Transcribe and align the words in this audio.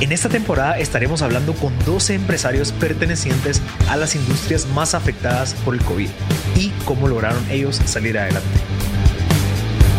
En 0.00 0.12
esta 0.12 0.28
temporada 0.28 0.78
estaremos 0.78 1.22
hablando 1.22 1.54
con 1.54 1.76
12 1.84 2.14
empresarios 2.14 2.70
pertenecientes 2.70 3.60
a 3.88 3.96
las 3.96 4.14
industrias 4.14 4.66
más 4.66 4.94
afectadas 4.94 5.54
por 5.64 5.74
el 5.74 5.82
COVID 5.82 6.08
y 6.54 6.70
cómo 6.84 7.08
lograron 7.08 7.44
ellos 7.50 7.80
salir 7.84 8.16
adelante. 8.16 8.48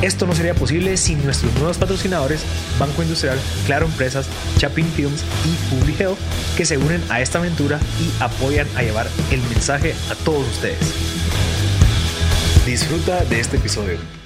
Esto 0.01 0.25
no 0.25 0.33
sería 0.33 0.53
posible 0.53 0.95
sin 0.95 1.21
nuestros 1.25 1.53
nuevos 1.55 1.77
patrocinadores 1.77 2.45
Banco 2.79 3.03
Industrial, 3.03 3.37
Claro 3.65 3.87
Empresas, 3.87 4.29
Chapin 4.57 4.85
Films 4.85 5.21
y 5.43 5.75
Public 5.75 5.99
Health 5.99 6.19
que 6.55 6.63
se 6.63 6.77
unen 6.77 7.03
a 7.09 7.19
esta 7.19 7.39
aventura 7.39 7.77
y 7.99 8.23
apoyan 8.23 8.67
a 8.77 8.83
llevar 8.83 9.07
el 9.31 9.41
mensaje 9.41 9.93
a 10.09 10.15
todos 10.23 10.47
ustedes. 10.47 10.79
Disfruta 12.65 13.25
de 13.25 13.41
este 13.41 13.57
episodio. 13.57 14.18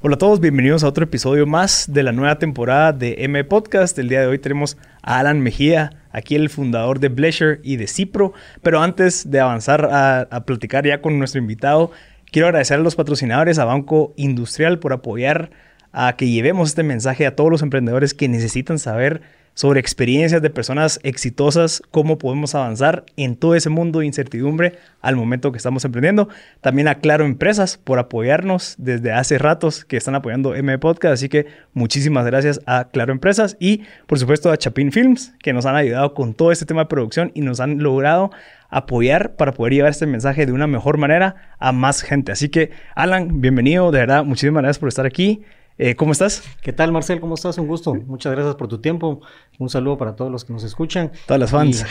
Hola 0.00 0.14
a 0.14 0.18
todos, 0.18 0.38
bienvenidos 0.38 0.84
a 0.84 0.88
otro 0.88 1.02
episodio 1.02 1.44
más 1.44 1.92
de 1.92 2.04
la 2.04 2.12
nueva 2.12 2.38
temporada 2.38 2.92
de 2.92 3.16
M 3.24 3.42
Podcast. 3.42 3.98
El 3.98 4.08
día 4.08 4.20
de 4.20 4.28
hoy 4.28 4.38
tenemos 4.38 4.76
a 5.02 5.18
Alan 5.18 5.40
Mejía, 5.40 6.04
aquí 6.12 6.36
el 6.36 6.50
fundador 6.50 7.00
de 7.00 7.08
Bleasher 7.08 7.58
y 7.64 7.78
de 7.78 7.88
Cipro. 7.88 8.32
Pero 8.62 8.80
antes 8.80 9.28
de 9.28 9.40
avanzar 9.40 9.86
a, 9.86 10.20
a 10.20 10.44
platicar 10.44 10.86
ya 10.86 11.02
con 11.02 11.18
nuestro 11.18 11.40
invitado, 11.40 11.90
quiero 12.30 12.46
agradecer 12.46 12.78
a 12.78 12.82
los 12.82 12.94
patrocinadores, 12.94 13.58
a 13.58 13.64
Banco 13.64 14.14
Industrial, 14.14 14.78
por 14.78 14.92
apoyar 14.92 15.50
a 15.90 16.14
que 16.14 16.28
llevemos 16.28 16.68
este 16.68 16.84
mensaje 16.84 17.26
a 17.26 17.34
todos 17.34 17.50
los 17.50 17.62
emprendedores 17.62 18.14
que 18.14 18.28
necesitan 18.28 18.78
saber 18.78 19.22
sobre 19.58 19.80
experiencias 19.80 20.40
de 20.40 20.50
personas 20.50 21.00
exitosas, 21.02 21.82
cómo 21.90 22.16
podemos 22.16 22.54
avanzar 22.54 23.04
en 23.16 23.34
todo 23.34 23.56
ese 23.56 23.70
mundo 23.70 23.98
de 23.98 24.06
incertidumbre 24.06 24.78
al 25.00 25.16
momento 25.16 25.50
que 25.50 25.56
estamos 25.56 25.84
emprendiendo. 25.84 26.28
También 26.60 26.86
a 26.86 27.00
Claro 27.00 27.24
Empresas 27.24 27.76
por 27.76 27.98
apoyarnos 27.98 28.76
desde 28.78 29.10
hace 29.10 29.36
ratos 29.36 29.84
que 29.84 29.96
están 29.96 30.14
apoyando 30.14 30.54
M 30.54 30.78
Podcast, 30.78 31.14
así 31.14 31.28
que 31.28 31.46
muchísimas 31.72 32.24
gracias 32.24 32.60
a 32.66 32.84
Claro 32.92 33.10
Empresas 33.10 33.56
y 33.58 33.82
por 34.06 34.20
supuesto 34.20 34.52
a 34.52 34.56
Chapin 34.56 34.92
Films 34.92 35.34
que 35.42 35.52
nos 35.52 35.66
han 35.66 35.74
ayudado 35.74 36.14
con 36.14 36.34
todo 36.34 36.52
este 36.52 36.64
tema 36.64 36.82
de 36.82 36.86
producción 36.86 37.32
y 37.34 37.40
nos 37.40 37.58
han 37.58 37.82
logrado 37.82 38.30
apoyar 38.70 39.34
para 39.34 39.50
poder 39.50 39.72
llevar 39.72 39.90
este 39.90 40.06
mensaje 40.06 40.46
de 40.46 40.52
una 40.52 40.68
mejor 40.68 40.98
manera 40.98 41.56
a 41.58 41.72
más 41.72 42.02
gente. 42.02 42.30
Así 42.30 42.48
que 42.48 42.70
Alan, 42.94 43.40
bienvenido, 43.40 43.90
de 43.90 43.98
verdad, 43.98 44.24
muchísimas 44.24 44.62
gracias 44.62 44.78
por 44.78 44.88
estar 44.88 45.04
aquí. 45.04 45.42
Eh, 45.80 45.94
¿Cómo 45.94 46.10
estás? 46.10 46.42
¿Qué 46.60 46.72
tal, 46.72 46.90
Marcel? 46.90 47.20
¿Cómo 47.20 47.36
estás? 47.36 47.56
Un 47.56 47.68
gusto. 47.68 47.94
Muchas 47.94 48.32
gracias 48.32 48.56
por 48.56 48.66
tu 48.66 48.80
tiempo. 48.80 49.20
Un 49.60 49.68
saludo 49.68 49.96
para 49.96 50.16
todos 50.16 50.28
los 50.28 50.44
que 50.44 50.52
nos 50.52 50.64
escuchan. 50.64 51.12
Todas 51.24 51.38
las 51.38 51.52
fans. 51.52 51.86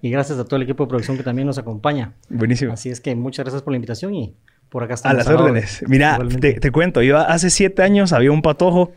Y, 0.00 0.08
y 0.08 0.10
gracias 0.10 0.38
a 0.38 0.44
todo 0.44 0.56
el 0.56 0.62
equipo 0.62 0.84
de 0.84 0.88
producción 0.88 1.18
que 1.18 1.22
también 1.22 1.46
nos 1.46 1.58
acompaña. 1.58 2.14
Buenísimo. 2.30 2.72
Así 2.72 2.88
es 2.88 3.02
que 3.02 3.14
muchas 3.14 3.44
gracias 3.44 3.62
por 3.62 3.72
la 3.72 3.76
invitación 3.76 4.14
y 4.14 4.34
por 4.70 4.82
acá 4.82 4.94
estamos. 4.94 5.26
A 5.26 5.30
las 5.30 5.40
órdenes. 5.40 5.84
Mira, 5.86 6.18
te, 6.40 6.54
te, 6.54 6.70
cuento, 6.70 7.02
yo 7.02 7.18
hace 7.18 7.50
siete 7.50 7.82
años 7.82 8.14
había 8.14 8.32
un 8.32 8.40
patojo 8.40 8.92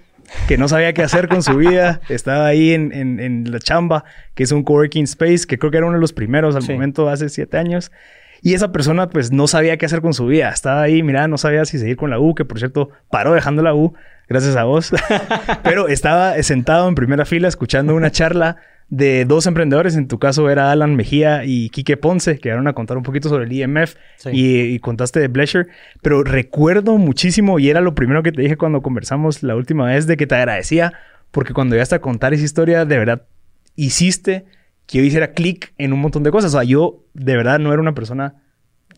que 0.48 0.58
no 0.58 0.70
sabía 0.70 0.94
qué 0.94 1.04
hacer 1.04 1.28
con 1.28 1.44
su 1.44 1.58
vida. 1.58 2.00
Estaba 2.10 2.46
ahí 2.46 2.72
en, 2.72 2.94
en, 2.94 3.20
en, 3.20 3.52
la 3.52 3.60
chamba, 3.60 4.06
que 4.34 4.44
es 4.44 4.54
un 4.54 4.64
coworking 4.64 5.04
space, 5.04 5.46
que 5.46 5.60
creo 5.60 5.72
que 5.72 5.78
era 5.78 5.88
uno 5.88 5.96
de 5.96 6.02
los 6.02 6.14
primeros 6.14 6.56
al 6.56 6.64
sí. 6.64 6.72
momento, 6.72 7.10
hace 7.10 7.28
siete 7.28 7.58
años. 7.58 7.92
Y 8.42 8.54
esa 8.54 8.72
persona 8.72 9.10
pues 9.10 9.32
no 9.32 9.48
sabía 9.48 9.78
qué 9.78 9.86
hacer 9.86 10.02
con 10.02 10.14
su 10.14 10.28
vida. 10.28 10.50
Estaba 10.50 10.82
ahí, 10.82 11.04
mira, 11.04 11.28
no 11.28 11.38
sabía 11.38 11.66
si 11.66 11.80
seguir 11.80 11.98
con 11.98 12.10
la 12.10 12.20
U, 12.20 12.36
que 12.36 12.46
por 12.46 12.60
cierto 12.60 12.90
paró 13.10 13.34
dejando 13.34 13.62
la 13.62 13.74
U, 13.74 13.94
gracias 14.28 14.56
a 14.56 14.64
vos. 14.64 14.92
Pero 15.64 15.88
estaba 15.88 16.42
sentado 16.44 16.88
en 16.88 16.96
primera 16.96 17.26
fila 17.26 17.48
escuchando 17.48 17.96
una 17.96 18.12
charla 18.12 18.58
de 18.90 19.26
dos 19.26 19.48
emprendedores. 19.48 19.96
En 19.96 20.08
tu 20.08 20.20
caso 20.20 20.50
era 20.50 20.72
Alan 20.72 20.96
Mejía 20.96 21.44
y 21.46 21.70
Quique 21.70 21.98
Ponce, 21.98 22.38
que 22.38 22.50
llegaron 22.50 22.68
a 22.68 22.74
contar 22.74 22.98
un 22.98 23.04
poquito 23.04 23.30
sobre 23.30 23.46
el 23.46 23.52
IMF 23.52 23.96
sí. 24.18 24.30
y, 24.32 24.62
y, 24.76 24.80
contaste 24.80 25.20
de 25.20 25.28
Bleasher. 25.28 25.68
Pero 26.02 26.24
recuerdo 26.24 26.98
muchísimo, 26.98 27.60
y 27.60 27.70
era 27.70 27.82
lo 27.82 27.96
primero 27.96 28.24
que 28.24 28.32
te 28.32 28.42
dije 28.42 28.58
cuando 28.58 28.82
conversamos 28.82 29.44
la 29.44 29.56
última 29.56 29.86
vez, 29.86 30.08
de 30.08 30.18
que 30.18 30.28
te 30.28 30.36
agradecía, 30.36 30.94
porque 31.32 31.54
cuando 31.54 31.76
llegaste 31.76 31.96
a 31.96 32.02
contar 32.02 32.34
esa 32.34 32.44
historia, 32.44 32.86
de 32.86 32.98
verdad 32.98 33.24
hiciste 33.76 34.46
que 34.88 34.98
yo 34.98 35.04
hiciera 35.04 35.34
clic 35.34 35.74
en 35.78 35.94
un 35.94 36.00
montón 36.00 36.24
de 36.24 36.32
cosas. 36.32 36.54
O 36.56 36.58
sea, 36.58 36.64
yo 36.64 37.04
de 37.14 37.36
verdad 37.36 37.60
no 37.60 37.72
era 37.72 37.82
una 37.82 37.94
persona 37.94 38.36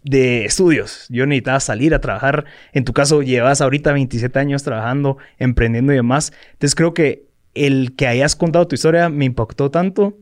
de 0.03 0.45
estudios. 0.45 1.07
Yo 1.09 1.25
necesitaba 1.25 1.59
salir 1.59 1.94
a 1.94 2.00
trabajar. 2.00 2.45
En 2.72 2.85
tu 2.85 2.94
caso, 2.94 3.22
llevas 3.22 3.59
ahorita 3.59 3.91
27 3.91 4.39
años 4.39 4.63
trabajando, 4.63 5.17
emprendiendo 5.39 5.91
y 5.91 5.97
demás. 5.97 6.31
Entonces 6.53 6.75
creo 6.75 6.94
que 6.94 7.27
el 7.55 7.95
que 7.95 8.07
hayas 8.07 8.35
contado 8.35 8.67
tu 8.67 8.75
historia 8.75 9.09
me 9.09 9.25
impactó 9.25 9.72
tanto 9.72 10.17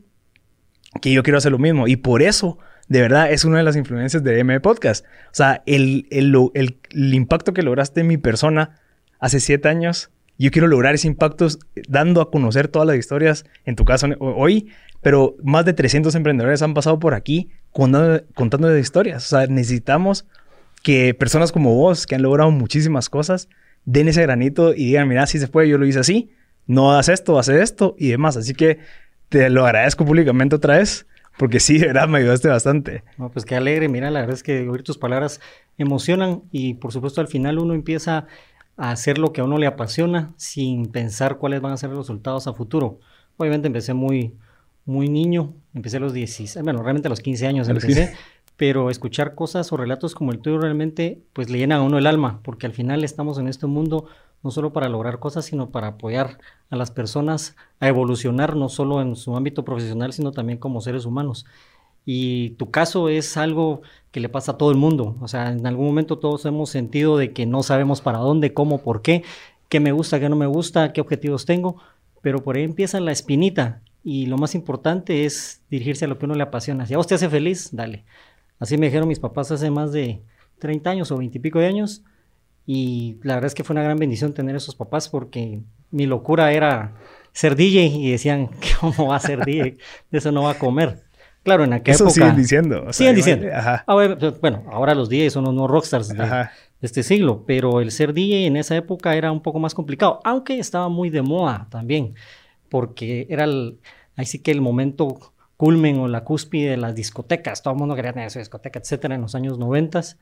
que 1.02 1.12
yo 1.12 1.22
quiero 1.22 1.38
hacer 1.38 1.52
lo 1.52 1.58
mismo. 1.58 1.86
Y 1.86 1.96
por 1.96 2.22
eso, 2.22 2.58
de 2.88 3.02
verdad, 3.02 3.30
es 3.30 3.44
una 3.44 3.58
de 3.58 3.64
las 3.64 3.76
influencias 3.76 4.24
de 4.24 4.40
M 4.40 4.58
Podcast. 4.60 5.04
O 5.26 5.34
sea, 5.34 5.62
el, 5.66 6.06
el, 6.10 6.34
el, 6.54 6.78
el 6.90 7.14
impacto 7.14 7.52
que 7.52 7.62
lograste 7.62 8.00
en 8.00 8.06
mi 8.06 8.16
persona 8.16 8.80
hace 9.20 9.38
7 9.38 9.68
años 9.68 10.10
yo 10.38 10.50
quiero 10.50 10.68
lograr 10.68 10.94
ese 10.94 11.08
impacto 11.08 11.48
dando 11.88 12.20
a 12.20 12.30
conocer 12.30 12.68
todas 12.68 12.86
las 12.86 12.96
historias, 12.96 13.44
en 13.64 13.76
tu 13.76 13.84
caso 13.84 14.06
hoy, 14.20 14.68
pero 15.02 15.36
más 15.42 15.64
de 15.64 15.72
300 15.72 16.14
emprendedores 16.14 16.62
han 16.62 16.74
pasado 16.74 16.98
por 16.98 17.14
aquí 17.14 17.50
contando, 17.72 18.22
contando 18.34 18.76
historias. 18.78 19.26
O 19.26 19.28
sea, 19.28 19.46
necesitamos 19.48 20.26
que 20.82 21.12
personas 21.14 21.52
como 21.52 21.74
vos, 21.74 22.06
que 22.06 22.14
han 22.14 22.22
logrado 22.22 22.50
muchísimas 22.50 23.08
cosas, 23.08 23.48
den 23.84 24.08
ese 24.08 24.22
granito 24.22 24.74
y 24.74 24.86
digan, 24.86 25.08
mira, 25.08 25.26
si 25.26 25.38
se 25.38 25.48
puede, 25.48 25.68
yo 25.68 25.78
lo 25.78 25.86
hice 25.86 25.98
así, 25.98 26.30
no 26.66 26.96
haz 26.96 27.08
esto, 27.08 27.38
haz 27.38 27.48
esto 27.48 27.96
y 27.98 28.08
demás. 28.08 28.36
Así 28.36 28.54
que 28.54 28.78
te 29.28 29.50
lo 29.50 29.66
agradezco 29.66 30.04
públicamente 30.04 30.56
otra 30.56 30.78
vez, 30.78 31.06
porque 31.36 31.58
sí, 31.60 31.78
de 31.78 31.88
verdad, 31.88 32.08
me 32.08 32.18
ayudaste 32.18 32.48
bastante. 32.48 33.02
No, 33.16 33.30
pues 33.30 33.44
qué 33.44 33.56
alegre, 33.56 33.88
mira, 33.88 34.10
la 34.10 34.20
verdad 34.20 34.34
es 34.34 34.42
que 34.42 34.68
oír 34.68 34.82
tus 34.82 34.98
palabras 34.98 35.40
emocionan 35.78 36.42
y 36.52 36.74
por 36.74 36.92
supuesto 36.92 37.20
al 37.20 37.28
final 37.28 37.58
uno 37.58 37.74
empieza 37.74 38.26
a 38.78 38.92
hacer 38.92 39.18
lo 39.18 39.32
que 39.32 39.42
a 39.42 39.44
uno 39.44 39.58
le 39.58 39.66
apasiona 39.66 40.32
sin 40.36 40.86
pensar 40.86 41.36
cuáles 41.36 41.60
van 41.60 41.72
a 41.72 41.76
ser 41.76 41.90
los 41.90 41.98
resultados 41.98 42.46
a 42.46 42.54
futuro. 42.54 43.00
Obviamente 43.36 43.66
empecé 43.66 43.92
muy, 43.92 44.36
muy 44.86 45.08
niño, 45.08 45.52
empecé 45.74 45.98
a 45.98 46.00
los 46.00 46.12
16, 46.14 46.62
bueno, 46.62 46.82
realmente 46.82 47.08
a 47.08 47.10
los 47.10 47.20
15 47.20 47.46
años 47.46 47.68
empecé, 47.68 47.88
15. 47.88 48.16
pero 48.56 48.88
escuchar 48.88 49.34
cosas 49.34 49.72
o 49.72 49.76
relatos 49.76 50.14
como 50.14 50.32
el 50.32 50.38
tuyo 50.38 50.58
realmente 50.58 51.20
pues 51.32 51.50
le 51.50 51.58
llenan 51.58 51.80
a 51.80 51.82
uno 51.82 51.98
el 51.98 52.06
alma, 52.06 52.40
porque 52.42 52.66
al 52.66 52.72
final 52.72 53.04
estamos 53.04 53.38
en 53.38 53.48
este 53.48 53.66
mundo 53.66 54.06
no 54.42 54.52
solo 54.52 54.72
para 54.72 54.88
lograr 54.88 55.18
cosas, 55.18 55.44
sino 55.44 55.70
para 55.70 55.88
apoyar 55.88 56.38
a 56.70 56.76
las 56.76 56.92
personas 56.92 57.56
a 57.80 57.88
evolucionar, 57.88 58.54
no 58.54 58.68
solo 58.68 59.02
en 59.02 59.16
su 59.16 59.36
ámbito 59.36 59.64
profesional, 59.64 60.12
sino 60.12 60.30
también 60.30 60.58
como 60.58 60.80
seres 60.80 61.04
humanos. 61.04 61.44
Y 62.04 62.50
tu 62.50 62.70
caso 62.70 63.08
es 63.08 63.36
algo 63.36 63.82
que 64.10 64.20
le 64.20 64.28
pasa 64.28 64.52
a 64.52 64.58
todo 64.58 64.70
el 64.70 64.76
mundo. 64.76 65.16
O 65.20 65.28
sea, 65.28 65.50
en 65.50 65.66
algún 65.66 65.86
momento 65.86 66.18
todos 66.18 66.44
hemos 66.46 66.70
sentido 66.70 67.18
de 67.18 67.32
que 67.32 67.46
no 67.46 67.62
sabemos 67.62 68.00
para 68.00 68.18
dónde, 68.18 68.54
cómo, 68.54 68.78
por 68.82 69.02
qué, 69.02 69.24
qué 69.68 69.80
me 69.80 69.92
gusta, 69.92 70.18
qué 70.18 70.28
no 70.28 70.36
me 70.36 70.46
gusta, 70.46 70.92
qué 70.92 71.00
objetivos 71.00 71.44
tengo. 71.44 71.76
Pero 72.22 72.42
por 72.42 72.56
ahí 72.56 72.64
empieza 72.64 73.00
la 73.00 73.12
espinita. 73.12 73.82
Y 74.02 74.26
lo 74.26 74.38
más 74.38 74.54
importante 74.54 75.24
es 75.26 75.60
dirigirse 75.70 76.06
a 76.06 76.08
lo 76.08 76.18
que 76.18 76.24
uno 76.24 76.34
le 76.34 76.42
apasiona. 76.42 76.86
Si 76.86 76.94
a 76.94 76.96
vos 76.96 77.06
te 77.06 77.14
hace 77.14 77.28
feliz, 77.28 77.70
dale. 77.72 78.04
Así 78.58 78.78
me 78.78 78.86
dijeron 78.86 79.08
mis 79.08 79.20
papás 79.20 79.50
hace 79.50 79.70
más 79.70 79.92
de 79.92 80.22
30 80.58 80.90
años 80.90 81.10
o 81.12 81.18
20 81.18 81.38
y 81.38 81.40
pico 81.40 81.58
de 81.58 81.66
años. 81.66 82.02
Y 82.66 83.16
la 83.22 83.34
verdad 83.34 83.46
es 83.46 83.54
que 83.54 83.64
fue 83.64 83.74
una 83.74 83.82
gran 83.82 83.98
bendición 83.98 84.34
tener 84.34 84.56
esos 84.56 84.74
papás 84.74 85.08
porque 85.08 85.60
mi 85.90 86.06
locura 86.06 86.52
era 86.52 86.94
ser 87.32 87.56
DJ 87.56 87.86
y 87.86 88.10
decían, 88.10 88.50
¿cómo 88.80 89.08
va 89.08 89.16
a 89.16 89.20
ser 89.20 89.44
DJ? 89.44 89.78
De 90.10 90.18
eso 90.18 90.32
no 90.32 90.42
va 90.42 90.52
a 90.52 90.58
comer. 90.58 91.07
Claro, 91.48 91.64
en 91.64 91.72
aquella 91.72 91.94
Eso 91.94 92.04
época. 92.04 92.14
siguen 92.14 92.36
diciendo. 92.36 92.80
O 92.80 92.84
sea, 92.84 92.92
siguen 92.92 93.16
diciendo. 93.16 93.46
Ajá. 93.54 93.84
Ahora, 93.86 94.18
bueno, 94.40 94.64
ahora 94.70 94.94
los 94.94 95.08
DJs 95.08 95.32
son 95.32 95.44
los 95.44 95.54
nuevos 95.54 95.70
rockstars 95.70 96.08
de, 96.08 96.14
de, 96.14 96.48
este 96.82 97.02
siglo, 97.02 97.44
pero 97.46 97.80
el 97.80 97.90
ser 97.90 98.12
DJ 98.12 98.46
en 98.46 98.56
esa 98.56 98.76
época 98.76 99.16
era 99.16 99.32
un 99.32 99.40
poco 99.40 99.58
más 99.58 99.74
complicado, 99.74 100.20
aunque 100.24 100.58
estaba 100.58 100.88
muy 100.88 101.10
de 101.10 101.22
moda 101.22 101.66
también, 101.70 102.14
porque 102.68 103.26
era 103.30 103.44
el, 103.44 103.78
ahí 104.14 104.26
sí 104.26 104.40
que 104.40 104.50
el 104.50 104.60
momento 104.60 105.32
culmen 105.56 105.98
o 105.98 106.08
la 106.08 106.22
cúspide 106.22 106.70
de 106.70 106.76
las 106.76 106.94
discotecas. 106.94 107.62
Todo 107.62 107.74
el 107.74 107.80
mundo 107.80 107.96
quería 107.96 108.12
tener 108.12 108.30
su 108.30 108.38
discoteca, 108.38 108.78
etcétera, 108.78 109.14
en 109.14 109.22
los 109.22 109.34
años 109.34 109.58
noventas. 109.58 110.18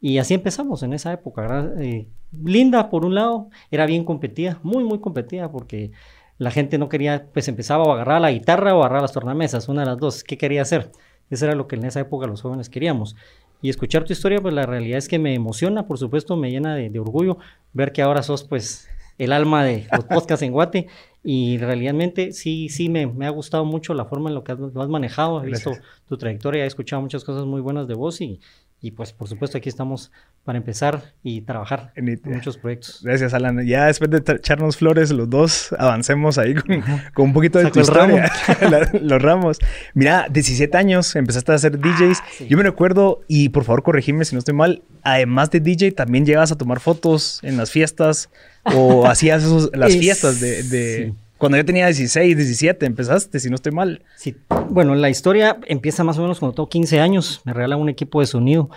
Y 0.00 0.18
así 0.18 0.34
empezamos 0.34 0.82
en 0.82 0.92
esa 0.92 1.12
época, 1.12 1.42
¿verdad? 1.42 1.80
Eh, 1.80 2.08
linda, 2.44 2.90
por 2.90 3.06
un 3.06 3.14
lado, 3.14 3.48
era 3.70 3.86
bien 3.86 4.04
competida, 4.04 4.58
muy, 4.62 4.84
muy 4.84 4.98
competida, 5.00 5.50
porque 5.50 5.92
la 6.38 6.50
gente 6.50 6.78
no 6.78 6.88
quería, 6.88 7.28
pues 7.32 7.48
empezaba 7.48 7.84
a 7.84 7.94
agarrar 7.94 8.20
la 8.20 8.30
guitarra 8.30 8.74
o 8.74 8.82
a 8.82 8.86
agarrar 8.86 9.02
las 9.02 9.12
tornamesas, 9.12 9.68
una 9.68 9.82
de 9.82 9.86
las 9.86 9.98
dos. 9.98 10.24
¿Qué 10.24 10.36
quería 10.36 10.62
hacer? 10.62 10.90
Eso 11.30 11.46
era 11.46 11.54
lo 11.54 11.66
que 11.66 11.76
en 11.76 11.84
esa 11.84 12.00
época 12.00 12.26
los 12.26 12.42
jóvenes 12.42 12.68
queríamos. 12.68 13.16
Y 13.62 13.70
escuchar 13.70 14.04
tu 14.04 14.12
historia, 14.12 14.40
pues 14.40 14.54
la 14.54 14.66
realidad 14.66 14.98
es 14.98 15.08
que 15.08 15.18
me 15.18 15.34
emociona, 15.34 15.86
por 15.86 15.98
supuesto, 15.98 16.36
me 16.36 16.50
llena 16.50 16.74
de, 16.74 16.90
de 16.90 16.98
orgullo 16.98 17.38
ver 17.72 17.92
que 17.92 18.02
ahora 18.02 18.22
sos, 18.22 18.44
pues, 18.44 18.88
el 19.18 19.32
alma 19.32 19.64
de 19.64 19.86
los 19.92 20.04
podcasts 20.04 20.42
en 20.42 20.52
Guate 20.52 20.88
Y 21.22 21.58
realmente 21.58 22.32
sí, 22.32 22.68
sí 22.68 22.88
me, 22.88 23.06
me, 23.06 23.26
ha 23.26 23.30
gustado 23.30 23.64
mucho 23.64 23.94
la 23.94 24.04
forma 24.04 24.28
en 24.28 24.34
lo 24.34 24.44
que 24.44 24.52
has, 24.52 24.58
lo 24.58 24.82
has 24.82 24.88
manejado. 24.88 25.42
He 25.42 25.46
visto 25.46 25.72
tu 26.06 26.16
trayectoria, 26.16 26.64
he 26.64 26.66
escuchado 26.66 27.02
muchas 27.02 27.24
cosas 27.24 27.46
muy 27.46 27.60
buenas 27.60 27.88
de 27.88 27.94
vos 27.94 28.20
y, 28.20 28.40
y 28.80 28.90
pues 28.92 29.12
por 29.12 29.26
supuesto 29.26 29.58
aquí 29.58 29.68
estamos 29.68 30.12
para 30.44 30.58
empezar 30.58 31.14
y 31.22 31.40
trabajar 31.40 31.92
en, 31.96 32.20
muchos 32.24 32.56
proyectos. 32.56 33.00
Gracias, 33.02 33.34
Alan. 33.34 33.66
Ya 33.66 33.86
después 33.86 34.10
de 34.10 34.18
echarnos 34.18 34.76
flores 34.76 35.10
los 35.10 35.28
dos, 35.28 35.74
avancemos 35.78 36.38
ahí 36.38 36.54
con, 36.54 36.84
con 37.14 37.24
un 37.26 37.32
poquito 37.32 37.58
de 37.58 37.70
tu 37.70 37.80
historia. 37.80 38.30
los 39.00 39.20
ramos. 39.20 39.58
Mira, 39.94 40.28
17 40.30 40.76
años, 40.76 41.16
empezaste 41.16 41.52
a 41.52 41.54
hacer 41.56 41.80
DJs. 41.80 42.20
Ah, 42.20 42.44
Yo 42.48 42.56
me 42.56 42.62
recuerdo, 42.62 43.22
y 43.26 43.48
por 43.48 43.64
favor 43.64 43.82
corregime 43.82 44.24
si 44.24 44.34
no 44.34 44.38
estoy 44.38 44.54
mal, 44.54 44.82
además 45.02 45.50
de 45.50 45.60
DJ, 45.60 45.92
también 45.92 46.24
llegas 46.24 46.52
a 46.52 46.56
tomar 46.56 46.78
fotos 46.78 47.40
en 47.42 47.56
las 47.56 47.70
fiestas 47.70 48.30
o 48.62 49.06
hacías 49.06 49.44
las 49.72 49.96
fiestas 49.96 50.38
de... 50.40 51.12
Cuando 51.38 51.58
yo 51.58 51.64
tenía 51.64 51.86
16, 51.86 52.36
17, 52.36 52.86
empezaste, 52.86 53.40
si 53.40 53.50
no 53.50 53.56
estoy 53.56 53.72
mal. 53.72 54.02
Sí. 54.16 54.36
Bueno, 54.70 54.94
la 54.94 55.10
historia 55.10 55.58
empieza 55.66 56.02
más 56.02 56.18
o 56.18 56.22
menos 56.22 56.38
cuando 56.38 56.54
tengo 56.54 56.68
15 56.68 57.00
años. 57.00 57.42
Me 57.44 57.52
regalan 57.52 57.80
un 57.80 57.88
equipo 57.88 58.20
de 58.20 58.26
sonido. 58.26 58.70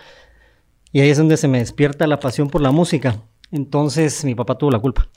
Y 0.92 1.00
ahí 1.00 1.10
es 1.10 1.18
donde 1.18 1.38
se 1.38 1.48
me 1.48 1.60
despierta 1.60 2.06
la 2.08 2.20
pasión 2.20 2.50
por 2.50 2.62
la 2.62 2.72
música. 2.72 3.22
Entonces, 3.52 4.26
mi 4.26 4.36
papá 4.36 4.58
tuvo 4.58 4.72
la 4.72 4.80
culpa. 4.80 5.08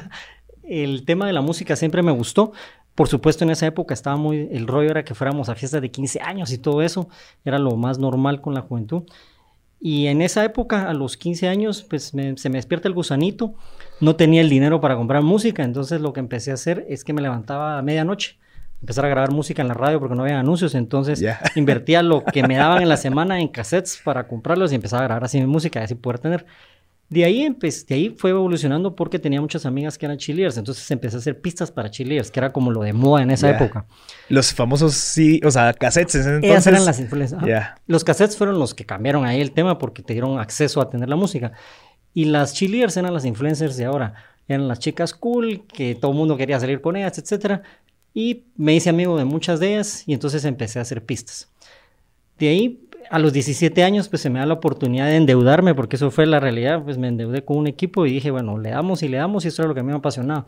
el 0.62 1.04
tema 1.04 1.26
de 1.26 1.32
la 1.32 1.42
música 1.42 1.76
siempre 1.76 2.02
me 2.02 2.12
gustó. 2.12 2.52
Por 2.94 3.08
supuesto, 3.08 3.44
en 3.44 3.50
esa 3.50 3.66
época 3.66 3.92
estaba 3.92 4.16
muy. 4.16 4.48
El 4.50 4.66
rollo 4.66 4.90
era 4.90 5.04
que 5.04 5.14
fuéramos 5.14 5.50
a 5.50 5.54
fiestas 5.54 5.82
de 5.82 5.90
15 5.90 6.22
años 6.22 6.50
y 6.50 6.58
todo 6.58 6.80
eso. 6.80 7.08
Era 7.44 7.58
lo 7.58 7.76
más 7.76 7.98
normal 7.98 8.40
con 8.40 8.54
la 8.54 8.62
juventud. 8.62 9.02
Y 9.80 10.06
en 10.06 10.22
esa 10.22 10.44
época, 10.44 10.88
a 10.88 10.94
los 10.94 11.16
15 11.16 11.48
años, 11.48 11.82
pues 11.88 12.12
se 12.36 12.48
me 12.48 12.58
despierta 12.58 12.88
el 12.88 12.94
gusanito. 12.94 13.54
No 14.00 14.16
tenía 14.16 14.40
el 14.40 14.48
dinero 14.48 14.80
para 14.80 14.96
comprar 14.96 15.22
música, 15.22 15.62
entonces 15.62 16.00
lo 16.00 16.12
que 16.12 16.20
empecé 16.20 16.50
a 16.50 16.54
hacer 16.54 16.86
es 16.88 17.04
que 17.04 17.12
me 17.12 17.22
levantaba 17.22 17.78
a 17.78 17.82
medianoche, 17.82 18.38
empezar 18.80 19.04
a 19.06 19.08
grabar 19.08 19.30
música 19.30 19.62
en 19.62 19.68
la 19.68 19.74
radio 19.74 19.98
porque 20.00 20.14
no 20.14 20.22
había 20.22 20.38
anuncios, 20.38 20.74
entonces 20.74 21.22
invertía 21.56 22.02
lo 22.02 22.24
que 22.24 22.42
me 22.42 22.56
daban 22.56 22.82
en 22.82 22.88
la 22.88 22.96
semana 22.96 23.40
en 23.40 23.48
cassettes 23.48 24.00
para 24.04 24.28
comprarlos 24.28 24.72
y 24.72 24.74
empezaba 24.74 25.02
a 25.02 25.06
grabar 25.06 25.24
así 25.24 25.40
mi 25.40 25.46
música, 25.46 25.82
así 25.82 25.94
poder 25.94 26.18
tener. 26.18 26.46
De 27.08 27.24
ahí, 27.24 27.48
de 27.48 27.94
ahí 27.94 28.14
fue 28.16 28.30
evolucionando 28.30 28.96
porque 28.96 29.20
tenía 29.20 29.40
muchas 29.40 29.64
amigas 29.64 29.96
que 29.96 30.06
eran 30.06 30.18
cheerleaders, 30.18 30.56
entonces 30.56 30.90
empecé 30.90 31.16
a 31.16 31.18
hacer 31.20 31.40
pistas 31.40 31.70
para 31.70 31.88
cheerleaders, 31.88 32.32
que 32.32 32.40
era 32.40 32.52
como 32.52 32.72
lo 32.72 32.82
de 32.82 32.92
moda 32.92 33.22
en 33.22 33.30
esa 33.30 33.48
época. 33.50 33.86
Los 34.28 34.52
famosos, 34.52 34.94
sí, 34.94 35.40
o 35.44 35.50
sea, 35.52 35.72
cassettes 35.72 36.16
entonces. 36.16 36.50
Ellas 36.50 36.66
eran 36.66 36.84
las 36.84 36.98
influencias. 36.98 37.42
Los 37.86 38.02
cassettes 38.02 38.36
fueron 38.36 38.58
los 38.58 38.74
que 38.74 38.84
cambiaron 38.84 39.24
ahí 39.24 39.40
el 39.40 39.52
tema 39.52 39.78
porque 39.78 40.02
te 40.02 40.14
dieron 40.14 40.40
acceso 40.40 40.80
a 40.80 40.90
tener 40.90 41.08
la 41.08 41.16
música. 41.16 41.52
Y 42.12 42.24
las 42.24 42.54
cheerleaders 42.54 42.96
eran 42.96 43.14
las 43.14 43.24
influencers 43.24 43.76
de 43.76 43.84
ahora. 43.84 44.14
Eran 44.48 44.66
las 44.66 44.80
chicas 44.80 45.14
cool, 45.14 45.64
que 45.66 45.94
todo 45.94 46.10
el 46.10 46.16
mundo 46.16 46.36
quería 46.36 46.58
salir 46.58 46.80
con 46.80 46.96
ellas, 46.96 47.18
etc. 47.18 47.60
Y 48.14 48.46
me 48.56 48.74
hice 48.74 48.90
amigo 48.90 49.16
de 49.16 49.24
muchas 49.24 49.60
de 49.60 49.74
ellas 49.74 50.02
y 50.06 50.12
entonces 50.12 50.44
empecé 50.44 50.80
a 50.80 50.82
hacer 50.82 51.04
pistas. 51.04 51.52
De 52.38 52.48
ahí 52.48 52.85
a 53.10 53.18
los 53.18 53.32
17 53.32 53.82
años, 53.82 54.08
pues 54.08 54.22
se 54.22 54.30
me 54.30 54.38
da 54.38 54.46
la 54.46 54.54
oportunidad 54.54 55.06
de 55.06 55.16
endeudarme, 55.16 55.74
porque 55.74 55.96
eso 55.96 56.10
fue 56.10 56.26
la 56.26 56.40
realidad, 56.40 56.82
pues 56.82 56.98
me 56.98 57.08
endeudé 57.08 57.44
con 57.44 57.58
un 57.58 57.66
equipo 57.66 58.06
y 58.06 58.12
dije, 58.12 58.30
bueno, 58.30 58.58
le 58.58 58.70
damos 58.70 59.02
y 59.02 59.08
le 59.08 59.16
damos 59.16 59.44
y 59.44 59.48
eso 59.48 59.62
era 59.62 59.68
lo 59.68 59.74
que 59.74 59.80
a 59.80 59.82
mí 59.82 59.90
me 59.90 59.98
apasionaba. 59.98 60.46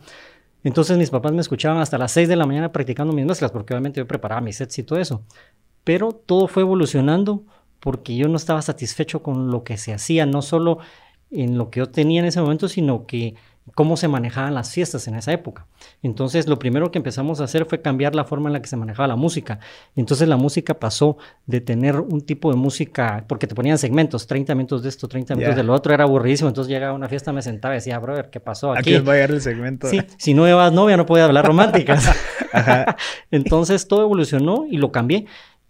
Entonces 0.65 0.99
mis 0.99 1.11
papás 1.11 1.33
me 1.33 1.41
escuchaban 1.41 1.81
hasta 1.81 1.99
las 1.99 2.13
6 2.13 2.29
de 2.29 2.37
la 2.37 2.47
mañana 2.47 2.73
practicando 2.73 3.13
mis 3.13 3.25
mezclas, 3.25 3.51
porque 3.51 3.75
obviamente 3.75 4.01
yo 4.01 4.07
preparaba 4.07 4.41
mis 4.41 4.57
sets 4.57 4.79
y 4.79 4.83
todo 4.83 4.99
eso. 4.99 5.23
Pero 5.85 6.13
todo 6.13 6.49
fue 6.49 6.63
evolucionando 6.63 7.45
porque 7.81 8.17
yo 8.17 8.29
no 8.29 8.37
estaba 8.37 8.61
satisfecho 8.63 9.23
con 9.23 9.51
lo 9.51 9.63
que 9.63 9.77
se 9.77 9.93
hacía, 9.93 10.27
no 10.27 10.43
solo 10.43 10.79
en 11.31 11.57
lo 11.59 11.71
que 11.71 11.81
yo 11.81 11.87
tenía 11.87 12.21
en 12.21 12.27
ese 12.27 12.41
momento, 12.41 12.69
sino 12.69 13.07
que 13.07 13.35
cómo 13.75 13.97
se 13.97 14.09
manejaban 14.09 14.55
las 14.55 14.73
fiestas 14.73 15.09
en 15.09 15.15
esa 15.15 15.32
época. 15.32 15.67
Entonces, 16.03 16.47
lo 16.47 16.59
primero 16.59 16.91
que 16.91 16.99
empezamos 16.99 17.41
a 17.41 17.44
hacer 17.44 17.67
fue 17.67 17.81
cambiar 17.81 18.15
la 18.15 18.25
forma 18.25 18.49
en 18.49 18.55
la 18.55 18.62
que 18.62 18.69
se 18.69 18.76
manejaba 18.76 19.09
la 19.09 19.17
música. 19.17 19.61
Entonces, 19.97 20.29
la 20.29 20.37
música 20.37 20.75
pasó 20.75 21.19
de 21.47 21.61
tener 21.61 22.00
un 22.00 22.20
tipo 22.20 22.50
de 22.50 22.56
música, 22.56 23.25
porque 23.29 23.47
te 23.47 23.55
ponían 23.55 23.79
segmentos, 23.79 24.26
30 24.26 24.55
minutos 24.55 24.82
de 24.82 24.88
esto, 24.88 25.09
30 25.09 25.35
minutos 25.35 25.56
de 25.56 25.62
lo 25.62 25.75
otro, 25.75 25.93
era 25.93 26.05
aburridísimo. 26.05 26.49
Entonces, 26.49 26.70
llegaba 26.70 26.93
a 26.93 26.97
una 26.97 27.09
fiesta, 27.09 27.32
me 27.32 27.43
sentaba 27.43 27.75
y 27.75 27.79
decía, 27.79 27.99
brother, 27.99 28.31
¿qué 28.31 28.41
pasó 28.41 28.73
aquí? 28.73 28.94
Aquí 28.94 29.05
va 29.05 29.12
a 29.12 29.17
llegar 29.17 29.31
el 29.31 29.41
segmento. 29.41 29.88
Sí, 29.88 30.00
si 30.17 30.35
no 30.35 30.47
llevas 30.47 30.73
novia, 30.73 30.97
no 30.97 31.06
podía 31.06 31.25
hablar 31.25 31.47
románticas. 31.47 32.11
Entonces, 33.31 33.88
todo 33.88 34.03
evolucionó 34.03 34.67
y 34.69 34.79
lo 34.79 34.93
cambié. 34.93 35.26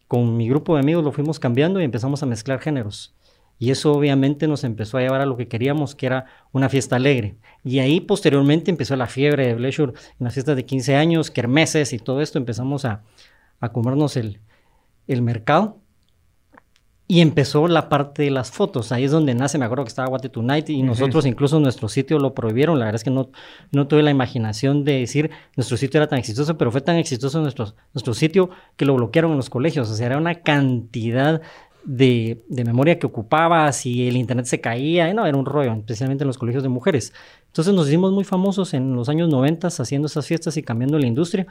Con 0.06 0.36
mi 0.36 0.48
grupo 0.48 0.74
de 0.74 0.80
amigos 0.80 1.04
lo 1.04 1.12
fuimos 1.12 1.38
cambiando 1.38 1.80
y 1.80 1.84
empezamos 1.84 2.22
a 2.22 2.26
mezclar 2.26 2.60
géneros. 2.60 3.14
Y 3.58 3.70
eso 3.70 3.93
obviamente 3.93 4.46
nos 4.46 4.62
empezó 4.64 4.99
a 4.99 5.00
llevar 5.00 5.20
a 5.20 5.26
lo 5.26 5.37
que 5.37 5.49
queríamos, 5.49 5.94
que 5.94 6.06
era 6.06 6.26
una 6.52 6.69
fiesta 6.69 6.96
alegre. 6.96 7.37
Y 7.64 7.81
ahí 7.81 8.00
posteriormente 8.00 8.70
empezó 8.70 8.94
la 8.96 9.06
fiebre 9.06 9.49
de 9.49 9.55
Bleisure 9.55 9.93
en 9.93 10.25
las 10.25 10.34
fiestas 10.34 10.56
de 10.56 10.64
15 10.64 10.94
años, 10.94 11.31
kermeses 11.31 11.93
y 11.93 11.99
todo 11.99 12.20
esto. 12.20 12.38
Empezamos 12.38 12.84
a, 12.84 13.02
a 13.60 13.72
comernos 13.72 14.16
el, 14.16 14.40
el 15.08 15.22
mercado. 15.22 15.81
Y 17.10 17.22
empezó 17.22 17.69
la 17.69 17.88
parte 17.88 18.25
de 18.25 18.31
las 18.31 18.50
fotos. 18.50 18.93
Ahí 18.93 19.05
es 19.05 19.10
donde 19.10 19.34
nace, 19.34 19.56
me 19.56 19.64
acuerdo 19.64 19.82
que 19.84 19.88
estaba 19.88 20.11
What 20.11 20.28
Tonight 20.28 20.69
y 20.69 20.82
nosotros 20.82 21.25
incluso 21.25 21.58
nuestro 21.58 21.88
sitio 21.88 22.19
lo 22.19 22.34
prohibieron. 22.34 22.78
La 22.78 22.84
verdad 22.84 22.96
es 22.96 23.04
que 23.04 23.11
no, 23.11 23.31
no 23.72 23.88
tuve 23.88 24.02
la 24.02 24.11
imaginación 24.11 24.84
de 24.84 25.00
decir 25.00 25.31
nuestro 25.56 25.78
sitio 25.78 26.00
era 26.00 26.06
tan 26.06 26.19
exitoso, 26.19 26.58
pero 26.58 26.70
fue 26.70 26.82
tan 26.82 26.96
exitoso 26.96 27.40
nuestro, 27.40 27.75
nuestro 27.94 28.12
sitio 28.12 28.50
que 28.76 28.84
lo 28.84 28.94
bloquearon 28.94 29.31
en 29.31 29.38
los 29.38 29.49
colegios. 29.49 29.88
O 29.88 29.94
sea, 29.94 30.04
era 30.04 30.19
una 30.19 30.43
cantidad 30.43 31.40
de, 31.88 32.44
memoria 32.50 32.99
que 32.99 33.06
ocupaba, 33.06 33.73
si 33.73 34.06
el 34.06 34.17
internet 34.17 34.44
se 34.44 34.61
caía, 34.61 35.12
no, 35.14 35.25
era 35.26 35.37
un 35.37 35.46
rollo, 35.46 35.73
especialmente 35.73 36.23
en 36.23 36.29
los 36.29 36.37
colegios 36.37 36.62
de 36.62 36.69
mujeres. 36.69 37.14
Entonces 37.46 37.73
nos 37.73 37.88
hicimos 37.88 38.12
muy 38.12 38.25
famosos 38.25 38.75
en 38.75 38.94
los 38.94 39.08
años 39.08 39.31
90 39.31 39.69
haciendo 39.69 40.06
esas 40.06 40.26
fiestas 40.26 40.58
y 40.58 40.62
cambiando 40.62 40.99
la 40.99 41.06
industria 41.06 41.46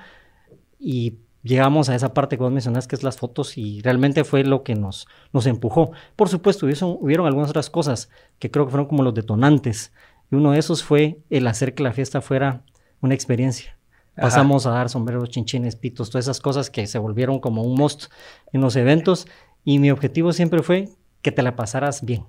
y 0.79 1.15
llegamos 1.41 1.89
a 1.89 1.95
esa 1.95 2.13
parte 2.13 2.37
que 2.37 2.43
vos 2.43 2.51
mencionás 2.51 2.87
que 2.87 2.95
es 2.95 3.01
las 3.01 3.17
fotos 3.17 3.57
y 3.57 3.81
realmente 3.81 4.23
fue 4.23 4.43
lo 4.43 4.61
que 4.61 4.75
nos, 4.75 5.07
nos 5.33 5.47
empujó. 5.47 5.91
Por 6.15 6.29
supuesto, 6.29 6.67
hubieron 6.67 7.25
algunas 7.25 7.49
otras 7.49 7.71
cosas 7.71 8.09
que 8.37 8.51
creo 8.51 8.65
que 8.65 8.71
fueron 8.71 8.87
como 8.87 9.01
los 9.01 9.15
detonantes 9.15 9.91
y 10.29 10.35
uno 10.35 10.51
de 10.51 10.59
esos 10.59 10.83
fue 10.83 11.19
el 11.31 11.47
hacer 11.47 11.73
que 11.73 11.81
la 11.81 11.93
fiesta 11.93 12.21
fuera 12.21 12.61
una 13.01 13.15
experiencia. 13.15 13.75
Pasamos 14.15 14.65
a 14.65 14.71
dar 14.71 14.89
sombreros, 14.89 15.29
chinchines, 15.29 15.75
pitos, 15.75 16.09
todas 16.09 16.25
esas 16.25 16.39
cosas 16.39 16.71
que 16.71 16.87
se 16.87 16.97
volvieron 16.97 17.39
como 17.39 17.61
un 17.61 17.75
most 17.75 18.05
en 18.51 18.61
los 18.61 18.75
eventos 18.75 19.27
y 19.67 19.79
mi 19.79 19.91
objetivo 19.91 20.31
siempre 20.31 20.63
fue 20.63 20.87
que 21.21 21.29
te 21.29 21.43
la 21.43 21.57
pasaras 21.57 22.05
bien. 22.05 22.23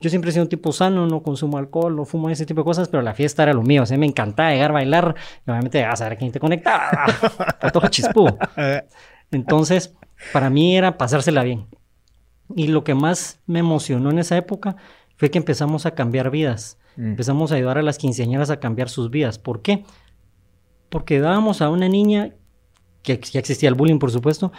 Yo 0.00 0.08
siempre 0.08 0.30
he 0.30 0.32
sido 0.32 0.44
un 0.44 0.48
tipo 0.48 0.72
sano, 0.72 1.06
no 1.06 1.22
consumo 1.22 1.58
alcohol, 1.58 1.94
no 1.94 2.06
fumo 2.06 2.30
ese 2.30 2.46
tipo 2.46 2.62
de 2.62 2.64
cosas, 2.64 2.88
pero 2.88 3.02
la 3.02 3.12
fiesta 3.12 3.42
era 3.42 3.52
lo 3.52 3.60
mío. 3.60 3.82
O 3.82 3.86
sea, 3.86 3.98
me 3.98 4.06
encantaba 4.06 4.50
llegar 4.50 4.70
a 4.70 4.72
bailar. 4.72 5.14
Y 5.46 5.50
obviamente, 5.50 5.84
a 5.84 5.94
saber 5.94 6.16
quién 6.16 6.32
te 6.32 6.40
conectaba. 6.40 7.04
todo 7.70 7.86
chispú. 7.88 8.26
Entonces, 9.30 9.94
para 10.32 10.48
mí 10.48 10.74
era 10.74 10.96
pasársela 10.96 11.42
bien. 11.42 11.66
Y 12.56 12.68
lo 12.68 12.82
que 12.82 12.94
más 12.94 13.40
me 13.44 13.58
emocionó 13.58 14.10
en 14.10 14.20
esa 14.20 14.38
época 14.38 14.76
fue 15.18 15.30
que 15.30 15.36
empezamos 15.36 15.84
a 15.84 15.90
cambiar 15.90 16.30
vidas. 16.30 16.78
Mm. 16.96 17.08
Empezamos 17.08 17.52
a 17.52 17.56
ayudar 17.56 17.76
a 17.76 17.82
las 17.82 17.98
quinceañeras 17.98 18.48
a 18.48 18.58
cambiar 18.58 18.88
sus 18.88 19.10
vidas. 19.10 19.38
¿Por 19.38 19.60
qué? 19.60 19.84
Porque 20.88 21.20
dábamos 21.20 21.60
a 21.60 21.68
una 21.68 21.90
niña, 21.90 22.32
que 23.02 23.20
ya 23.20 23.38
existía 23.38 23.68
el 23.68 23.74
bullying, 23.74 23.98
por 23.98 24.10
supuesto, 24.10 24.50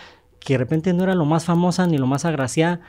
que 0.45 0.53
de 0.53 0.59
repente 0.59 0.93
no 0.93 1.03
era 1.03 1.15
lo 1.15 1.25
más 1.25 1.43
famosa 1.43 1.87
ni 1.87 1.97
lo 1.97 2.07
más 2.07 2.23
agraciada, 2.23 2.79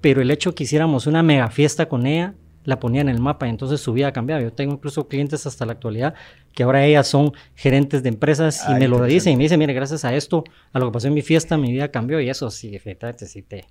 pero 0.00 0.22
el 0.22 0.30
hecho 0.30 0.54
que 0.54 0.64
hiciéramos 0.64 1.06
una 1.08 1.24
mega 1.24 1.50
fiesta 1.50 1.88
con 1.88 2.06
ella 2.06 2.34
la 2.64 2.78
ponía 2.78 3.00
en 3.00 3.08
el 3.08 3.18
mapa 3.18 3.46
y 3.46 3.50
entonces 3.50 3.80
su 3.80 3.94
vida 3.94 4.12
cambiaba. 4.12 4.42
Yo 4.42 4.52
tengo 4.52 4.74
incluso 4.74 5.08
clientes 5.08 5.46
hasta 5.46 5.64
la 5.64 5.72
actualidad 5.72 6.12
que 6.52 6.64
ahora 6.64 6.84
ellas 6.84 7.08
son 7.08 7.32
gerentes 7.54 8.02
de 8.02 8.10
empresas 8.10 8.62
y 8.68 8.74
me 8.74 8.88
lo 8.88 9.02
dicen 9.04 9.32
y 9.32 9.36
me 9.36 9.44
dicen, 9.44 9.58
mire, 9.58 9.72
gracias 9.72 10.04
a 10.04 10.14
esto, 10.14 10.44
a 10.72 10.78
lo 10.78 10.86
que 10.86 10.92
pasó 10.92 11.08
en 11.08 11.14
mi 11.14 11.22
fiesta, 11.22 11.56
mi 11.56 11.72
vida 11.72 11.88
cambió 11.88 12.20
y 12.20 12.28
eso 12.28 12.50
sí, 12.50 12.76
efectivamente 12.76 13.26
sí 13.26 13.40
te, 13.40 13.64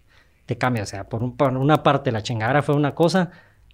te 0.48 0.58
cambia. 0.58 0.82
O 0.82 0.88
sea, 0.88 1.08
por, 1.08 1.22
una 1.22 1.84
parte 1.84 2.12
la 2.12 2.24
chingadera 2.24 2.63
fue 2.63 2.74
una 2.74 2.96
cosa, 2.96 3.29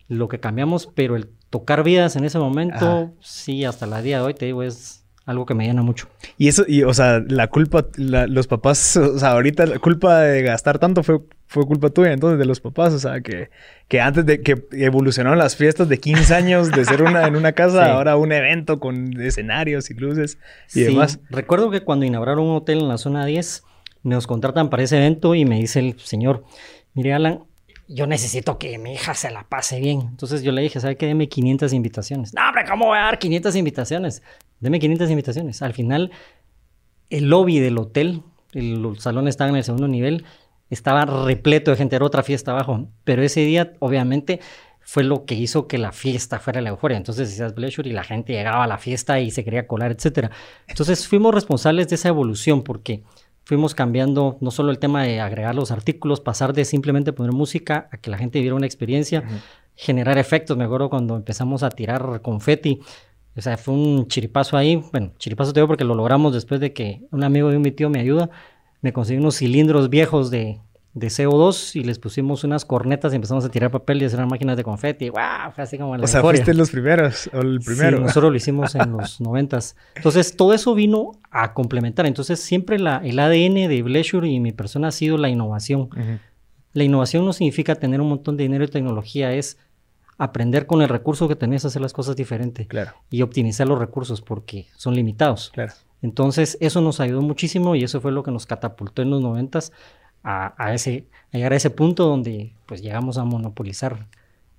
lo 0.10 0.28
que 0.28 0.42
cambiamos, 0.42 0.90
pero 0.94 1.16
el 1.16 1.30
tocar 1.50 1.84
vidas 1.84 2.18
en 2.18 2.26
ese 2.26 2.38
momento, 2.38 3.14
sí, 3.22 3.64
hasta 3.64 3.86
la 3.86 4.02
día 4.02 4.18
de 4.18 4.26
hoy, 4.26 4.34
te 4.34 4.46
digo, 4.46 4.62
es 4.62 5.03
algo 5.26 5.46
que 5.46 5.54
me 5.54 5.66
llena 5.66 5.82
mucho. 5.82 6.08
Y 6.38 6.48
eso, 6.48 6.66
y, 6.68 6.84
o 6.84 6.94
sea, 6.94 7.22
la 7.28 7.48
culpa, 7.48 7.86
los 7.98 8.48
papás, 8.48 8.98
o 8.98 9.20
sea, 9.20 9.32
ahorita 9.32 9.66
la 9.66 9.80
culpa 9.80 10.20
de 10.20 10.42
gastar 10.42 10.80
tanto 10.80 11.04
fue, 11.04 11.22
fue 11.48 11.66
culpa 11.66 11.90
tuya, 11.90 12.12
entonces, 12.12 12.40
de 12.40 12.46
los 12.46 12.60
papás, 12.60 12.94
o 12.94 13.00
sea, 13.00 13.22
que, 13.22 13.50
que 13.88 14.02
antes 14.02 14.26
de 14.26 14.42
que 14.42 14.66
evolucionaron 14.72 15.38
las 15.38 15.56
fiestas 15.56 15.88
de 15.88 16.00
15 16.00 16.36
años 16.36 16.72
de 16.72 16.84
ser 16.86 17.02
una 17.04 17.28
en 17.28 17.36
una 17.36 17.54
casa, 17.54 17.94
ahora 17.94 18.18
un 18.18 18.32
evento 18.32 18.80
con 18.80 19.20
escenarios 19.22 19.90
y 19.90 19.94
luces 19.94 20.38
y 20.74 20.82
demás. 20.82 21.20
Recuerdo 21.30 21.72
que 21.72 21.82
cuando 21.82 22.06
inauguraron 22.06 22.46
un 22.46 22.56
hotel 22.56 22.80
en 22.80 22.90
la 22.90 22.98
zona 22.98 23.26
10, 23.26 23.64
nos 24.04 24.28
contratan 24.28 24.70
para 24.70 24.84
ese 24.84 24.98
evento 24.98 25.36
y 25.36 25.46
me 25.46 25.58
dice 25.60 25.80
el 25.80 26.00
señor, 26.00 26.44
mire 26.94 27.14
Alan, 27.14 27.44
yo 27.88 28.08
necesito 28.08 28.58
que 28.58 28.78
mi 28.78 28.94
hija 28.94 29.14
se 29.14 29.30
la 29.30 29.44
pase 29.44 29.80
bien. 29.80 30.02
Entonces 30.02 30.42
yo 30.42 30.52
le 30.52 30.62
dije, 30.62 30.80
¿sabe 30.80 30.96
qué? 30.96 31.06
Deme 31.06 31.28
500 31.28 31.74
invitaciones. 31.74 32.34
No, 32.34 32.48
hombre, 32.48 32.64
¿cómo 32.68 32.88
voy 32.88 32.98
a 32.98 33.02
dar 33.02 33.20
500 33.20 33.56
invitaciones? 33.56 34.24
Deme 34.64 34.80
500 34.80 35.10
invitaciones. 35.10 35.62
Al 35.62 35.74
final, 35.74 36.12
el 37.10 37.26
lobby 37.26 37.60
del 37.60 37.78
hotel, 37.78 38.24
el, 38.54 38.96
salón 38.98 39.28
estaba 39.28 39.50
en 39.50 39.58
el 39.58 39.64
segundo 39.66 39.90
nivel, 39.90 40.24
estaba 40.70 41.04
repleto 41.06 41.72
de 41.72 41.78
gente, 41.78 41.98
era 41.98 42.06
otra 42.06 42.24
fiesta 42.24 42.52
abajo. 42.52 42.88
Pero 43.04 43.24
ese 43.24 43.42
día, 43.42 43.74
obviamente, 43.80 44.40
fue 44.80 45.04
lo 45.04 45.26
que 45.26 45.36
hizo 45.36 45.68
que 45.68 45.78
la 45.78 45.92
fiesta 45.92 46.40
fuera 46.40 46.62
la 46.62 46.70
euforia. 46.70 46.96
Entonces 46.96 47.30
decías 47.30 47.54
Bleisure 47.56 47.90
y 47.90 47.92
la 47.92 48.06
gente 48.06 48.32
llegaba 48.32 48.64
a 48.64 48.68
la 48.68 48.78
fiesta 48.78 49.20
y 49.20 49.32
se 49.32 49.44
quería 49.44 49.68
colar, 49.68 49.92
etc. 49.92 50.32
Entonces 50.68 51.10
fuimos 51.10 51.36
responsables 51.36 51.90
de 51.90 51.96
esa 51.96 52.08
evolución 52.08 52.64
porque 52.64 53.04
fuimos 53.44 53.76
cambiando 53.76 54.38
no 54.40 54.50
solo 54.50 54.72
el 54.72 54.80
tema 54.80 55.04
de 55.04 55.20
agregar 55.20 55.56
los 55.56 55.72
artículos, 55.72 56.22
pasar 56.22 56.54
de 56.54 56.64
simplemente 56.64 57.12
poner 57.12 57.34
música 57.34 57.90
a 57.92 57.98
que 57.98 58.10
la 58.10 58.18
gente 58.18 58.40
viviera 58.40 58.56
una 58.56 58.66
experiencia, 58.66 59.26
generar 59.76 60.18
efectos. 60.18 60.56
Me 60.56 60.64
acuerdo 60.64 60.90
cuando 60.90 61.18
empezamos 61.18 61.64
a 61.64 61.70
tirar 61.70 62.22
confeti. 62.22 62.80
O 63.36 63.42
sea, 63.42 63.58
fue 63.58 63.74
un 63.74 64.08
chiripazo 64.08 64.58
ahí. 64.58 64.84
Bueno, 64.92 65.12
chiripazo 65.18 65.54
te 65.54 65.60
digo 65.60 65.68
porque 65.68 65.84
lo 65.84 65.96
logramos 65.96 66.34
después 66.34 66.62
de 66.62 66.74
que 66.74 67.02
un 67.12 67.24
amigo 67.24 67.50
de 67.50 67.60
mi 67.60 67.72
tío 67.72 67.90
me 67.90 68.00
ayuda. 68.00 68.30
Me 68.82 68.94
consiguió 68.94 69.22
unos 69.22 69.38
cilindros 69.38 69.90
viejos 69.90 70.30
de, 70.30 70.60
de 70.94 71.08
CO2 71.08 71.76
y 71.76 71.84
les 71.84 71.98
pusimos 71.98 72.44
unas 72.44 72.66
cornetas 72.66 73.12
y 73.14 73.16
empezamos 73.16 73.44
a 73.44 73.50
tirar 73.50 73.72
papel 73.72 74.02
y 74.02 74.06
hacer 74.06 74.24
máquinas 74.28 74.56
de 74.58 74.64
confeti. 74.64 75.10
¡Wow! 75.10 75.52
Fue 75.56 75.64
así 75.64 75.78
como 75.78 75.98
la 75.98 76.04
O 76.04 76.08
sea, 76.08 76.22
fuiste 76.22 76.54
los 76.54 76.70
primeros, 76.70 77.30
o 77.34 77.42
el 77.42 77.60
primero. 77.60 77.98
Sí, 77.98 78.04
nosotros 78.04 78.32
lo 78.32 78.38
hicimos 78.38 78.76
en 78.76 78.92
los 78.98 79.20
noventas. 79.20 79.76
Entonces, 79.96 80.36
todo 80.36 80.54
eso 80.54 80.76
vino 80.76 81.14
a 81.32 81.54
complementar. 81.54 82.06
Entonces, 82.06 82.40
siempre 82.40 82.78
la, 82.78 82.98
el 83.04 83.18
ADN 83.18 83.68
de 83.68 83.82
Bleisure 83.82 84.30
y 84.30 84.40
mi 84.40 84.52
persona 84.52 84.90
ha 84.90 84.92
sido 84.92 85.18
la 85.18 85.30
innovación. 85.30 85.90
La 86.74 86.84
innovación 86.84 87.26
no 87.26 87.34
significa 87.34 87.76
tener 87.76 88.00
un 88.00 88.10
montón 88.10 88.38
de 88.38 88.44
dinero 88.44 88.64
y 88.64 88.68
tecnología, 88.68 89.34
es 89.34 89.58
aprender 90.24 90.66
con 90.66 90.82
el 90.82 90.90
recurso 90.90 91.28
que 91.28 91.36
tenés 91.36 91.66
a 91.66 91.68
hacer 91.68 91.82
las 91.82 91.94
cosas 91.94 92.16
diferente. 92.16 92.68
Claro. 92.68 92.92
Y 93.10 93.22
optimizar 93.22 93.68
los 93.68 93.80
recursos 93.80 94.22
porque 94.22 94.68
son 94.76 94.96
limitados. 94.96 95.52
Claro. 95.54 95.74
Entonces, 96.02 96.58
eso 96.60 96.82
nos 96.82 97.00
ayudó 97.00 97.22
muchísimo 97.22 97.76
y 97.76 97.84
eso 97.84 98.02
fue 98.02 98.12
lo 98.12 98.24
que 98.24 98.32
nos 98.32 98.46
catapultó 98.46 99.02
en 99.02 99.10
los 99.10 99.22
noventas 99.22 99.72
a, 100.24 100.74
ese, 100.74 101.06
llegar 101.32 101.52
a 101.52 101.58
ese 101.58 101.70
punto 101.70 102.06
donde 102.06 102.54
pues 102.66 102.82
llegamos 102.82 103.18
a 103.18 103.26
monopolizar 103.26 104.08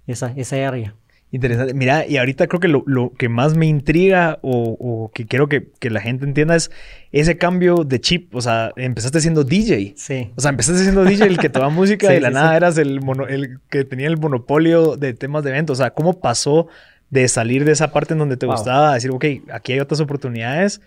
esa, 0.07 0.33
esa 0.37 0.57
área. 0.69 0.95
Interesante. 1.35 1.75
Mira, 1.75 2.07
y 2.07 2.17
ahorita 2.19 2.47
creo 2.47 2.61
que 2.61 2.69
lo, 2.69 3.13
que 3.19 3.29
más 3.29 3.57
me 3.57 3.67
intriga 3.67 4.39
o, 4.43 5.11
que 5.13 5.27
quiero 5.27 5.49
que, 5.49 5.67
la 5.91 6.01
gente 6.01 6.25
entienda 6.25 6.55
es 6.55 6.71
ese 7.11 7.37
cambio 7.39 7.79
de 7.85 8.01
chip. 8.01 8.33
O 8.37 8.41
sea, 8.41 8.71
empezaste 8.77 9.21
siendo 9.21 9.43
DJ. 9.43 9.95
Sí. 9.97 10.31
O 10.37 10.41
sea, 10.41 10.51
empezaste 10.51 10.85
siendo 10.85 11.03
DJ, 11.05 11.27
el 11.27 11.39
que 11.39 11.49
toma 11.49 11.69
música 11.71 12.13
y 12.13 12.15
de 12.15 12.21
la 12.21 12.31
nada 12.31 12.57
eras 12.57 12.79
el, 12.79 13.01
el 13.29 13.59
que 13.69 13.85
tenía 13.85 14.07
el 14.07 14.17
monopolio 14.17 14.97
de 14.97 15.13
temas 15.13 15.43
de 15.43 15.51
eventos. 15.51 15.81
O 15.81 15.83
sea, 15.83 15.91
¿cómo 15.91 16.21
pasó 16.21 16.69
de 17.11 17.27
salir 17.27 17.65
de 17.65 17.73
esa 17.73 17.91
parte 17.91 18.13
en 18.13 18.21
donde 18.21 18.37
te 18.37 18.47
gustaba 18.47 18.95
decir, 18.95 19.11
ok, 19.11 19.25
aquí 19.51 19.73
hay 19.73 19.81
otras 19.81 19.99
oportunidades? 19.99 20.81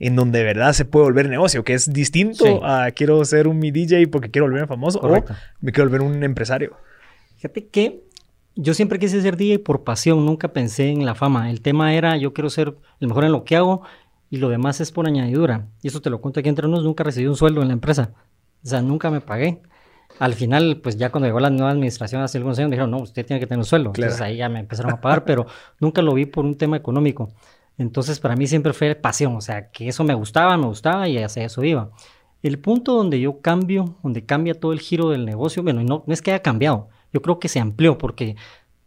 en 0.00 0.16
donde 0.16 0.40
de 0.40 0.44
verdad 0.44 0.72
se 0.72 0.84
puede 0.84 1.04
volver 1.04 1.28
negocio, 1.28 1.62
que 1.62 1.72
es 1.72 1.92
distinto 1.92 2.64
a 2.64 2.90
quiero 2.90 3.24
ser 3.24 3.46
un 3.46 3.60
mi 3.60 3.70
DJ 3.70 4.08
porque 4.08 4.28
quiero 4.28 4.46
volverme 4.46 4.66
famoso 4.66 4.98
o 4.98 5.24
me 5.60 5.70
quiero 5.70 5.88
volver 5.88 6.02
un 6.02 6.24
empresario. 6.24 6.76
Fíjate 7.36 7.68
que 7.68 8.02
yo 8.56 8.74
siempre 8.74 8.98
quise 8.98 9.20
ser 9.20 9.36
DJ 9.36 9.58
por 9.58 9.84
pasión, 9.84 10.24
nunca 10.24 10.52
pensé 10.52 10.90
en 10.90 11.04
la 11.04 11.14
fama. 11.14 11.50
El 11.50 11.60
tema 11.60 11.94
era 11.94 12.16
yo 12.16 12.32
quiero 12.32 12.50
ser 12.50 12.76
el 13.00 13.08
mejor 13.08 13.24
en 13.24 13.32
lo 13.32 13.44
que 13.44 13.56
hago 13.56 13.82
y 14.30 14.36
lo 14.38 14.48
demás 14.48 14.80
es 14.80 14.92
por 14.92 15.06
añadidura. 15.06 15.68
Y 15.82 15.88
eso 15.88 16.00
te 16.00 16.10
lo 16.10 16.20
cuento 16.20 16.40
aquí 16.40 16.48
entre 16.48 16.66
nosotros, 16.66 16.84
nunca 16.84 17.04
recibí 17.04 17.26
un 17.26 17.36
sueldo 17.36 17.62
en 17.62 17.68
la 17.68 17.74
empresa. 17.74 18.12
O 18.64 18.68
sea, 18.68 18.80
nunca 18.82 19.10
me 19.10 19.20
pagué. 19.20 19.62
Al 20.18 20.34
final, 20.34 20.80
pues 20.82 20.96
ya 20.96 21.10
cuando 21.10 21.26
llegó 21.26 21.40
la 21.40 21.50
nueva 21.50 21.70
administración 21.70 22.22
hace 22.22 22.38
algunos 22.38 22.58
años, 22.58 22.70
dijeron, 22.70 22.90
no, 22.90 22.98
usted 22.98 23.26
tiene 23.26 23.40
que 23.40 23.46
tener 23.46 23.58
un 23.58 23.64
sueldo. 23.64 23.92
Entonces 23.94 24.20
ahí 24.20 24.36
ya 24.36 24.48
me 24.48 24.60
empezaron 24.60 24.92
a 24.92 25.00
pagar, 25.00 25.24
pero 25.24 25.46
nunca 25.80 26.02
lo 26.02 26.14
vi 26.14 26.26
por 26.26 26.44
un 26.44 26.56
tema 26.56 26.76
económico. 26.76 27.32
Entonces 27.76 28.20
para 28.20 28.36
mí 28.36 28.46
siempre 28.46 28.72
fue 28.72 28.94
pasión, 28.94 29.34
o 29.34 29.40
sea, 29.40 29.70
que 29.70 29.88
eso 29.88 30.04
me 30.04 30.14
gustaba, 30.14 30.56
me 30.56 30.66
gustaba 30.66 31.08
y 31.08 31.18
hacia 31.18 31.44
eso 31.44 31.64
iba. 31.64 31.90
El 32.42 32.58
punto 32.58 32.94
donde 32.94 33.18
yo 33.20 33.40
cambio, 33.40 33.96
donde 34.02 34.24
cambia 34.24 34.54
todo 34.54 34.72
el 34.72 34.80
giro 34.80 35.10
del 35.10 35.24
negocio, 35.24 35.62
bueno, 35.62 35.82
no, 35.82 36.04
no 36.06 36.14
es 36.14 36.22
que 36.22 36.30
haya 36.30 36.42
cambiado, 36.42 36.88
yo 37.14 37.22
creo 37.22 37.38
que 37.38 37.48
se 37.48 37.60
amplió 37.60 37.96
porque 37.96 38.36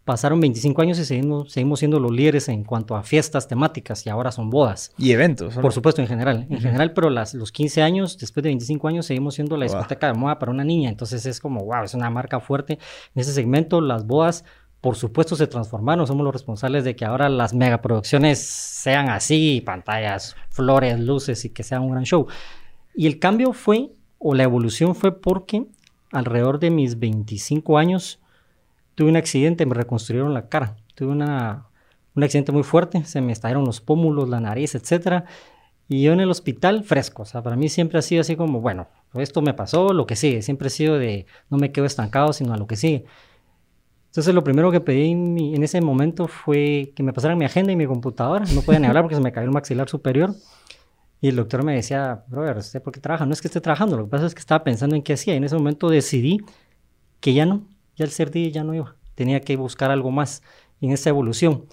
pasaron 0.04 0.40
25 0.40 0.82
años 0.82 1.00
y 1.00 1.06
seguimos, 1.06 1.52
seguimos 1.52 1.80
siendo 1.80 2.00
los 2.00 2.12
líderes 2.12 2.48
en 2.50 2.64
cuanto 2.64 2.96
a 2.96 3.04
fiestas 3.04 3.48
temáticas 3.48 4.06
y 4.06 4.10
ahora 4.10 4.32
son 4.32 4.50
bodas. 4.50 4.94
Y 4.98 5.12
eventos. 5.12 5.56
Por 5.56 5.74
supuesto, 5.74 6.02
en 6.02 6.08
general. 6.08 6.46
En 6.50 6.60
general, 6.60 6.94
pero 6.94 7.10
las, 7.10 7.34
los 7.34 7.52
15 7.52 7.82
años, 7.82 8.18
después 8.18 8.44
de 8.44 8.50
25 8.50 8.88
años, 8.88 9.06
seguimos 9.06 9.36
siendo 9.36 9.58
la 9.58 9.66
discoteca 9.66 10.08
de 10.08 10.14
moda 10.14 10.40
para 10.40 10.52
una 10.52 10.64
niña. 10.64 10.90
Entonces 10.90 11.26
es 11.26 11.40
como, 11.40 11.66
wow, 11.66 11.84
es 11.84 11.94
una 11.94 12.10
marca 12.10 12.40
fuerte. 12.40 12.80
En 13.16 13.22
ese 13.22 13.34
segmento, 13.34 13.82
las 13.82 14.06
bodas 14.06 14.46
por 14.80 14.96
supuesto 14.96 15.36
se 15.36 15.48
transformaron, 15.48 16.06
somos 16.06 16.24
los 16.24 16.34
responsables 16.34 16.84
de 16.84 16.96
que 16.96 17.04
ahora 17.04 17.30
las 17.30 17.54
megaproducciones 17.54 18.40
sean 18.40 19.10
así, 19.10 19.62
pantallas, 19.66 20.36
flores, 20.50 21.00
luces 21.00 21.44
y 21.46 21.50
que 21.50 21.64
sea 21.64 21.82
un 21.82 21.92
gran 21.92 22.04
show. 22.04 22.28
Y 22.94 23.08
el 23.08 23.20
cambio 23.20 23.54
fue, 23.54 23.92
o 24.20 24.36
la 24.36 24.44
evolución 24.44 24.96
fue 24.96 25.20
porque 25.20 25.66
alrededor 26.12 26.60
de 26.60 26.70
mis 26.70 27.00
25 27.00 27.78
años 27.78 28.20
tuve 28.96 29.10
un 29.10 29.16
accidente, 29.16 29.66
me 29.66 29.76
reconstruyeron 29.76 30.34
la 30.34 30.50
cara, 30.50 30.76
tuve 30.96 31.12
una, 31.12 31.68
un 32.16 32.24
accidente 32.24 32.52
muy 32.52 32.64
fuerte, 32.64 33.06
se 33.06 33.22
me 33.22 33.32
estallaron 33.32 33.64
los 33.64 33.80
pómulos, 33.80 34.28
la 34.28 34.40
nariz, 34.40 34.74
etc. 34.74 35.24
Y 35.88 36.02
yo 36.02 36.14
en 36.14 36.20
el 36.20 36.32
hospital 36.32 36.84
fresco, 36.84 37.22
o 37.22 37.26
sea, 37.26 37.44
para 37.44 37.56
mí 37.56 37.70
siempre 37.70 38.00
ha 38.00 38.02
sido 38.02 38.22
así 38.22 38.36
como, 38.36 38.60
bueno, 38.60 38.88
esto 39.14 39.42
me 39.42 39.54
pasó, 39.54 39.94
lo 39.94 40.08
que 40.08 40.16
sigue, 40.16 40.42
siempre 40.42 40.68
he 40.68 40.72
sido 40.72 40.98
de 40.98 41.28
no 41.50 41.58
me 41.58 41.72
quedo 41.72 41.86
estancado, 41.86 42.34
sino 42.34 42.54
a 42.54 42.58
lo 42.58 42.66
que 42.66 42.76
sigue. 42.76 43.06
Entonces 44.08 44.34
lo 44.34 44.44
primero 44.44 44.72
que 44.72 44.82
pedí 44.82 45.12
en, 45.12 45.64
ese 45.64 45.80
momento 45.80 46.28
fue 46.28 46.92
que 46.96 47.04
me 47.04 47.14
pasaran 47.14 47.38
mi 47.38 47.46
agenda 47.46 47.72
y 47.72 47.76
mi 47.76 47.86
computadora. 47.86 48.46
No 48.56 48.62
podía 48.64 48.80
ni 48.80 48.88
hablar 48.88 49.04
porque 49.04 49.16
se 49.16 49.22
me 49.22 49.32
cayó 49.32 49.46
el 49.46 49.54
maxilar 49.54 49.88
superior. 49.90 50.34
Y 51.20 51.30
el 51.30 51.36
doctor 51.36 51.64
me 51.64 51.76
decía, 51.76 52.24
brother, 52.28 52.58
¿usted 52.58 52.82
por 52.82 52.94
qué 52.94 53.00
trabaja? 53.00 53.26
No 53.26 53.34
es 53.34 53.42
que 53.42 53.48
esté 53.48 53.60
trabajando, 53.60 53.98
lo 53.98 54.06
que 54.06 54.12
pasa 54.12 54.28
es 54.28 54.36
que 54.36 54.40
estaba 54.40 54.64
pensando 54.64 54.96
en 54.96 55.02
qué 55.02 55.14
hacía. 55.14 55.34
Y 55.34 55.38
en 55.38 55.44
ese 55.44 55.56
momento 55.56 55.90
decidí 55.90 56.42
que 57.20 57.34
ya 57.34 57.46
no, 57.46 57.68
ya 57.96 58.06
el 58.06 58.12
ser 58.12 58.32
DJ 58.32 58.52
ya 58.52 58.64
no 58.64 58.74
iba. 58.74 58.96
Tenía 59.16 59.42
que 59.42 59.56
buscar 59.56 59.90
algo 59.90 60.12
más 60.12 60.44
en 60.82 60.92
esa 60.92 61.10
evolución. 61.10 61.66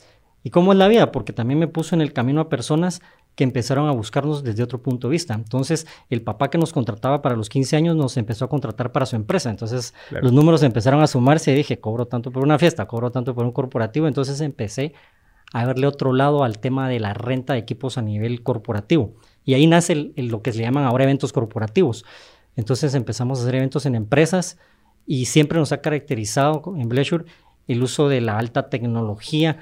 ¿Y 0.43 0.51
cómo 0.51 0.73
es 0.73 0.79
la 0.79 0.89
vida? 0.89 1.13
Porque 1.13 1.33
también 1.33 1.59
me 1.59 1.69
puso 1.69 1.95
en 1.95 2.01
el 2.01 2.13
camino 2.13 2.41
a 2.41 2.49
personas 2.49 3.03
que 3.35 3.45
empezaron 3.45 3.89
a 3.89 3.93
buscarnos 3.93 4.45
desde 4.45 4.63
otro 4.63 4.81
punto 4.81 5.09
de 5.09 5.13
vista. 5.13 5.35
Entonces, 5.35 5.87
el 6.09 6.23
papá 6.23 6.51
que 6.51 6.59
nos 6.59 6.73
contrataba 6.73 7.21
para 7.21 7.37
los 7.37 7.49
15 7.49 7.77
años 7.77 7.97
nos 7.97 8.17
empezó 8.17 8.45
a 8.45 8.49
contratar 8.49 8.93
para 8.93 9.07
su 9.07 9.17
empresa. 9.17 9.51
Entonces, 9.51 9.93
los 10.11 10.33
números 10.33 10.63
empezaron 10.63 11.03
a 11.03 11.07
sumarse 11.07 11.53
y 11.53 11.55
dije, 11.55 11.81
cobro 11.81 12.07
tanto 12.07 12.31
por 12.31 12.45
una 12.45 12.59
fiesta, 12.59 12.87
cobro 12.87 13.11
tanto 13.11 13.35
por 13.35 13.45
un 13.45 13.53
corporativo. 13.53 14.07
Entonces, 14.07 14.41
empecé 14.41 14.95
a 15.53 15.65
verle 15.65 15.87
otro 15.87 16.13
lado 16.13 16.45
al 16.45 16.59
tema 16.59 16.89
de 16.89 17.01
la 17.01 17.15
renta 17.15 17.55
de 17.55 17.61
equipos 17.61 17.99
a 17.99 18.03
nivel 18.03 18.43
corporativo. 18.43 19.15
Y 19.45 19.55
ahí 19.55 19.67
nace 19.67 20.13
lo 20.17 20.43
que 20.43 20.53
se 20.53 20.61
llaman 20.61 20.85
ahora 20.85 21.05
eventos 21.05 21.33
corporativos. 21.33 22.05
Entonces, 22.57 22.95
empezamos 22.95 23.39
a 23.39 23.43
hacer 23.43 23.57
eventos 23.57 23.87
en 23.87 23.95
empresas 23.95 24.59
y 25.07 25.27
siempre 25.27 25.59
nos 25.59 25.73
ha 25.73 25.81
caracterizado 25.81 26.63
en 26.77 26.89
Bleisure 26.89 27.25
el 27.67 27.83
uso 27.83 28.09
de 28.09 28.21
la 28.21 28.39
alta 28.39 28.69
tecnología 28.69 29.59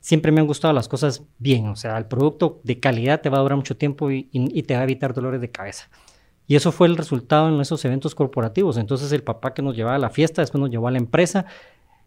siempre 0.00 0.32
me 0.32 0.40
han 0.40 0.46
gustado 0.46 0.72
las 0.72 0.88
cosas 0.88 1.22
bien, 1.38 1.68
o 1.68 1.76
sea, 1.76 1.96
el 1.98 2.06
producto 2.06 2.60
de 2.64 2.80
calidad 2.80 3.20
te 3.20 3.28
va 3.28 3.38
a 3.38 3.42
durar 3.42 3.56
mucho 3.56 3.76
tiempo 3.76 4.10
y, 4.10 4.24
te 4.62 4.74
va 4.74 4.80
a 4.80 4.84
evitar 4.84 5.14
dolores 5.14 5.40
de 5.40 5.50
cabeza. 5.50 5.88
Y 6.46 6.56
eso 6.56 6.72
fue 6.72 6.88
el 6.88 6.96
resultado 6.96 7.48
en 7.48 7.60
esos 7.60 7.84
eventos 7.84 8.16
corporativos. 8.16 8.76
Entonces 8.76 9.12
el 9.12 9.22
papá 9.22 9.54
que 9.54 9.62
nos 9.62 9.76
llevaba 9.76 9.94
a 9.94 10.00
la 10.00 10.10
fiesta, 10.10 10.42
después 10.42 10.60
nos 10.60 10.70
llevó 10.70 10.88
a 10.88 10.90
la 10.90 10.98
empresa 10.98 11.46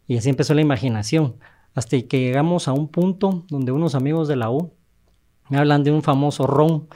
y 0.05 0.17
así 0.17 0.29
empezó 0.29 0.53
la 0.53 0.59
imaginación. 0.59 1.37
Hasta 1.75 2.01
que 2.01 2.19
llegamos 2.19 2.67
a 2.67 2.73
un 2.73 2.89
punto 2.89 3.45
donde 3.47 3.71
unos 3.71 3.95
amigos 3.95 4.27
de 4.27 4.35
la 4.35 4.49
U 4.49 4.73
me 5.49 5.57
hablan 5.57 5.85
de 5.85 5.91
un 5.91 6.03
famoso 6.03 6.45
ron 6.45 6.89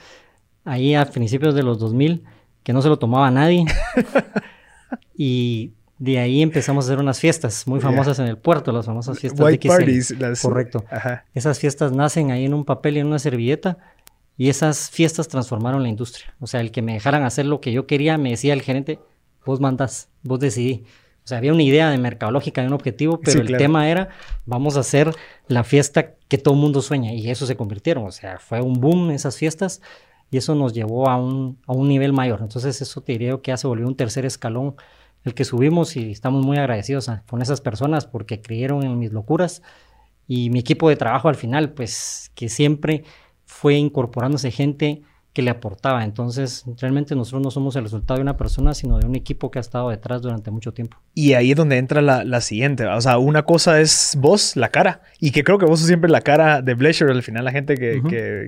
ahí 0.68 0.94
a 0.94 1.04
principios 1.04 1.54
de 1.54 1.62
los 1.62 1.78
2000 1.78 2.24
que 2.62 2.72
no 2.72 2.82
se 2.82 2.88
lo 2.88 2.98
tomaba 2.98 3.30
nadie. 3.30 3.64
y 5.16 5.72
de 5.98 6.18
ahí 6.18 6.42
empezamos 6.42 6.84
a 6.84 6.88
hacer 6.88 6.98
unas 6.98 7.18
fiestas 7.18 7.66
muy 7.66 7.80
famosas 7.80 8.18
en 8.18 8.26
el 8.26 8.36
puerto, 8.36 8.70
las 8.72 8.86
famosas 8.86 9.18
fiestas 9.18 9.40
White 9.40 9.68
de 9.68 9.74
Parties. 9.74 10.14
Correcto. 10.42 10.84
Esas 11.34 11.58
fiestas 11.58 11.92
nacen 11.92 12.30
ahí 12.30 12.44
en 12.44 12.54
un 12.54 12.64
papel 12.64 12.96
y 12.96 13.00
en 13.00 13.06
una 13.06 13.18
servilleta 13.18 13.78
y 14.36 14.48
esas 14.48 14.90
fiestas 14.90 15.28
transformaron 15.28 15.82
la 15.82 15.88
industria. 15.88 16.34
O 16.40 16.46
sea, 16.46 16.60
el 16.60 16.70
que 16.70 16.82
me 16.82 16.92
dejaran 16.92 17.24
hacer 17.24 17.46
lo 17.46 17.60
que 17.60 17.72
yo 17.72 17.86
quería, 17.86 18.18
me 18.18 18.30
decía 18.30 18.52
el 18.52 18.62
gerente, 18.62 19.00
vos 19.44 19.60
mandas, 19.60 20.08
vos 20.22 20.38
decidí. 20.38 20.84
O 21.24 21.28
sea, 21.28 21.38
había 21.38 21.52
una 21.52 21.62
idea 21.62 21.90
de 21.90 21.98
mercadológica, 21.98 22.60
de 22.60 22.68
un 22.68 22.74
objetivo, 22.74 23.20
pero 23.20 23.40
el 23.42 23.56
tema 23.56 23.88
era, 23.90 24.08
vamos 24.46 24.76
a 24.76 24.80
hacer 24.80 25.10
la 25.46 25.64
fiesta 25.64 26.12
que 26.28 26.38
todo 26.38 26.54
el 26.54 26.60
mundo 26.60 26.80
sueña. 26.80 27.12
Y 27.12 27.28
eso 27.28 27.46
se 27.46 27.56
convirtieron. 27.56 28.06
O 28.06 28.12
sea, 28.12 28.38
fue 28.38 28.60
un 28.60 28.80
boom 28.80 29.10
esas 29.10 29.36
fiestas 29.36 29.82
y 30.30 30.38
eso 30.38 30.54
nos 30.54 30.74
llevó 30.74 31.08
a 31.08 31.16
un, 31.16 31.58
a 31.66 31.72
un 31.72 31.88
nivel 31.88 32.12
mayor. 32.12 32.40
Entonces, 32.42 32.80
eso 32.82 33.00
te 33.00 33.12
diría 33.12 33.38
que 33.42 33.50
ya 33.50 33.56
se 33.56 33.66
volvió 33.66 33.86
un 33.86 33.96
tercer 33.96 34.26
escalón 34.26 34.76
el 35.24 35.34
que 35.34 35.44
subimos 35.44 35.96
y 35.96 36.10
estamos 36.12 36.44
muy 36.44 36.58
agradecidos 36.58 37.10
con 37.28 37.42
esas 37.42 37.60
personas 37.60 38.06
porque 38.06 38.40
creyeron 38.40 38.84
en 38.84 38.98
mis 38.98 39.12
locuras 39.12 39.62
y 40.26 40.50
mi 40.50 40.60
equipo 40.60 40.88
de 40.88 40.96
trabajo 40.96 41.28
al 41.28 41.34
final, 41.34 41.72
pues 41.72 42.30
que 42.34 42.48
siempre 42.48 43.04
fue 43.46 43.74
incorporándose 43.74 44.50
gente 44.50 45.02
que 45.38 45.42
le 45.42 45.52
aportaba. 45.52 46.02
Entonces, 46.02 46.64
realmente 46.80 47.14
nosotros 47.14 47.40
no 47.40 47.52
somos 47.52 47.76
el 47.76 47.84
resultado 47.84 48.18
de 48.18 48.22
una 48.22 48.36
persona, 48.36 48.74
sino 48.74 48.98
de 48.98 49.06
un 49.06 49.14
equipo 49.14 49.52
que 49.52 49.60
ha 49.60 49.60
estado 49.60 49.90
detrás 49.90 50.20
durante 50.20 50.50
mucho 50.50 50.72
tiempo. 50.72 50.96
Y 51.14 51.34
ahí 51.34 51.52
es 51.52 51.56
donde 51.56 51.78
entra 51.78 52.02
la, 52.02 52.40
siguiente. 52.40 52.84
O 52.88 53.00
sea, 53.00 53.18
una 53.18 53.44
cosa 53.44 53.80
es 53.80 54.18
vos, 54.18 54.56
la 54.56 54.70
cara. 54.70 55.02
Y 55.20 55.30
que 55.30 55.44
creo 55.44 55.58
que 55.58 55.64
vos 55.64 55.78
sos 55.78 55.86
siempre 55.86 56.10
la 56.10 56.22
cara 56.22 56.60
de 56.60 56.74
Bleisure. 56.74 57.12
Al 57.12 57.22
final, 57.22 57.44
la 57.44 57.52
gente 57.52 57.76
que, 57.76 58.42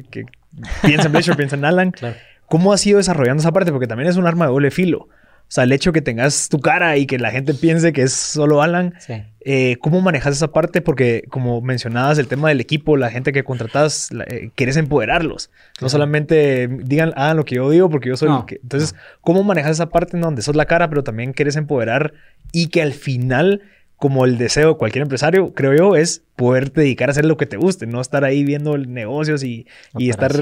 piensa 0.82 1.06
en 1.06 1.12
Bleisure 1.12 1.36
piensa 1.36 1.54
en 1.54 1.64
Alan. 1.64 1.92
¿Cómo 2.48 2.72
has 2.72 2.84
ido 2.84 2.98
desarrollando 2.98 3.40
esa 3.40 3.52
parte? 3.52 3.70
Porque 3.70 3.86
también 3.86 4.10
es 4.10 4.16
un 4.16 4.26
arma 4.26 4.46
de 4.46 4.50
doble 4.50 4.72
filo. 4.72 5.06
O 5.50 5.52
sea, 5.52 5.64
el 5.64 5.72
hecho 5.72 5.90
que 5.90 6.00
tengas 6.00 6.48
tu 6.48 6.60
cara 6.60 6.96
y 6.96 7.06
que 7.06 7.18
la 7.18 7.32
gente 7.32 7.54
piense 7.54 7.92
que 7.92 8.02
es 8.02 8.12
solo 8.12 8.62
Alan. 8.62 8.94
Eh, 9.40 9.78
¿Cómo 9.80 10.00
manejas 10.00 10.36
esa 10.36 10.52
parte? 10.52 10.80
Porque 10.80 11.24
como 11.28 11.60
mencionabas, 11.60 12.18
el 12.18 12.28
tema 12.28 12.50
del 12.50 12.60
equipo, 12.60 12.96
la 12.96 13.10
gente 13.10 13.32
que 13.32 13.42
contratas, 13.42 14.10
eh, 14.28 14.50
quieres 14.54 14.76
empoderarlos. 14.76 15.50
No 15.80 15.88
solamente 15.88 16.68
digan, 16.68 17.12
ah, 17.16 17.34
lo 17.34 17.44
que 17.44 17.56
yo 17.56 17.68
digo 17.68 17.90
porque 17.90 18.10
yo 18.10 18.16
soy 18.16 18.30
el 18.30 18.44
que... 18.44 18.60
Entonces, 18.62 18.94
¿cómo 19.22 19.42
manejas 19.42 19.72
esa 19.72 19.88
parte 19.88 20.16
en 20.16 20.20
donde 20.20 20.42
sos 20.42 20.54
la 20.54 20.66
cara, 20.66 20.88
pero 20.88 21.02
también 21.02 21.32
quieres 21.32 21.56
empoderar 21.56 22.12
y 22.52 22.68
que 22.68 22.80
al 22.80 22.92
final 22.92 23.62
como 23.96 24.26
el 24.26 24.38
deseo 24.38 24.68
de 24.68 24.76
cualquier 24.76 25.02
empresario, 25.02 25.52
creo 25.52 25.74
yo, 25.74 25.96
es 25.96 26.22
poder 26.36 26.72
dedicar 26.72 27.08
a 27.08 27.12
hacer 27.12 27.26
lo 27.26 27.36
que 27.36 27.46
te 27.46 27.56
guste, 27.56 27.86
no 27.86 28.00
estar 28.00 28.24
ahí 28.24 28.44
viendo 28.44 28.78
negocios 28.78 29.42
y, 29.42 29.66
y 29.98 30.10
estar 30.10 30.32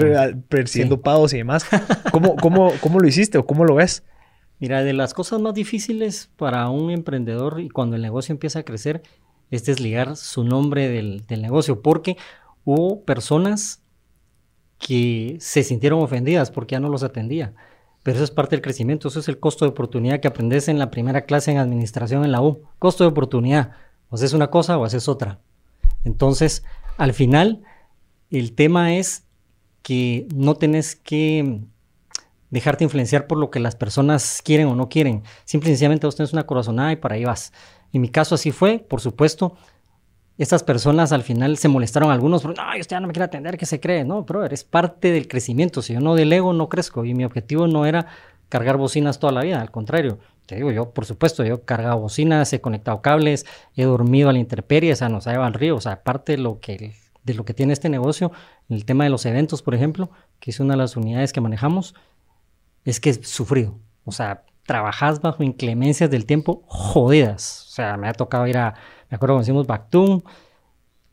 persiguiendo 0.49 1.01
pagos 1.01 1.33
y 1.33 1.39
demás. 1.39 1.65
¿Cómo, 2.13 2.37
cómo, 2.37 2.73
¿Cómo 2.81 3.01
lo 3.01 3.09
hiciste 3.09 3.39
o 3.39 3.47
cómo 3.47 3.65
lo 3.65 3.75
ves? 3.75 4.05
Mira, 4.61 4.83
de 4.83 4.93
las 4.93 5.15
cosas 5.15 5.41
más 5.41 5.55
difíciles 5.55 6.31
para 6.37 6.69
un 6.69 6.91
emprendedor 6.91 7.61
y 7.61 7.69
cuando 7.69 7.97
el 7.97 8.03
negocio 8.03 8.33
empieza 8.33 8.61
a 8.61 8.65
crecer 8.65 9.03
es 9.51 9.65
desligar 9.65 10.17
su 10.17 10.45
nombre 10.45 10.89
del, 10.89 11.25
negocio, 11.29 11.81
porque 11.81 12.17
hubo 12.65 13.03
personas 13.05 13.83
que 14.79 15.37
se 15.41 15.63
sintieron 15.63 16.01
ofendidas 16.03 16.51
porque 16.51 16.73
ya 16.73 16.81
no 16.81 16.89
los 16.89 17.03
atendía. 17.03 17.55
Pero 18.03 18.17
eso 18.17 18.25
es 18.25 18.31
parte 18.31 18.57
del 18.57 18.63
crecimiento, 18.63 19.09
eso 19.09 19.21
es 19.21 19.29
el 19.29 19.39
costo 19.39 19.65
de 19.65 19.71
oportunidad 19.71 20.21
que 20.21 20.29
aprendes 20.29 20.69
en 20.69 20.79
la 20.79 20.91
primera 20.91 21.23
clase 21.23 21.51
en 21.51 21.59
administración 21.59 22.25
en 22.25 22.33
la 22.33 22.43
U. 22.43 22.63
Costo 22.79 23.05
de 23.05 23.11
oportunidad. 23.11 23.73
O 24.11 24.17
haces 24.17 24.33
una 24.33 24.49
cosa 24.49 24.79
o 24.79 24.85
haces 24.85 25.09
otra. 25.09 25.41
Entonces, 26.05 26.65
al 26.97 27.13
final, 27.13 27.63
el 28.31 28.53
tema 28.53 28.97
es 28.97 29.25
que 29.83 30.27
no 30.35 30.55
tenés 30.55 30.97
que 30.97 31.61
dejarte 32.51 32.85
influenciar 32.85 33.27
por 33.27 33.39
lo 33.39 33.51
que 33.51 33.61
las 33.61 33.77
personas 33.77 34.41
quieren 34.43 34.69
o 34.69 34.75
no 34.75 34.89
quieren. 34.89 35.23
Simple 35.45 35.71
y 35.71 35.73
sencillamente 35.73 36.07
vos 36.07 36.17
tenés 36.17 36.33
una 36.33 36.47
corazonada 36.47 36.93
y 36.93 36.97
para 36.97 37.17
ahí 37.17 37.25
vas. 37.25 37.53
En 37.93 38.01
mi 38.01 38.09
caso 38.09 38.35
así 38.35 38.53
fue, 38.53 38.79
por 38.79 39.01
supuesto. 39.01 39.57
Estas 40.37 40.63
personas 40.63 41.11
al 41.11 41.25
final 41.25 41.57
se 41.59 41.67
molestaron 41.67 42.13
algunos, 42.13 42.45
no, 42.45 42.53
yo 42.55 42.83
ya 42.89 43.01
no 43.01 43.09
me 43.09 43.13
quiero 43.13 43.25
atender, 43.25 43.59
¿qué 43.59 43.67
se 43.67 43.81
cree? 43.81 44.05
No, 44.05 44.25
pero 44.25 44.45
eres 44.45 44.63
parte 44.63 45.11
del 45.11 45.27
crecimiento. 45.27 45.83
Si 45.83 45.95
yo 45.95 46.01
no 46.01 46.15
delego, 46.15 46.53
no 46.53 46.69
crezco. 46.69 47.05
Y 47.05 47.13
mi 47.13 47.25
objetivo 47.25 47.67
no 47.67 47.87
era 47.87 48.07
cargar 48.49 48.77
bocinas 48.77 49.19
toda 49.19 49.33
la 49.33 49.43
vida, 49.43 49.61
al 49.61 49.73
contrario. 49.73 50.19
Te 50.47 50.55
digo, 50.55 50.71
yo, 50.71 50.91
por 50.91 51.05
supuesto, 51.05 51.45
yo 51.45 51.57
he 51.57 51.61
cargado 51.63 51.99
bocinas, 51.99 52.53
he 52.53 52.61
conectado 52.61 53.03
cables, 53.03 53.47
he 53.75 53.83
dormido 53.83 54.29
a 54.29 54.33
la 54.33 54.39
intemperie, 54.39 54.93
o 54.93 54.97
sea, 54.97 55.09
nos 55.09 55.27
ha 55.27 55.33
llevado 55.33 55.49
al 55.49 55.55
río. 55.55 55.75
O 55.75 55.81
sea, 55.81 55.93
aparte 55.93 56.33
de 56.33 56.39
lo 56.39 56.61
que, 56.61 56.95
de 57.25 57.35
lo 57.35 57.45
que 57.45 57.53
tiene 57.53 57.73
este 57.73 57.89
negocio, 57.89 58.31
el 58.69 58.85
tema 58.85 59.05
de 59.05 59.11
los 59.11 59.27
eventos, 59.27 59.63
por 59.63 59.75
ejemplo, 59.75 60.09
que 60.39 60.53
es 60.53 60.61
una 60.61 60.75
de 60.75 60.79
las 60.79 60.97
unidades 60.97 61.33
que 61.33 61.41
manejamos, 61.41 61.95
es 62.91 63.01
que 63.01 63.11
es 63.11 63.21
sufrido. 63.29 63.79
O 64.05 64.13
sea, 64.13 64.43
trabajas 64.65 65.21
bajo 65.21 65.43
inclemencias 65.43 66.11
del 66.11 66.27
tiempo 66.27 66.63
jodidas. 66.67 67.67
O 67.69 67.71
sea, 67.73 67.97
me 67.97 68.09
ha 68.09 68.13
tocado 68.13 68.47
ir 68.47 68.59
a 68.59 68.75
me 69.11 69.17
acuerdo 69.17 69.35
cuando 69.35 69.45
hicimos 69.45 69.67
Bactum 69.67 70.23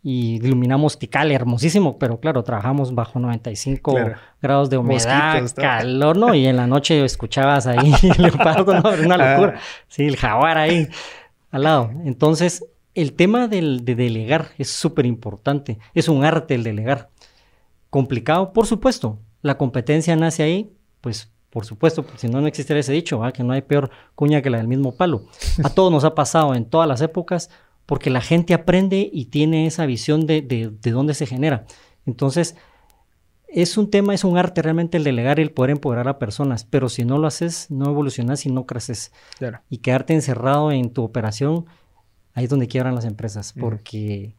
y 0.04 0.36
iluminamos 0.36 1.00
Tikal, 1.00 1.32
hermosísimo, 1.32 1.98
pero 1.98 2.20
claro, 2.20 2.44
trabajamos 2.44 2.94
bajo 2.94 3.20
95 3.20 3.96
grados 4.42 4.70
de 4.70 4.78
humedad, 4.78 5.50
calor, 5.56 6.18
¿no? 6.18 6.36
Y 6.36 6.46
en 6.46 6.58
la 6.58 6.68
noche 6.68 7.04
escuchabas 7.04 7.66
ahí 7.66 7.94
el 8.18 8.22
leopardo, 8.22 8.80
¿no? 8.80 8.90
Una 9.04 9.16
ah. 9.16 9.32
locura. 9.32 9.60
Sí, 9.88 10.06
el 10.06 10.18
jaguar 10.18 10.58
ahí 10.58 10.88
al 11.50 11.64
lado. 11.64 11.92
Entonces, 12.04 12.66
el 12.94 13.14
tema 13.14 13.48
del, 13.48 13.84
de 13.84 13.96
delegar 13.96 14.50
es 14.58 14.70
súper 14.70 15.06
importante. 15.06 15.80
Es 15.96 16.08
un 16.08 16.24
arte 16.24 16.54
el 16.54 16.64
delegar. 16.64 17.10
Complicado, 17.90 18.54
por 18.54 18.68
supuesto. 18.68 19.20
La 19.42 19.58
competencia 19.58 20.16
nace 20.16 20.44
ahí, 20.44 20.72
pues 21.02 21.32
por 21.56 21.66
supuesto, 21.66 22.06
si 22.18 22.28
no, 22.28 22.42
no 22.42 22.48
existiera 22.48 22.82
ese 22.82 22.92
dicho, 22.92 23.22
que 23.34 23.42
no 23.42 23.54
hay 23.54 23.62
peor 23.62 23.90
cuña 24.14 24.42
que 24.42 24.50
la 24.50 24.58
del 24.58 24.68
mismo 24.68 24.98
palo. 24.98 25.24
A 25.64 25.70
todos 25.70 25.90
nos 25.90 26.04
ha 26.04 26.14
pasado 26.14 26.54
en 26.54 26.66
todas 26.66 26.86
las 26.86 27.00
épocas 27.00 27.50
porque 27.86 28.10
la 28.10 28.20
gente 28.20 28.54
aprende 28.54 29.10
y 29.10 29.28
tiene 29.28 29.66
esa 29.66 29.86
visión 29.86 30.28
de, 30.28 30.42
de, 30.42 30.92
dónde 30.92 31.14
se 31.14 31.26
genera. 31.26 31.66
Entonces, 32.06 32.58
es 33.48 33.78
un 33.78 33.90
tema, 33.90 34.14
es 34.14 34.26
un 34.26 34.38
arte 34.38 34.64
realmente 34.64 34.98
el 34.98 35.06
delegar 35.06 35.40
y 35.40 35.44
el 35.44 35.52
poder 35.52 35.72
empoderar 35.72 36.10
a 36.10 36.20
personas, 36.20 36.66
pero 36.66 36.90
si 36.90 37.06
no 37.06 37.20
lo 37.20 37.26
haces, 37.26 37.72
no 37.72 37.86
evolucionas 37.86 38.46
y 38.46 38.52
no 38.52 38.66
creces. 38.66 39.14
Y 39.70 39.78
quedarte 39.78 40.14
encerrado 40.14 40.74
en 40.74 40.90
tu 40.90 41.06
operación, 41.06 41.68
ahí 42.34 42.44
es 42.44 42.50
donde 42.50 42.68
quiebran 42.68 42.96
las 42.96 43.06
empresas, 43.06 43.54
porque 43.58 44.36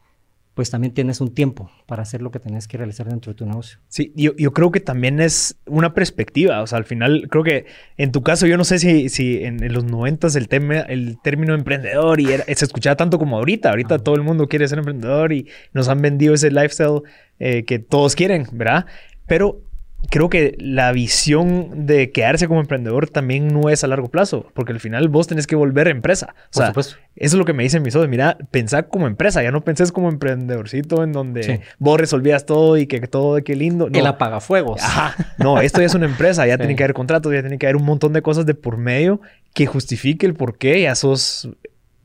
pues 0.56 0.70
también 0.70 0.94
tienes 0.94 1.20
un 1.20 1.34
tiempo 1.34 1.70
para 1.84 2.00
hacer 2.00 2.22
lo 2.22 2.30
que 2.30 2.40
tenés 2.40 2.66
que 2.66 2.78
realizar 2.78 3.06
dentro 3.06 3.30
de 3.30 3.36
tu 3.36 3.44
negocio. 3.44 3.78
Sí, 3.88 4.14
yo, 4.16 4.34
yo, 4.38 4.54
creo 4.54 4.70
que 4.70 4.80
también 4.80 5.20
es 5.20 5.58
una 5.66 5.92
perspectiva. 5.92 6.62
O 6.62 6.66
sea, 6.66 6.78
al 6.78 6.86
final, 6.86 7.28
creo 7.30 7.44
que 7.44 7.66
en 7.98 8.10
tu 8.10 8.22
caso, 8.22 8.46
yo 8.46 8.56
no 8.56 8.64
sé 8.64 8.78
si, 8.78 9.10
si 9.10 9.44
en, 9.44 9.70
los 9.70 9.84
noventas 9.84 10.34
el, 10.34 10.48
tema, 10.48 10.80
el 10.80 11.18
término 11.22 11.52
emprendedor 11.52 12.20
y 12.20 12.28
se 12.28 12.64
escuchaba 12.64 12.96
tanto 12.96 13.18
como 13.18 13.36
ahorita. 13.36 13.68
Ahorita 13.68 13.98
todo 13.98 14.14
el 14.14 14.22
mundo 14.22 14.48
quiere 14.48 14.66
ser 14.66 14.78
emprendedor 14.78 15.34
y 15.34 15.46
nos 15.74 15.88
han 15.88 16.00
vendido 16.00 16.32
ese 16.32 16.50
lifestyle 16.50 17.02
eh, 17.38 17.64
que 17.66 17.78
todos 17.78 18.16
quieren, 18.16 18.46
¿verdad? 18.52 18.86
Pero 19.26 19.60
creo 20.10 20.28
que 20.30 20.56
la 20.58 20.92
visión 20.92 21.86
de 21.86 22.10
quedarse 22.10 22.48
como 22.48 22.60
emprendedor 22.60 23.08
también 23.08 23.48
no 23.48 23.68
es 23.68 23.84
a 23.84 23.86
largo 23.86 24.08
plazo, 24.08 24.46
porque 24.54 24.72
al 24.72 24.80
final 24.80 25.08
vos 25.08 25.26
tenés 25.26 25.46
que 25.46 25.56
volver 25.56 25.88
empresa. 25.88 26.34
O 26.50 26.58
sea, 26.58 26.72
eso 26.76 26.96
es 27.16 27.34
lo 27.34 27.44
que 27.44 27.52
me 27.52 27.62
dicen 27.62 27.82
mis 27.82 27.92
socios. 27.92 28.08
Mira, 28.08 28.38
pensá 28.50 28.84
como 28.84 29.06
empresa, 29.06 29.42
ya 29.42 29.50
no 29.50 29.62
pensés 29.62 29.92
como 29.92 30.08
emprendedorcito 30.08 31.02
en 31.02 31.12
donde 31.12 31.62
vos 31.78 32.00
resolvías 32.00 32.46
todo 32.46 32.76
y 32.76 32.86
que 32.86 33.00
todo, 33.00 33.42
qué 33.42 33.56
lindo. 33.56 33.88
No. 33.90 33.98
El 33.98 34.06
apagafuegos. 34.06 34.82
Ajá. 34.82 35.14
No, 35.38 35.60
esto 35.60 35.80
ya 35.80 35.86
es 35.86 35.94
una 35.94 36.06
empresa, 36.06 36.46
ya 36.46 36.58
tiene 36.58 36.76
que 36.76 36.84
haber 36.84 36.94
contratos, 36.94 37.32
ya 37.32 37.40
tiene 37.40 37.58
que 37.58 37.66
haber 37.66 37.76
un 37.76 37.84
montón 37.84 38.12
de 38.12 38.22
cosas 38.22 38.46
de 38.46 38.54
por 38.54 38.76
medio 38.76 39.20
que 39.54 39.66
justifique 39.66 40.26
el 40.26 40.34
por 40.34 40.58
qué 40.58 40.82
ya 40.82 40.94
sos 40.94 41.48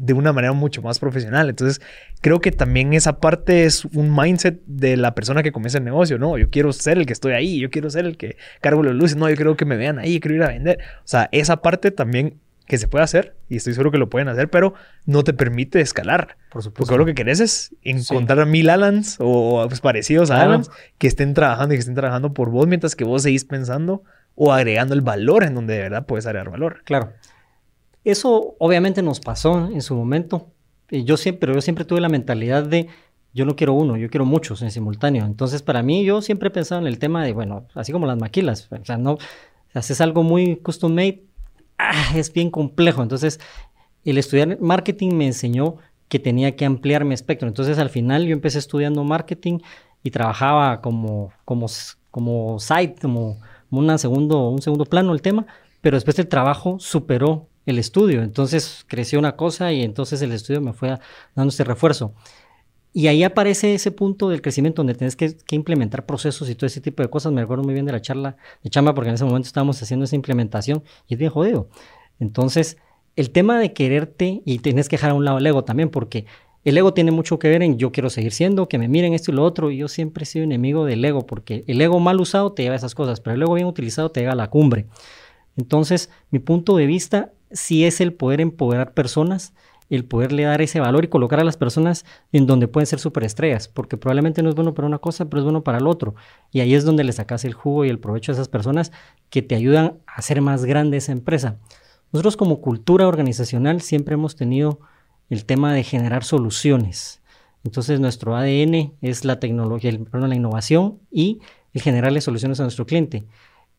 de 0.02 0.14
una 0.14 0.34
manera 0.34 0.52
mucho 0.54 0.82
más 0.82 0.98
profesional. 0.98 1.48
Entonces, 1.50 1.80
creo 2.22 2.42
que 2.42 2.52
también 2.52 2.94
esa 2.94 3.20
parte 3.20 3.66
es 3.66 3.86
un 3.86 4.16
mindset 4.16 4.60
de 4.66 4.98
la 4.98 5.14
persona 5.14 5.44
que 5.44 5.52
comienza 5.52 5.78
el 5.78 5.84
negocio. 5.84 6.18
No, 6.18 6.40
yo 6.40 6.50
quiero 6.50 6.74
ser 6.74 6.98
el 6.98 7.06
que 7.06 7.14
estoy 7.14 7.34
ahí, 7.34 7.60
yo 7.60 7.70
quiero 7.70 7.90
ser 7.92 8.06
el 8.06 8.18
que 8.18 8.36
cargo 8.62 8.82
las 8.82 8.96
luces, 8.96 9.16
no, 9.16 9.30
yo 9.30 9.36
quiero 9.36 9.56
que 9.56 9.66
me 9.66 9.78
vean 9.78 10.00
ahí, 10.00 10.16
yo 10.16 10.20
quiero 10.20 10.36
ir 10.38 10.44
a 10.44 10.48
vender. 10.48 10.80
O 11.00 11.08
sea, 11.08 11.30
esa 11.32 11.62
parte 11.62 11.92
también 11.92 12.40
que 12.66 12.80
se 12.80 12.88
puede 12.88 13.04
hacer, 13.04 13.36
y 13.48 13.58
estoy 13.58 13.74
seguro 13.74 13.92
que 13.92 14.00
lo 14.00 14.10
pueden 14.10 14.28
hacer, 14.28 14.50
pero 14.50 14.74
no 15.06 15.24
te 15.24 15.34
permite 15.34 15.82
escalar. 15.82 16.38
Por 16.52 16.64
supuesto. 16.64 16.86
Porque 16.86 16.98
lo 16.98 17.06
que 17.06 17.14
querés 17.14 17.40
es 17.40 17.76
encontrar 17.84 18.40
a 18.40 18.46
mil 18.46 18.70
Alans 18.70 19.18
o 19.20 19.66
pues, 19.68 19.82
parecidos 19.82 20.32
a 20.32 20.42
Alans 20.42 20.72
que 20.98 21.08
estén 21.08 21.36
trabajando 21.36 21.76
y 21.76 21.78
que 21.78 21.82
estén 21.82 21.96
trabajando 21.96 22.34
por 22.34 22.50
vos 22.50 22.66
mientras 22.68 22.96
que 22.96 23.04
vos 23.04 23.22
seguís 23.22 23.46
pensando 23.46 24.04
o 24.34 24.52
agregando 24.52 24.96
el 24.96 25.02
valor 25.02 25.44
en 25.44 25.54
donde 25.54 25.76
de 25.76 25.82
verdad 25.82 26.06
puedes 26.08 26.26
agregar 26.26 26.50
valor. 26.50 26.82
Claro. 26.86 27.14
Eso 28.04 28.56
obviamente 28.60 29.02
nos 29.02 29.20
pasó 29.20 29.68
en 29.68 29.82
su 29.82 29.96
momento. 29.96 30.48
Yo 30.90 31.18
siempre, 31.18 31.40
pero 31.40 31.54
yo 31.54 31.62
siempre 31.62 31.86
tuve 31.86 32.02
la 32.02 32.10
mentalidad 32.10 32.64
de 32.64 32.88
yo 33.34 33.46
no 33.46 33.56
quiero 33.56 33.74
uno, 33.74 33.96
yo 33.98 34.10
quiero 34.10 34.26
muchos 34.26 34.62
en 34.62 34.72
simultáneo. 34.72 35.26
Entonces, 35.26 35.62
para 35.62 35.84
mí, 35.84 36.04
yo 36.04 36.22
siempre 36.22 36.50
he 36.50 36.52
pensado 36.52 36.82
en 36.82 36.88
el 36.88 37.00
tema 37.00 37.24
de, 37.24 37.34
bueno, 37.34 37.66
así 37.76 37.92
como 37.92 38.06
las 38.06 38.18
maquilas, 38.18 38.70
o 38.72 38.86
sea, 38.86 38.98
no, 38.98 39.18
haces 39.74 40.02
algo 40.02 40.24
muy 40.24 40.58
custom 40.58 40.94
made, 40.94 41.24
ah, 41.78 42.12
es 42.16 42.34
bien 42.34 42.52
complejo. 42.52 43.02
Entonces, 43.02 43.40
el 44.04 44.18
estudiar 44.18 44.60
marketing 44.60 45.14
me 45.14 45.28
enseñó 45.28 45.78
que 46.10 46.20
tenía 46.20 46.56
que 46.56 46.66
ampliar 46.66 47.06
mi 47.06 47.14
espectro. 47.14 47.48
Entonces, 47.48 47.80
al 47.80 47.90
final, 47.90 48.26
yo 48.26 48.34
empecé 48.34 48.60
estudiando 48.60 49.04
marketing 49.04 49.60
y 50.04 50.12
trabajaba 50.12 50.82
como, 50.82 51.32
como, 51.46 51.68
como 52.10 52.60
site, 52.60 52.96
como, 53.02 53.40
una 53.70 53.98
segundo, 53.98 54.50
un 54.50 54.62
segundo 54.62 54.86
plano 54.86 55.14
el 55.14 55.22
tema, 55.22 55.46
pero 55.80 55.96
después 55.96 56.20
el 56.20 56.28
trabajo 56.28 56.78
superó 56.80 57.48
el 57.72 57.80
estudio. 57.80 58.22
Entonces 58.22 58.86
creció 58.88 59.20
una 59.20 59.36
cosa 59.36 59.72
y 59.74 59.82
entonces 59.82 60.22
el 60.22 60.32
estudio 60.32 60.62
me 60.62 60.74
fue 60.74 60.98
dando 61.36 61.50
ese 61.50 61.64
refuerzo. 61.64 62.14
Y 62.94 63.08
ahí 63.08 63.24
aparece 63.24 63.74
ese 63.74 63.92
punto 63.92 64.30
del 64.30 64.42
crecimiento 64.42 64.82
donde 64.82 64.96
tienes 64.96 65.16
que, 65.16 65.38
implementar 65.52 66.06
procesos 66.06 66.50
y 66.50 66.56
todo 66.56 66.68
ese 66.68 66.82
tipo 66.82 67.02
de 67.02 67.10
cosas. 67.10 67.32
Me 67.32 67.42
acuerdo 67.42 67.64
muy 67.64 67.74
bien 67.74 67.86
de 67.86 67.94
la 67.94 68.02
charla 68.02 68.36
de 68.64 68.70
chamba 68.70 68.94
porque 68.94 69.10
en 69.10 69.16
ese 69.16 69.24
momento 69.24 69.48
estábamos 69.48 69.82
haciendo 69.82 70.04
esa 70.04 70.16
implementación 70.16 70.84
y 71.08 71.14
es 71.14 71.20
bien 71.20 71.32
jodido. 71.32 71.70
Entonces, 72.20 72.78
el 73.16 73.32
tema 73.32 73.60
de 73.60 73.74
quererte 73.74 74.42
y 74.46 74.60
tienes 74.60 74.90
que 74.90 74.98
dejar 74.98 75.12
a 75.12 75.14
un 75.14 75.24
lado 75.24 75.38
el 75.38 75.48
ego 75.48 75.64
también 75.64 75.90
porque 75.90 76.26
el 76.64 76.78
ego 76.78 76.94
tiene 76.94 77.12
mucho 77.12 77.40
que 77.40 77.50
ver 77.50 77.64
en 77.64 77.78
yo 77.78 77.92
quiero 77.92 78.10
seguir 78.10 78.34
siendo, 78.34 78.68
que 78.68 78.78
me 78.78 78.88
miren 78.88 79.14
esto 79.14 79.32
y 79.32 79.36
lo 79.36 79.44
otro. 79.44 79.72
Y 79.72 79.78
yo 79.78 79.88
siempre 79.88 80.24
he 80.24 80.26
sido 80.26 80.44
enemigo 80.44 80.86
del 80.86 81.04
ego 81.04 81.26
porque 81.26 81.64
el 81.68 81.80
ego 81.80 82.00
mal 82.00 82.20
usado 82.20 82.52
te 82.52 82.64
lleva 82.64 82.76
a 82.76 82.78
esas 82.78 82.94
cosas, 82.94 83.22
pero 83.22 83.36
el 83.36 83.42
ego 83.42 83.54
bien 83.54 83.68
utilizado 83.68 84.12
te 84.12 84.20
lleva 84.20 84.34
a 84.34 84.36
la 84.36 84.50
cumbre. 84.50 84.88
Entonces, 85.58 86.10
mi 86.30 86.40
punto 86.40 86.76
de 86.76 86.86
vista 86.86 87.32
si 87.54 87.86
es 87.86 88.02
el 88.02 88.14
poder 88.14 88.42
empoderar 88.42 88.94
personas, 88.94 89.54
el 89.92 90.06
poderle 90.06 90.44
dar 90.44 90.62
ese 90.62 90.80
valor 90.80 91.04
y 91.04 91.10
colocar 91.10 91.42
a 91.42 91.44
las 91.44 91.58
personas 91.58 92.06
en 92.32 92.48
donde 92.48 92.70
pueden 92.70 92.88
ser 92.88 93.00
superestrellas, 93.00 93.68
porque 93.68 93.98
probablemente 93.98 94.42
no 94.42 94.50
es 94.50 94.56
bueno 94.56 94.74
para 94.74 94.88
una 94.88 95.00
cosa, 95.00 95.30
pero 95.30 95.40
es 95.40 95.44
bueno 95.44 95.64
para 95.64 95.80
el 95.80 95.88
otro. 95.88 96.16
Y 96.52 96.62
ahí 96.62 96.74
es 96.74 96.86
donde 96.86 97.04
le 97.04 97.12
sacas 97.12 97.44
el 97.44 97.54
jugo 97.54 97.84
y 97.84 97.90
el 97.90 98.00
provecho 98.00 98.32
a 98.32 98.36
esas 98.36 98.48
personas 98.48 98.94
que 99.30 99.42
te 99.42 99.54
ayudan 99.54 100.00
a 100.08 100.16
hacer 100.16 100.42
más 100.42 100.64
grande 100.64 100.96
esa 100.96 101.12
empresa. 101.12 101.58
Nosotros 102.14 102.38
como 102.38 102.62
cultura 102.62 103.06
organizacional 103.06 103.82
siempre 103.82 104.14
hemos 104.14 104.38
tenido 104.38 104.80
el 105.30 105.46
tema 105.46 105.74
de 105.74 105.84
generar 105.84 106.24
soluciones. 106.24 107.22
Entonces 107.66 108.00
nuestro 108.00 108.36
ADN 108.36 108.94
es 109.02 109.26
la 109.26 109.42
tecnología, 109.42 109.90
el, 109.90 110.08
la 110.12 110.36
innovación 110.36 111.00
y 111.12 111.40
el 111.74 111.82
generarle 111.82 112.22
soluciones 112.22 112.62
a 112.62 112.64
nuestro 112.64 112.86
cliente. 112.86 113.26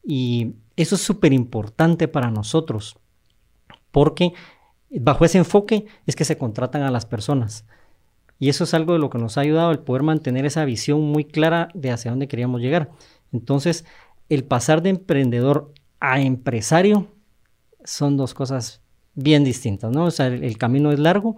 Y 0.05 0.57
eso 0.77 0.95
es 0.95 1.01
súper 1.01 1.33
importante 1.33 2.07
para 2.07 2.31
nosotros 2.31 2.99
porque 3.93 4.33
bajo 4.91 5.25
ese 5.25 5.39
enfoque 5.39 5.87
es 6.07 6.17
que 6.17 6.25
se 6.25 6.37
contratan 6.37 6.83
a 6.83 6.91
las 6.91 7.07
personas. 7.07 7.65
Y 8.39 8.49
eso 8.49 8.65
es 8.65 8.75
algo 8.75 8.95
de 8.95 8.99
lo 8.99 9.09
que 9.09 9.19
nos 9.19 9.39
ha 9.39 9.43
ayudado 9.43 9.71
el 9.71 9.79
poder 9.79 10.03
mantener 10.03 10.45
esa 10.45 10.65
visión 10.65 11.01
muy 11.01 11.25
clara 11.25 11.69
de 11.75 11.93
hacia 11.93 12.11
dónde 12.11 12.27
queríamos 12.27 12.61
llegar. 12.61 12.91
Entonces, 13.33 13.85
el 14.29 14.43
pasar 14.43 14.83
de 14.83 14.91
emprendedor 14.91 15.73
a 16.01 16.21
empresario 16.21 17.07
son 17.85 18.17
dos 18.17 18.35
cosas 18.35 18.83
bien 19.15 19.45
distintas, 19.45 19.93
¿no? 19.93 20.07
O 20.07 20.11
sea, 20.11 20.27
el, 20.27 20.59
camino 20.59 20.91
es 20.91 20.99
largo. 20.99 21.37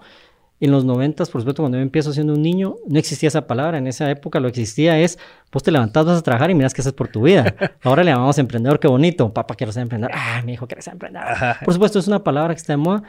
En 0.60 0.70
los 0.70 0.84
noventas, 0.84 1.30
por 1.30 1.40
supuesto, 1.40 1.62
cuando 1.62 1.78
yo 1.78 1.82
empiezo 1.82 2.12
siendo 2.12 2.32
un 2.32 2.42
niño, 2.42 2.76
no 2.86 2.98
existía 2.98 3.28
esa 3.28 3.46
palabra. 3.46 3.78
En 3.78 3.86
esa 3.86 4.10
época 4.10 4.40
lo 4.40 4.50
que 4.52 4.60
existía 4.60 4.98
es, 4.98 5.18
pues 5.50 5.62
te 5.62 5.70
levantas, 5.70 6.06
vas 6.06 6.18
a 6.18 6.22
trabajar 6.22 6.50
y 6.50 6.54
miras 6.54 6.72
qué 6.72 6.80
haces 6.80 6.92
por 6.92 7.08
tu 7.08 7.22
vida. 7.22 7.54
Ahora 7.82 8.04
le 8.04 8.12
llamamos 8.12 8.38
emprendedor, 8.38 8.78
qué 8.80 8.88
bonito. 8.88 9.32
Papá, 9.32 9.54
quiero 9.56 9.72
ser 9.72 9.82
emprendedor. 9.82 10.12
Ah, 10.26 10.42
mi 10.44 10.54
hijo 10.54 10.66
quiere 10.66 10.80
ser 10.82 10.94
emprendedor. 10.94 11.28
Por 11.64 11.74
supuesto, 11.74 11.98
es 11.98 12.08
una 12.08 12.24
palabra 12.24 12.54
que 12.54 12.58
está 12.58 12.72
de 12.72 12.76
moda 12.78 13.02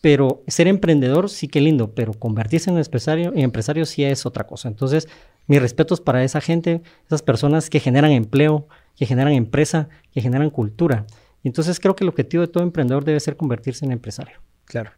pero 0.00 0.42
ser 0.46 0.68
emprendedor 0.68 1.30
sí 1.30 1.48
que 1.48 1.60
lindo, 1.60 1.94
pero 1.94 2.12
convertirse 2.12 2.70
en 2.70 2.78
empresario, 2.78 3.32
en 3.34 3.40
empresario 3.40 3.86
sí 3.86 4.04
es 4.04 4.26
otra 4.26 4.46
cosa. 4.46 4.68
Entonces, 4.68 5.08
mis 5.46 5.60
respetos 5.60 6.00
para 6.00 6.22
esa 6.24 6.40
gente, 6.40 6.82
esas 7.06 7.22
personas 7.22 7.70
que 7.70 7.80
generan 7.80 8.10
empleo, 8.10 8.68
que 8.96 9.06
generan 9.06 9.32
empresa, 9.32 9.88
que 10.12 10.20
generan 10.20 10.50
cultura. 10.50 11.06
Entonces, 11.44 11.80
creo 11.80 11.96
que 11.96 12.04
el 12.04 12.08
objetivo 12.08 12.42
de 12.42 12.48
todo 12.48 12.62
emprendedor 12.62 13.04
debe 13.04 13.20
ser 13.20 13.36
convertirse 13.36 13.84
en 13.84 13.92
empresario. 13.92 14.40
Claro. 14.64 14.90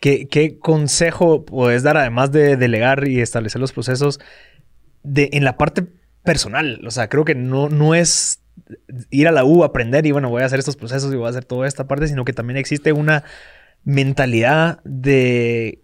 ¿Qué, 0.00 0.58
consejo 0.60 1.44
puedes 1.44 1.82
dar, 1.82 1.96
además 1.96 2.32
de 2.32 2.56
delegar 2.56 3.08
y 3.08 3.20
establecer 3.20 3.60
los 3.60 3.72
procesos, 3.72 4.20
de, 5.02 5.30
en 5.32 5.44
la 5.44 5.56
parte 5.56 5.86
personal? 6.22 6.80
O 6.86 6.90
sea, 6.90 7.08
creo 7.08 7.24
que 7.24 7.34
no, 7.34 7.68
no 7.68 7.94
es 7.94 8.40
ir 9.10 9.28
a 9.28 9.32
la 9.32 9.44
U, 9.44 9.64
aprender 9.64 10.06
y 10.06 10.12
bueno, 10.12 10.30
voy 10.30 10.42
a 10.42 10.46
hacer 10.46 10.58
estos 10.58 10.76
procesos 10.76 11.12
y 11.12 11.16
voy 11.16 11.26
a 11.26 11.30
hacer 11.30 11.44
toda 11.44 11.66
esta 11.66 11.86
parte, 11.86 12.08
sino 12.08 12.24
que 12.24 12.32
también 12.32 12.56
existe 12.56 12.92
una 12.92 13.24
mentalidad 13.84 14.80
de, 14.84 15.82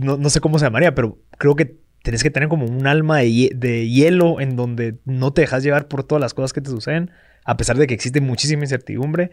no, 0.00 0.30
sé 0.30 0.40
cómo 0.40 0.58
se 0.58 0.64
llamaría, 0.64 0.94
pero 0.94 1.18
creo 1.38 1.56
que 1.56 1.76
tenés 2.02 2.22
que 2.22 2.30
tener 2.30 2.48
como 2.48 2.66
un 2.66 2.86
alma 2.86 3.18
de, 3.18 3.88
hielo 3.88 4.40
en 4.40 4.56
donde 4.56 4.98
no 5.04 5.32
te 5.32 5.42
dejas 5.42 5.62
llevar 5.62 5.88
por 5.88 6.04
todas 6.04 6.20
las 6.20 6.34
cosas 6.34 6.52
que 6.52 6.60
te 6.60 6.70
suceden, 6.70 7.10
a 7.44 7.56
pesar 7.56 7.76
de 7.76 7.86
que 7.86 7.94
existe 7.94 8.20
muchísima 8.20 8.62
incertidumbre. 8.62 9.30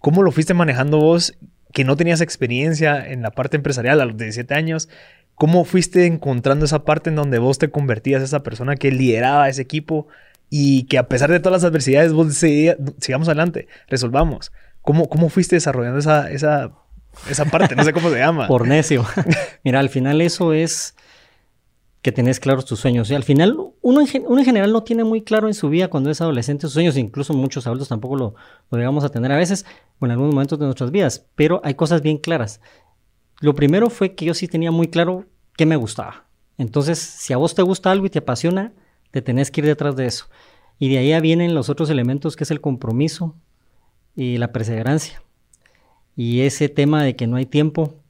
¿Cómo 0.00 0.22
lo 0.22 0.30
fuiste 0.30 0.54
manejando 0.54 0.98
vos 0.98 1.36
que 1.72 1.84
no 1.84 1.96
tenías 1.96 2.20
experiencia 2.20 3.06
en 3.06 3.22
la 3.22 3.30
parte 3.30 3.56
empresarial 3.56 4.00
a 4.00 4.04
los 4.04 4.16
17 4.16 4.54
años? 4.54 4.88
¿Cómo 5.34 5.64
fuiste 5.64 6.06
encontrando 6.06 6.64
esa 6.64 6.84
parte 6.84 7.10
en 7.10 7.16
donde 7.16 7.38
vos 7.38 7.58
te 7.58 7.70
convertías 7.70 8.22
esa 8.22 8.42
persona 8.42 8.76
que 8.76 8.90
lideraba 8.90 9.48
ese 9.48 9.62
equipo 9.62 10.08
y 10.50 10.84
que 10.84 10.98
a 10.98 11.08
pesar 11.08 11.30
de 11.30 11.40
todas 11.40 11.62
las 11.62 11.70
adversidades 11.70 12.12
vos 12.12 12.28
decías, 12.28 12.76
sigamos 12.98 13.28
adelante, 13.28 13.68
resolvamos? 13.88 14.52
¿Cómo, 14.82 15.08
cómo 15.08 15.28
fuiste 15.28 15.56
desarrollando 15.56 15.98
esa, 15.98 16.30
esa 16.30 16.72
esa 17.30 17.44
parte, 17.46 17.74
no 17.74 17.84
sé 17.84 17.92
cómo 17.92 18.10
se 18.10 18.18
llama. 18.18 18.46
Por 18.46 18.66
necio. 18.66 19.04
Mira, 19.64 19.80
al 19.80 19.88
final 19.88 20.20
eso 20.20 20.52
es 20.52 20.94
que 22.08 22.12
tenés 22.12 22.40
claros 22.40 22.64
tus 22.64 22.80
sueños. 22.80 23.10
Y 23.10 23.14
al 23.14 23.22
final, 23.22 23.54
uno 23.82 24.00
en, 24.00 24.44
general 24.44 24.72
no 24.72 24.82
tiene 24.82 25.04
muy 25.04 25.20
claro 25.20 25.46
en 25.46 25.52
su 25.52 25.68
vida 25.68 25.88
cuando 25.88 26.10
es 26.10 26.22
adolescente 26.22 26.62
sus 26.62 26.72
sueños, 26.72 26.96
incluso 26.96 27.34
muchos 27.34 27.66
adultos 27.66 27.88
tampoco 27.88 28.16
lo, 28.16 28.34
lo 28.70 28.78
llegamos 28.78 29.04
a 29.04 29.10
tener 29.10 29.30
a 29.30 29.36
veces 29.36 29.66
o 29.98 30.06
en 30.06 30.12
algunos 30.12 30.32
momentos 30.32 30.58
de 30.58 30.64
nuestras 30.64 30.90
vidas, 30.90 31.26
pero 31.34 31.60
hay 31.64 31.74
cosas 31.74 32.00
bien 32.00 32.16
claras. 32.16 32.62
Lo 33.40 33.54
primero 33.54 33.90
fue 33.90 34.14
que 34.14 34.24
yo 34.24 34.32
sí 34.32 34.48
tenía 34.48 34.70
muy 34.70 34.88
claro 34.88 35.26
qué 35.58 35.66
me 35.66 35.76
gustaba. 35.76 36.24
Entonces, 36.56 36.98
si 36.98 37.34
a 37.34 37.36
vos 37.36 37.54
te 37.54 37.60
gusta 37.60 37.90
algo 37.90 38.06
y 38.06 38.10
te 38.10 38.20
apasiona, 38.20 38.72
te 39.10 39.20
tenés 39.20 39.50
que 39.50 39.60
ir 39.60 39.66
detrás 39.66 39.94
de 39.94 40.06
eso. 40.06 40.28
Y 40.78 40.88
de 40.88 40.96
ahí 40.96 41.20
vienen 41.20 41.54
los 41.54 41.68
otros 41.68 41.90
elementos 41.90 42.36
que 42.36 42.44
es 42.44 42.50
el 42.50 42.62
compromiso 42.62 43.36
y 44.16 44.38
la 44.38 44.50
perseverancia 44.50 45.22
y 46.16 46.40
ese 46.40 46.70
tema 46.70 47.04
de 47.04 47.16
que 47.16 47.26
no 47.26 47.36
hay 47.36 47.44
tiempo 47.44 48.02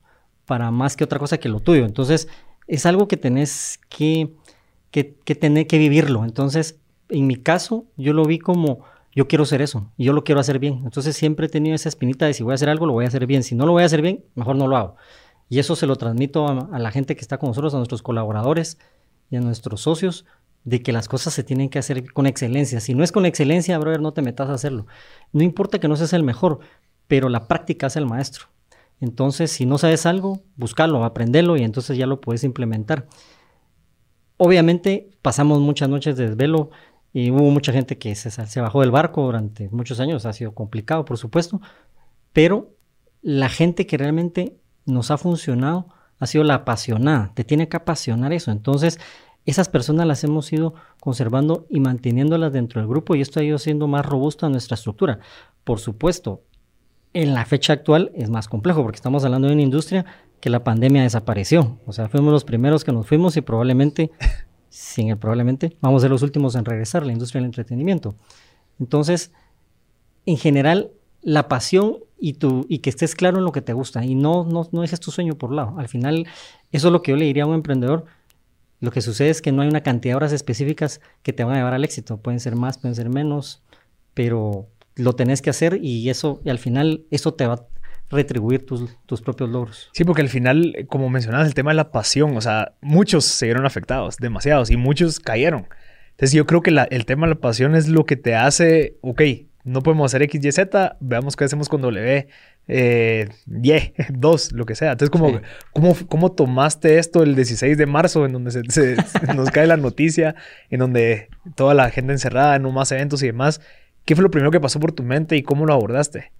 para 0.46 0.70
más 0.70 0.96
que 0.96 1.02
otra 1.02 1.18
cosa 1.18 1.38
que 1.38 1.48
lo 1.48 1.58
tuyo. 1.58 1.84
Entonces, 1.84 2.28
es 2.68 2.84
algo 2.86 3.08
que 3.08 3.16
tenés 3.16 3.80
que, 3.88 4.34
que, 4.92 5.04
tener 5.34 5.66
que 5.66 5.78
vivirlo. 5.78 6.24
Entonces, 6.24 6.78
en 7.08 7.26
mi 7.26 7.36
caso, 7.36 7.86
yo 7.96 8.12
lo 8.12 8.24
vi 8.24 8.38
como 8.38 8.80
yo 9.16 9.26
quiero 9.26 9.42
hacer 9.42 9.62
eso 9.62 9.90
y 9.96 10.04
yo 10.04 10.12
lo 10.12 10.22
quiero 10.22 10.40
hacer 10.40 10.58
bien. 10.60 10.82
Entonces, 10.84 11.16
siempre 11.16 11.46
he 11.46 11.48
tenido 11.48 11.74
esa 11.74 11.88
espinita 11.88 12.26
de 12.26 12.34
si 12.34 12.44
voy 12.44 12.52
a 12.52 12.54
hacer 12.54 12.68
algo, 12.68 12.86
lo 12.86 12.92
voy 12.92 13.06
a 13.06 13.08
hacer 13.08 13.26
bien. 13.26 13.42
Si 13.42 13.54
no 13.54 13.66
lo 13.66 13.72
voy 13.72 13.82
a 13.82 13.86
hacer 13.86 14.02
bien, 14.02 14.24
mejor 14.34 14.54
no 14.54 14.68
lo 14.68 14.76
hago. 14.76 14.96
Y 15.48 15.58
eso 15.58 15.74
se 15.74 15.86
lo 15.86 15.96
transmito 15.96 16.46
a, 16.46 16.78
la 16.78 16.90
gente 16.90 17.16
que 17.16 17.22
está 17.22 17.38
con 17.38 17.48
nosotros, 17.48 17.72
a 17.74 17.78
nuestros 17.78 18.02
colaboradores 18.02 18.78
y 19.30 19.36
a 19.36 19.40
nuestros 19.40 19.80
socios, 19.80 20.26
de 20.64 20.82
que 20.82 20.92
las 20.92 21.08
cosas 21.08 21.32
se 21.32 21.42
tienen 21.42 21.70
que 21.70 21.78
hacer 21.78 22.12
con 22.12 22.26
excelencia. 22.26 22.80
Si 22.80 22.94
no 22.94 23.02
es 23.02 23.12
con 23.12 23.24
excelencia, 23.24 23.78
brother, 23.78 24.02
no 24.02 24.12
te 24.12 24.20
metas 24.20 24.50
a 24.50 24.54
hacerlo. 24.54 24.86
No 25.32 25.42
importa 25.42 25.78
que 25.78 25.88
no 25.88 25.96
seas 25.96 26.12
el 26.12 26.22
mejor, 26.22 26.58
pero 27.06 27.30
la 27.30 27.48
práctica 27.48 27.86
es 27.86 27.96
el 27.96 28.04
maestro. 28.04 28.48
Entonces, 29.00 29.52
si 29.52 29.66
no 29.66 29.78
sabes 29.78 30.06
algo, 30.06 30.42
búscalo, 30.56 31.04
aprendelo 31.04 31.56
y 31.56 31.62
entonces 31.62 31.96
ya 31.96 32.06
lo 32.06 32.20
puedes 32.20 32.44
implementar. 32.44 33.06
Obviamente, 34.36 35.10
pasamos 35.22 35.60
muchas 35.60 35.88
noches 35.88 36.16
de 36.16 36.28
desvelo 36.28 36.70
y 37.12 37.30
hubo 37.30 37.50
mucha 37.50 37.72
gente 37.72 37.98
que 37.98 38.14
se, 38.14 38.60
bajó 38.60 38.80
del 38.80 38.90
barco 38.90 39.22
durante 39.22 39.68
muchos 39.70 40.00
años, 40.00 40.26
ha 40.26 40.32
sido 40.32 40.54
complicado, 40.54 41.04
por 41.04 41.18
supuesto, 41.18 41.60
pero 42.32 42.74
la 43.22 43.48
gente 43.48 43.86
que 43.86 43.96
realmente 43.96 44.58
nos 44.84 45.10
ha 45.10 45.18
funcionado 45.18 45.88
ha 46.18 46.26
sido 46.26 46.44
la 46.44 46.54
apasionada, 46.54 47.32
te 47.34 47.44
tiene 47.44 47.68
que 47.68 47.76
apasionar 47.76 48.32
eso. 48.32 48.50
Entonces, 48.50 48.98
esas 49.46 49.68
personas 49.68 50.06
las 50.06 50.24
hemos 50.24 50.52
ido 50.52 50.74
conservando 51.00 51.66
y 51.70 51.80
manteniéndolas 51.80 52.52
dentro 52.52 52.80
del 52.80 52.88
grupo 52.88 53.14
y 53.14 53.20
esto 53.20 53.40
ha 53.40 53.44
ido 53.44 53.58
siendo 53.58 53.86
más 53.86 54.04
robusto 54.04 54.44
a 54.44 54.50
nuestra 54.50 54.74
estructura. 54.74 55.20
Por 55.64 55.78
supuesto, 55.78 56.42
en 57.14 57.34
la 57.34 57.44
fecha 57.44 57.72
actual 57.72 58.12
es 58.14 58.30
más 58.30 58.48
complejo 58.48 58.82
porque 58.82 58.96
estamos 58.96 59.24
hablando 59.24 59.48
de 59.48 59.54
una 59.54 59.62
industria 59.62 60.04
que 60.40 60.50
la 60.50 60.64
pandemia 60.64 61.02
desapareció. 61.02 61.78
O 61.86 61.92
sea, 61.92 62.08
fuimos 62.08 62.32
los 62.32 62.44
primeros 62.44 62.84
que 62.84 62.92
nos 62.92 63.06
fuimos 63.06 63.36
y 63.36 63.40
probablemente, 63.40 64.10
sin 64.68 65.08
el 65.08 65.18
probablemente, 65.18 65.76
vamos 65.80 66.02
a 66.02 66.04
ser 66.04 66.10
los 66.10 66.22
últimos 66.22 66.54
en 66.54 66.64
regresar 66.64 67.04
la 67.04 67.12
industria 67.12 67.40
del 67.40 67.46
entretenimiento. 67.46 68.14
Entonces, 68.78 69.32
en 70.26 70.36
general, 70.36 70.90
la 71.22 71.48
pasión 71.48 71.98
y, 72.20 72.36
y 72.68 72.78
que 72.78 72.90
estés 72.90 73.14
claro 73.14 73.38
en 73.38 73.44
lo 73.44 73.52
que 73.52 73.62
te 73.62 73.72
gusta 73.72 74.04
y 74.04 74.14
no, 74.14 74.44
no, 74.44 74.68
no 74.70 74.80
dejes 74.82 75.00
tu 75.00 75.10
sueño 75.10 75.34
por 75.34 75.52
lado. 75.52 75.78
Al 75.78 75.88
final, 75.88 76.26
eso 76.70 76.88
es 76.88 76.92
lo 76.92 77.02
que 77.02 77.12
yo 77.12 77.16
le 77.16 77.24
diría 77.24 77.44
a 77.44 77.46
un 77.46 77.54
emprendedor. 77.54 78.04
Lo 78.80 78.92
que 78.92 79.00
sucede 79.00 79.30
es 79.30 79.42
que 79.42 79.50
no 79.50 79.62
hay 79.62 79.68
una 79.68 79.82
cantidad 79.82 80.12
de 80.12 80.16
horas 80.16 80.32
específicas 80.32 81.00
que 81.22 81.32
te 81.32 81.42
van 81.42 81.54
a 81.54 81.56
llevar 81.56 81.74
al 81.74 81.84
éxito. 81.84 82.18
Pueden 82.18 82.38
ser 82.38 82.54
más, 82.54 82.78
pueden 82.78 82.94
ser 82.94 83.08
menos, 83.08 83.62
pero 84.14 84.68
lo 84.98 85.14
tenés 85.14 85.42
que 85.42 85.50
hacer 85.50 85.78
y 85.82 86.10
eso, 86.10 86.40
y 86.44 86.50
al 86.50 86.58
final, 86.58 87.04
eso 87.10 87.34
te 87.34 87.46
va 87.46 87.54
a 87.54 87.66
retribuir 88.10 88.66
tus, 88.66 88.96
tus, 89.06 89.20
propios 89.20 89.50
logros. 89.50 89.90
Sí, 89.92 90.04
porque 90.04 90.22
al 90.22 90.28
final, 90.28 90.86
como 90.88 91.08
mencionabas, 91.08 91.46
el 91.46 91.54
tema 91.54 91.70
de 91.70 91.76
la 91.76 91.90
pasión, 91.90 92.36
o 92.36 92.40
sea, 92.40 92.72
muchos 92.80 93.24
se 93.24 93.46
vieron 93.46 93.66
afectados, 93.66 94.16
demasiados, 94.16 94.70
y 94.70 94.76
muchos 94.76 95.20
cayeron. 95.20 95.66
Entonces 96.10 96.32
yo 96.32 96.46
creo 96.46 96.62
que 96.62 96.70
el 96.90 97.06
tema 97.06 97.26
de 97.26 97.34
la 97.34 97.40
pasión 97.40 97.74
es 97.74 97.88
lo 97.88 98.04
que 98.04 98.16
te 98.16 98.34
hace, 98.34 98.96
ok, 99.02 99.22
no 99.64 99.82
podemos 99.82 100.10
hacer 100.10 100.22
X, 100.22 100.44
Y, 100.44 100.52
Z, 100.52 100.96
veamos 101.00 101.36
qué 101.36 101.44
hacemos 101.44 101.68
con 101.68 101.82
W, 101.82 102.26
eh, 102.68 103.28
Y, 103.46 103.72
2, 104.10 104.52
lo 104.52 104.66
que 104.66 104.74
sea. 104.74 104.92
Entonces, 104.92 105.10
como, 105.10 105.40
¿cómo, 105.72 105.96
¿cómo, 106.08 106.32
tomaste 106.32 106.98
esto 106.98 107.22
el 107.22 107.34
16 107.34 107.76
de 107.76 107.86
marzo, 107.86 108.24
en 108.24 108.32
donde 108.32 108.50
se, 108.50 108.96
nos 109.36 109.50
cae 109.50 109.66
la 109.66 109.76
noticia, 109.76 110.34
en 110.70 110.80
donde 110.80 111.28
toda 111.54 111.74
la 111.74 111.90
gente 111.90 112.12
encerrada, 112.12 112.56
en 112.56 112.62
más 112.72 112.90
eventos 112.92 113.22
y 113.22 113.26
demás? 113.26 113.60
¿Qué 114.08 114.16
fue 114.16 114.22
lo 114.22 114.30
primero 114.30 114.50
que 114.50 114.58
pasó 114.58 114.80
por 114.80 114.92
tu 114.92 115.02
mente 115.02 115.36
y 115.36 115.42
cómo 115.42 115.66
lo 115.66 115.74
abordaste? 115.74 116.32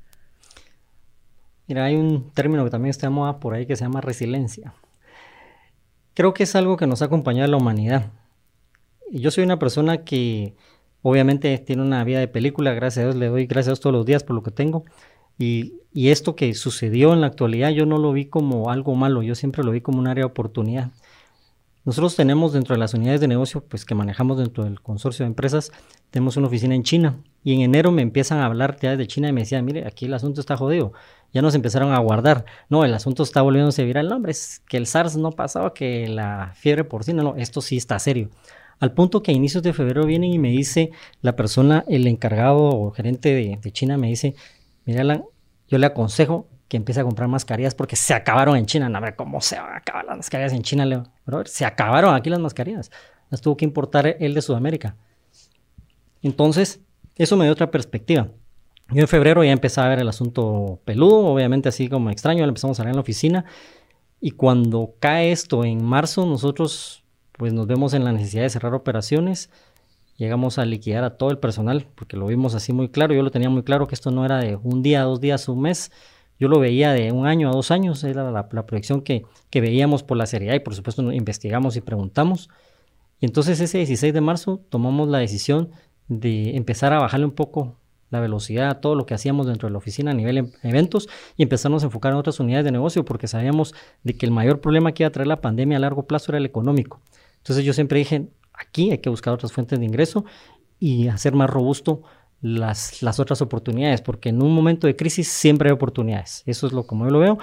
Mira, 1.67 1.85
hay 1.85 1.97
un 1.97 2.31
término 2.31 2.65
que 2.65 2.71
también 2.71 2.89
está 2.89 3.11
moda 3.11 3.41
por 3.41 3.53
ahí 3.53 3.67
que 3.67 3.77
se 3.77 3.85
llama 3.85 4.01
resiliencia. 4.01 4.73
Creo 6.15 6.33
que 6.33 6.45
es 6.45 6.57
algo 6.57 6.79
que 6.79 6.87
nos 6.87 7.03
ha 7.03 7.05
acompañado 7.05 7.45
a 7.45 7.49
la 7.49 7.59
humanidad. 7.59 8.11
Yo 9.13 9.31
soy 9.31 9.45
una 9.45 9.59
persona 9.59 9.99
que 9.99 10.55
obviamente 11.03 11.59
tiene 11.59 11.83
una 11.83 12.03
vida 12.05 12.21
de 12.21 12.29
película, 12.29 12.73
gracias 12.73 13.03
a 13.03 13.09
Dios, 13.09 13.17
le 13.17 13.27
doy 13.27 13.45
gracias 13.45 13.67
a 13.67 13.71
Dios 13.73 13.81
todos 13.81 13.93
los 13.93 14.07
días 14.07 14.25
por 14.25 14.35
lo 14.35 14.43
que 14.43 14.51
tengo. 14.51 14.87
Y, 15.39 15.75
y 15.93 16.09
esto 16.09 16.37
que 16.37 16.55
sucedió 16.55 17.13
en 17.13 17.21
la 17.21 17.27
actualidad 17.27 17.69
yo 17.69 17.85
no 17.85 17.99
lo 17.99 18.15
vi 18.15 18.31
como 18.31 18.71
algo 18.71 18.95
malo, 18.95 19.23
yo 19.23 19.35
siempre 19.35 19.63
lo 19.63 19.73
vi 19.73 19.83
como 19.83 19.99
un 19.99 20.07
área 20.07 20.23
de 20.23 20.31
oportunidad. 20.31 20.91
Nosotros 21.85 22.17
tenemos 22.17 22.55
dentro 22.55 22.75
de 22.75 22.79
las 22.79 22.95
unidades 22.95 23.21
de 23.21 23.29
negocio, 23.29 23.63
pues 23.63 23.85
que 23.85 23.95
manejamos 23.95 24.39
dentro 24.39 24.65
del 24.65 24.81
consorcio 24.81 25.25
de 25.25 25.29
empresas, 25.29 25.71
tenemos 26.11 26.39
una 26.39 26.47
oficina 26.47 26.75
en 26.75 26.83
China. 26.83 27.19
Y 27.49 27.55
en 27.55 27.63
enero 27.63 27.93
me 27.93 28.03
empiezan 28.03 28.41
a 28.41 28.45
hablar 28.45 28.77
ya 28.79 28.95
de 28.95 29.07
China 29.07 29.31
y 29.31 29.33
me 29.33 29.41
decían, 29.41 29.65
mire, 29.65 29.87
aquí 29.87 30.05
el 30.05 30.13
asunto 30.13 30.39
está 30.43 30.59
jodido. 30.59 30.93
Ya 31.33 31.41
nos 31.41 31.55
empezaron 31.55 31.95
a 31.95 31.99
guardar. 31.99 32.45
No, 32.69 32.85
el 32.85 32.93
asunto 32.93 33.23
está 33.23 33.41
volviéndose 33.41 33.87
viral. 33.87 34.07
No, 34.07 34.17
hombre, 34.17 34.33
es 34.33 34.61
que 34.69 34.77
el 34.77 34.87
SARS 34.87 35.17
no 35.17 35.33
pasaba, 35.33 35.73
que 35.73 36.09
la 36.09 36.53
fiebre 36.55 36.85
porcina, 36.85 37.23
no, 37.23 37.37
esto 37.37 37.63
sí 37.63 37.79
está 37.79 37.99
serio. 38.01 38.29
Al 38.81 38.93
punto 38.93 39.23
que 39.23 39.31
a 39.31 39.35
inicios 39.35 39.63
de 39.63 39.73
febrero 39.73 40.05
vienen 40.05 40.31
y 40.31 40.39
me 40.39 40.51
dice 40.51 40.91
la 41.23 41.37
persona, 41.37 41.87
el 41.89 42.07
encargado 42.07 42.59
o 42.59 42.91
gerente 42.91 43.35
de, 43.35 43.73
China, 43.73 43.97
me 43.97 44.09
dice, 44.09 44.35
mira, 44.85 45.23
yo 45.69 45.79
le 45.79 45.87
aconsejo 45.87 46.49
que 46.69 46.77
empiece 46.77 47.01
a 47.01 47.05
comprar 47.05 47.31
mascarillas 47.31 47.75
porque 47.75 47.97
se 47.97 48.13
acabaron 48.13 48.59
en 48.59 48.67
China. 48.67 48.91
A 48.95 49.01
ver, 49.01 49.17
¿cómo 49.17 49.41
se 49.41 49.59
van 49.59 49.73
a 49.73 49.77
acabar 49.79 50.05
las 50.05 50.19
mascarillas 50.19 50.53
en 50.53 50.61
China, 50.61 50.85
Leo? 50.85 51.05
se 51.47 51.65
acabaron 51.65 52.15
aquí 52.15 52.29
las 52.29 52.41
mascarillas. 52.41 52.91
Las 53.31 53.41
tuvo 53.41 53.57
que 53.57 53.65
importar 53.65 54.19
él 54.21 54.35
de 54.35 54.43
Sudamérica. 54.43 54.97
Entonces, 56.21 56.83
eso 57.19 57.37
me 57.37 57.45
dio 57.45 57.53
otra 57.53 57.71
perspectiva. 57.71 58.29
Yo 58.91 59.03
en 59.03 59.09
febrero 59.09 59.45
ya 59.45 59.53
empecé 59.53 59.81
a 59.81 59.89
ver 59.89 59.99
el 59.99 60.09
asunto 60.09 60.81
peludo, 60.85 61.27
obviamente 61.27 61.69
así 61.69 61.89
como 61.89 62.09
extraño, 62.11 62.45
empezamos 62.45 62.77
a 62.77 62.79
salir 62.79 62.91
en 62.91 62.97
la 62.97 63.03
oficina. 63.03 63.45
Y 64.21 64.31
cuando 64.31 64.95
cae 64.99 65.31
esto 65.31 65.65
en 65.65 65.85
marzo, 65.85 66.25
nosotros 66.25 67.05
pues 67.33 67.53
nos 67.53 67.67
vemos 67.67 67.93
en 67.95 68.05
la 68.05 68.13
necesidad 68.13 68.43
de 68.43 68.51
cerrar 68.51 68.75
operaciones. 68.75 69.51
Llegamos 70.17 70.59
a 70.59 70.65
liquidar 70.65 71.05
a 71.05 71.17
todo 71.17 71.31
el 71.31 71.39
personal, 71.39 71.87
porque 71.95 72.17
lo 72.17 72.27
vimos 72.27 72.55
así 72.55 72.73
muy 72.73 72.89
claro. 72.89 73.15
Yo 73.15 73.23
lo 73.23 73.31
tenía 73.31 73.51
muy 73.51 73.63
claro 73.63 73.87
que 73.87 73.95
esto 73.95 74.11
no 74.11 74.25
era 74.25 74.39
de 74.39 74.57
un 74.57 74.83
día, 74.83 75.03
dos 75.03 75.21
días, 75.21 75.49
un 75.49 75.61
mes. 75.61 75.93
Yo 76.41 76.49
lo 76.49 76.59
veía 76.59 76.93
de 76.93 77.13
un 77.13 77.27
año 77.27 77.49
a 77.49 77.53
dos 77.53 77.71
años, 77.71 78.03
era 78.05 78.31
la, 78.31 78.49
proyección 78.49 79.03
que, 79.03 79.25
que, 79.51 79.61
veíamos 79.61 80.03
por 80.03 80.17
la 80.17 80.27
seriedad 80.27 80.55
y 80.55 80.61
por 80.61 80.75
supuesto 80.75 81.13
investigamos 81.13 81.77
y 81.77 81.81
preguntamos. 81.81 82.49
Y 83.21 83.27
entonces 83.27 83.61
ese 83.61 83.79
16 83.79 84.15
de 84.15 84.21
marzo 84.21 84.61
tomamos 84.69 85.09
la 85.09 85.19
decisión 85.19 85.71
de 86.09 86.57
empezar 86.57 86.93
a 86.93 86.99
bajarle 86.99 87.27
un 87.27 87.33
poco 87.33 87.77
la 88.11 88.21
velocidad 88.21 88.71
a 88.71 88.81
todo 88.81 88.95
lo 88.95 89.07
que 89.07 89.15
hacíamos 89.15 89.47
dentro 89.47 89.69
de 89.69 89.73
la 89.73 89.79
oficina 89.79 90.13
a 90.13 90.15
nivel 90.15 90.39
em, 90.39 90.51
eventos 90.63 91.09
y 91.37 91.43
empezarnos 91.43 91.83
a 91.83 91.87
enfocar 91.87 92.13
en 92.13 92.19
otras 92.19 92.41
unidades 92.41 92.65
de 92.65 92.73
negocio 92.73 93.05
porque 93.05 93.29
sabíamos 93.29 93.75
de 94.03 94.17
que 94.17 94.27
el 94.27 94.33
mayor 94.33 94.61
problema 94.61 94.93
que 94.93 95.03
iba 95.03 95.09
a 95.09 95.13
traer 95.13 95.27
la 95.27 95.41
pandemia 95.41 95.77
a 95.77 95.81
largo 95.81 96.07
plazo 96.07 96.33
era 96.33 96.39
el 96.39 96.47
económico. 96.47 97.01
Entonces 97.39 97.65
yo 97.65 97.73
siempre 97.73 97.99
dije, 97.99 98.29
aquí 98.53 98.91
hay 98.91 98.99
que 98.99 99.11
buscar 99.11 99.35
otras 99.35 99.53
fuentes 99.53 99.79
de 99.79 99.85
ingreso 99.85 100.25
y 100.79 101.09
hacer 101.09 101.35
más 101.35 101.51
robusto 101.51 102.03
las, 102.41 103.03
las 103.03 103.19
otras 103.21 103.43
oportunidades, 103.43 104.01
porque 104.01 104.29
en 104.29 104.43
un 104.43 104.55
momento 104.55 104.87
de 104.87 104.97
crisis 104.97 105.29
siempre 105.29 105.69
hay 105.69 105.75
oportunidades. 105.75 106.43
Eso 106.47 106.67
es 106.67 106.73
lo 106.73 106.87
como 106.87 107.05
yo 107.05 107.11
lo 107.11 107.19
veo. 107.19 107.39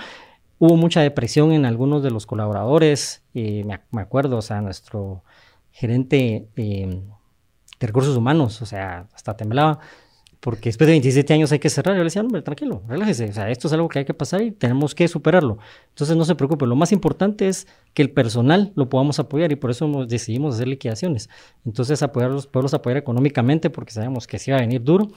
Hubo 0.58 0.78
mucha 0.78 1.02
depresión 1.02 1.52
en 1.52 1.66
algunos 1.66 2.02
de 2.02 2.12
los 2.12 2.26
colaboradores, 2.26 3.24
y 3.34 3.64
me, 3.66 3.82
me 3.92 4.02
acuerdo, 4.02 4.38
o 4.38 4.42
sea, 4.42 4.62
nuestro 4.62 5.24
gerente 5.72 6.48
de 7.86 7.88
recursos 7.88 8.18
humanos, 8.18 8.62
o 8.62 8.66
sea, 8.66 9.08
hasta 9.14 9.38
temblaba 9.38 9.80
porque 10.46 10.70
después 10.70 10.86
de 10.86 10.92
27 10.92 11.34
años 11.34 11.52
hay 11.52 11.58
que 11.58 11.72
cerrar. 11.72 11.96
Yo 11.96 12.02
le 12.02 12.04
decía, 12.04 12.22
hombre, 12.22 12.44
tranquilo, 12.44 12.84
relájese, 12.88 13.30
o 13.30 13.34
sea, 13.34 13.50
esto 13.50 13.68
es 13.68 13.74
algo 13.74 13.90
que 13.90 13.98
hay 13.98 14.06
que 14.06 14.14
pasar 14.14 14.44
y 14.44 14.52
tenemos 14.52 14.94
que 14.94 15.08
superarlo. 15.08 15.58
Entonces 15.90 16.16
no 16.16 16.24
se 16.24 16.36
preocupe, 16.36 16.68
lo 16.68 16.76
más 16.76 16.92
importante 16.92 17.48
es 17.48 17.66
que 17.96 18.04
el 18.04 18.12
personal 18.12 18.72
lo 18.76 18.88
podamos 18.88 19.18
apoyar 19.18 19.52
y 19.52 19.56
por 19.56 19.72
eso 19.72 20.06
decidimos 20.06 20.54
hacer 20.54 20.68
liquidaciones. 20.68 21.32
Entonces 21.66 22.04
apoyarlos, 22.04 22.46
poderlos 22.46 22.76
apoyar 22.76 22.98
económicamente 22.98 23.72
porque 23.72 23.92
sabemos 23.92 24.28
que 24.28 24.38
sí 24.38 24.52
va 24.52 24.58
a 24.58 24.60
venir 24.62 24.84
duro. 24.84 25.08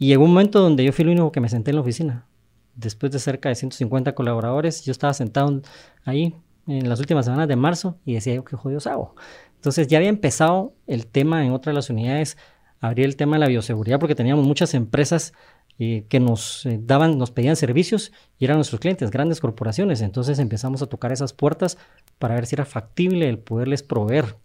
Y 0.00 0.08
llegó 0.08 0.24
un 0.24 0.30
momento 0.30 0.60
donde 0.60 0.82
yo 0.84 0.92
fui 0.92 1.04
el 1.04 1.10
único 1.10 1.30
que 1.30 1.40
me 1.40 1.48
senté 1.48 1.70
en 1.70 1.76
la 1.76 1.82
oficina. 1.82 2.26
Después 2.74 3.12
de 3.12 3.20
cerca 3.20 3.48
de 3.48 3.54
150 3.54 4.16
colaboradores, 4.16 4.84
yo 4.84 4.90
estaba 4.90 5.14
sentado 5.14 5.62
ahí 6.04 6.34
en 6.66 6.88
las 6.88 6.98
últimas 6.98 7.24
semanas 7.24 7.46
de 7.46 7.54
marzo 7.54 7.98
y 8.04 8.14
decía 8.14 8.34
yo, 8.34 8.44
qué 8.44 8.56
jodidos 8.56 8.88
hago. 8.88 9.14
Entonces 9.58 9.88
ya 9.88 9.98
había 9.98 10.08
empezado 10.08 10.72
el 10.86 11.06
tema 11.08 11.44
en 11.44 11.50
otra 11.50 11.72
de 11.72 11.74
las 11.74 11.90
unidades 11.90 12.36
abrir 12.80 13.06
el 13.06 13.16
tema 13.16 13.34
de 13.36 13.40
la 13.40 13.48
bioseguridad 13.48 13.98
porque 13.98 14.14
teníamos 14.14 14.46
muchas 14.46 14.72
empresas 14.74 15.32
eh, 15.80 16.04
que 16.08 16.20
nos 16.20 16.64
eh, 16.64 16.78
daban, 16.80 17.18
nos 17.18 17.32
pedían 17.32 17.56
servicios 17.56 18.12
y 18.38 18.44
eran 18.44 18.56
nuestros 18.56 18.80
clientes, 18.80 19.10
grandes 19.10 19.40
corporaciones. 19.40 20.00
Entonces 20.00 20.38
empezamos 20.38 20.80
a 20.80 20.86
tocar 20.86 21.12
esas 21.12 21.32
puertas 21.32 21.76
para 22.20 22.36
ver 22.36 22.46
si 22.46 22.54
era 22.54 22.64
factible 22.64 23.28
el 23.28 23.40
poderles 23.40 23.82
proveer. 23.82 24.36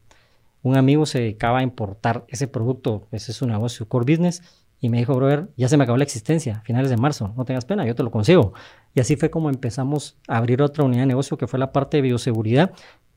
Un 0.63 0.77
amigo 0.77 1.05
se 1.05 1.19
dedicaba 1.19 1.59
a 1.59 1.63
importar 1.63 2.25
ese 2.27 2.47
producto, 2.47 3.07
ese 3.11 3.31
es 3.33 3.41
un 3.43 3.49
negocio 3.49 3.87
core 3.87 4.11
business, 4.11 4.41
y 4.79 4.89
me 4.89 4.97
dijo, 4.97 5.15
brother, 5.15 5.49
ya 5.55 5.69
se 5.69 5.77
me 5.77 5.83
acabó 5.83 5.97
la 5.97 6.03
existencia, 6.03 6.61
finales 6.65 6.89
de 6.89 6.97
marzo, 6.97 7.33
no 7.37 7.45
tengas 7.45 7.63
pena, 7.63 7.85
yo 7.85 7.95
te 7.95 8.03
lo 8.03 8.11
consigo. 8.11 8.53
Y 8.93 8.99
así 8.99 9.15
fue 9.15 9.29
como 9.29 9.49
empezamos 9.49 10.17
a 10.27 10.37
abrir 10.37 10.61
otra 10.61 10.83
unidad 10.83 11.03
de 11.03 11.07
negocio 11.07 11.37
que 11.37 11.47
fue 11.47 11.57
la 11.57 11.71
parte 11.71 11.97
de 11.97 12.01
bioseguridad, 12.01 12.73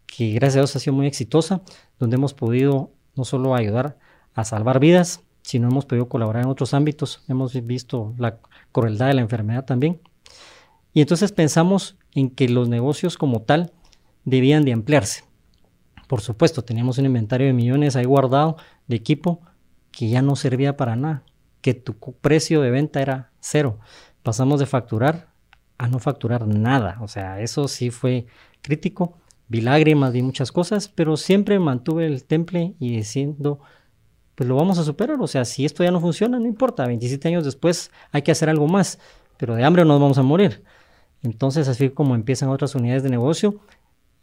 que 0.06 0.32
gracias 0.32 0.56
a 0.56 0.60
Dios 0.60 0.76
ha 0.76 0.78
sido 0.78 0.94
muy 0.94 1.06
exitosa, 1.06 1.62
donde 1.98 2.16
hemos 2.16 2.34
podido 2.34 2.90
no 3.14 3.24
solo 3.24 3.54
ayudar 3.54 3.98
a 4.34 4.44
salvar 4.44 4.80
vidas, 4.80 5.22
si 5.42 5.58
no 5.58 5.68
hemos 5.68 5.86
podido 5.86 6.08
colaborar 6.08 6.42
en 6.42 6.50
otros 6.50 6.74
ámbitos. 6.74 7.22
Hemos 7.28 7.54
visto 7.66 8.14
la 8.18 8.38
crueldad 8.72 9.08
de 9.08 9.14
la 9.14 9.20
enfermedad 9.20 9.64
también. 9.64 10.00
Y 10.92 11.00
entonces 11.00 11.30
pensamos 11.30 11.96
en 12.14 12.30
que 12.30 12.48
los 12.48 12.68
negocios 12.68 13.16
como 13.16 13.42
tal 13.42 13.72
debían 14.24 14.64
de 14.64 14.72
ampliarse. 14.72 15.24
Por 16.08 16.20
supuesto, 16.20 16.62
teníamos 16.62 16.98
un 16.98 17.06
inventario 17.06 17.46
de 17.46 17.52
millones 17.52 17.96
ahí 17.96 18.04
guardado 18.04 18.56
de 18.86 18.96
equipo 18.96 19.40
que 19.92 20.08
ya 20.08 20.22
no 20.22 20.36
servía 20.36 20.76
para 20.76 20.96
nada, 20.96 21.22
que 21.60 21.74
tu 21.74 21.94
precio 21.94 22.60
de 22.60 22.70
venta 22.70 23.00
era 23.00 23.30
cero. 23.40 23.78
Pasamos 24.22 24.60
de 24.60 24.66
facturar 24.66 25.28
a 25.78 25.88
no 25.88 25.98
facturar 25.98 26.46
nada. 26.46 26.98
O 27.00 27.08
sea, 27.08 27.40
eso 27.40 27.68
sí 27.68 27.90
fue 27.90 28.26
crítico. 28.62 29.18
Vi 29.48 29.60
lágrimas, 29.60 30.12
vi 30.12 30.22
muchas 30.22 30.50
cosas, 30.52 30.88
pero 30.88 31.16
siempre 31.16 31.58
mantuve 31.58 32.06
el 32.06 32.24
temple 32.24 32.74
y 32.78 32.96
diciendo 32.96 33.60
pues 34.36 34.48
lo 34.48 34.54
vamos 34.54 34.78
a 34.78 34.84
superar. 34.84 35.20
O 35.20 35.26
sea, 35.26 35.44
si 35.44 35.64
esto 35.64 35.82
ya 35.82 35.90
no 35.90 36.00
funciona, 36.00 36.38
no 36.38 36.46
importa. 36.46 36.86
27 36.86 37.26
años 37.26 37.44
después 37.44 37.90
hay 38.12 38.22
que 38.22 38.30
hacer 38.30 38.48
algo 38.48 38.68
más, 38.68 39.00
pero 39.38 39.56
de 39.56 39.64
hambre 39.64 39.82
no 39.82 39.94
nos 39.94 40.00
vamos 40.00 40.18
a 40.18 40.22
morir. 40.22 40.62
Entonces, 41.22 41.66
así 41.66 41.90
como 41.90 42.14
empiezan 42.14 42.50
otras 42.50 42.74
unidades 42.74 43.02
de 43.02 43.08
negocio, 43.08 43.60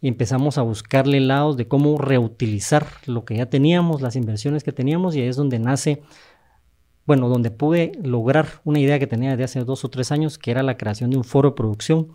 empezamos 0.02 0.58
a 0.58 0.62
buscarle 0.62 1.20
lados 1.20 1.58
de 1.58 1.68
cómo 1.68 1.98
reutilizar 1.98 2.86
lo 3.08 3.26
que 3.26 3.38
ya 3.38 3.48
teníamos, 3.48 4.02
las 4.02 4.16
inversiones 4.16 4.64
que 4.64 4.72
teníamos, 4.72 5.16
y 5.16 5.22
ahí 5.22 5.28
es 5.28 5.36
donde 5.36 5.60
nace, 5.60 6.04
bueno, 7.06 7.28
donde 7.28 7.50
pude 7.50 7.94
lograr 8.02 8.62
una 8.64 8.80
idea 8.80 9.00
que 9.00 9.08
tenía 9.08 9.32
desde 9.32 9.44
hace 9.46 9.64
dos 9.64 9.84
o 9.84 9.90
tres 9.90 10.12
años, 10.12 10.38
que 10.38 10.52
era 10.52 10.62
la 10.62 10.78
creación 10.78 11.10
de 11.10 11.18
un 11.18 11.24
foro 11.24 11.50
de 11.50 11.56
producción. 11.56 12.10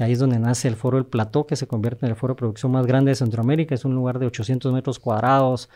Ahí 0.00 0.12
es 0.12 0.18
donde 0.18 0.38
nace 0.38 0.68
el 0.68 0.76
foro 0.76 0.96
del 0.96 1.06
Plató, 1.06 1.46
que 1.46 1.56
se 1.56 1.66
convierte 1.66 2.06
en 2.06 2.10
el 2.10 2.16
foro 2.16 2.34
de 2.34 2.38
producción 2.38 2.72
más 2.72 2.86
grande 2.86 3.10
de 3.10 3.14
Centroamérica. 3.14 3.74
Es 3.74 3.84
un 3.84 3.94
lugar 3.94 4.18
de 4.18 4.26
800 4.26 4.72
metros 4.72 4.98
cuadrados, 4.98 5.68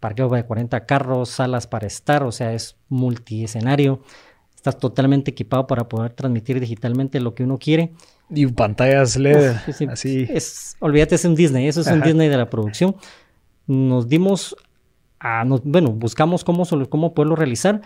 parqueo 0.00 0.28
de 0.28 0.44
40 0.44 0.84
carros, 0.84 1.28
salas 1.28 1.66
para 1.66 1.86
estar, 1.86 2.24
o 2.24 2.32
sea, 2.32 2.52
es 2.52 2.76
multiescenario. 2.88 4.02
Estás 4.54 4.78
totalmente 4.78 5.30
equipado 5.30 5.66
para 5.66 5.88
poder 5.88 6.12
transmitir 6.12 6.60
digitalmente 6.60 7.20
lo 7.20 7.34
que 7.34 7.44
uno 7.44 7.58
quiere. 7.58 7.92
Y 8.30 8.46
pantallas 8.46 9.16
LED, 9.16 9.54
así. 9.90 10.26
Es, 10.28 10.76
olvídate, 10.80 11.14
es 11.14 11.24
un 11.24 11.34
Disney, 11.34 11.68
eso 11.68 11.80
es 11.80 11.86
un 11.86 12.00
Disney 12.00 12.28
de 12.28 12.36
la 12.36 12.48
producción. 12.48 12.96
Nos 13.66 14.08
dimos 14.08 14.56
a, 15.20 15.44
bueno, 15.64 15.92
buscamos 15.92 16.42
cómo, 16.42 16.64
cómo 16.88 17.14
poderlo 17.14 17.36
realizar 17.36 17.80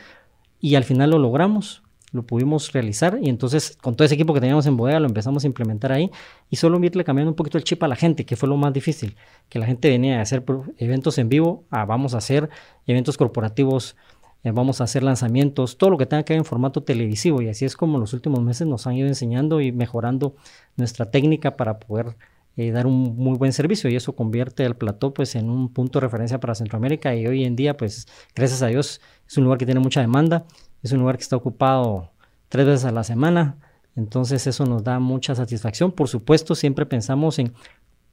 y 0.61 0.75
al 0.75 0.85
final 0.85 1.11
lo 1.11 1.19
logramos 1.19 1.83
lo 2.13 2.23
pudimos 2.25 2.73
realizar 2.73 3.19
y 3.21 3.29
entonces 3.29 3.77
con 3.81 3.97
todo 3.97 4.07
ese 4.07 4.15
equipo 4.15 4.33
que 4.33 4.41
teníamos 4.41 4.67
en 4.67 4.77
bodega 4.77 5.01
lo 5.01 5.07
empezamos 5.07 5.45
a 5.45 5.47
implementar 5.47 5.93
ahí 5.93 6.11
y 6.51 6.57
solo 6.57 6.83
irle 6.83 7.05
cambiando 7.05 7.31
un 7.31 7.37
poquito 7.37 7.59
el 7.59 7.65
chip 7.65 7.83
a 7.83 7.89
la 7.89 7.97
gente, 7.97 8.25
que 8.25 8.37
fue 8.37 8.49
lo 8.49 8.57
más 8.57 8.73
difícil, 8.73 9.17
que 9.49 9.59
la 9.59 9.67
gente 9.67 9.89
venía 9.89 10.19
a 10.19 10.23
hacer 10.23 10.45
eventos 10.79 11.19
en 11.19 11.29
vivo, 11.29 11.65
a 11.71 11.85
vamos 11.85 12.15
a 12.15 12.19
hacer 12.19 12.49
eventos 12.87 13.17
corporativos, 13.17 13.97
eh, 14.45 14.53
vamos 14.53 14.81
a 14.81 14.85
hacer 14.85 15.03
lanzamientos, 15.03 15.79
todo 15.79 15.91
lo 15.91 15.99
que 15.99 16.07
tenga 16.07 16.23
que 16.23 16.35
ver 16.35 16.39
en 16.39 16.45
formato 16.45 16.83
televisivo 16.83 17.43
y 17.43 17.49
así 17.49 17.65
es 17.65 17.77
como 17.77 17.99
los 17.99 18.13
últimos 18.13 18.41
meses 18.43 18.67
nos 18.67 18.87
han 18.87 18.95
ido 18.95 19.09
enseñando 19.09 19.61
y 19.61 19.73
mejorando 19.73 20.37
nuestra 20.77 21.11
técnica 21.11 21.57
para 21.57 21.79
poder 21.79 22.17
eh, 22.57 22.71
dar 22.71 22.87
un 22.87 23.17
muy 23.17 23.37
buen 23.37 23.53
servicio 23.53 23.91
y 23.91 23.97
eso 23.97 24.15
convierte 24.15 24.65
al 24.65 24.77
plató 24.77 25.13
pues 25.13 25.35
en 25.35 25.51
un 25.51 25.73
punto 25.73 25.99
de 25.99 26.07
referencia 26.07 26.41
para 26.41 26.55
Centroamérica 26.55 27.15
y 27.15 27.27
hoy 27.27 27.45
en 27.45 27.55
día 27.55 27.77
pues 27.77 28.07
gracias 28.35 28.63
a 28.63 28.69
Dios 28.69 29.01
es 29.29 29.37
un 29.37 29.45
lugar 29.45 29.59
que 29.59 29.67
tiene 29.67 29.81
mucha 29.81 30.01
demanda 30.01 30.47
es 30.87 30.93
un 30.93 31.01
lugar 31.01 31.17
que 31.17 31.23
está 31.23 31.37
ocupado 31.37 32.11
tres 32.49 32.67
veces 32.67 32.85
a 32.85 32.93
la 32.93 33.05
semana, 33.05 33.59
entonces 33.97 34.47
eso 34.47 34.65
nos 34.67 34.85
da 34.85 34.99
mucha 34.99 35.35
satisfacción. 35.35 35.93
Por 35.93 36.09
supuesto, 36.09 36.55
siempre 36.55 36.87
pensamos 36.87 37.39
en 37.39 37.55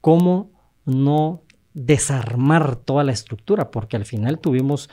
cómo 0.02 0.52
no 0.86 1.42
desarmar 1.74 2.76
toda 2.76 3.04
la 3.04 3.12
estructura, 3.12 3.72
porque 3.72 3.96
al 3.96 4.06
final 4.06 4.40
tuvimos 4.40 4.90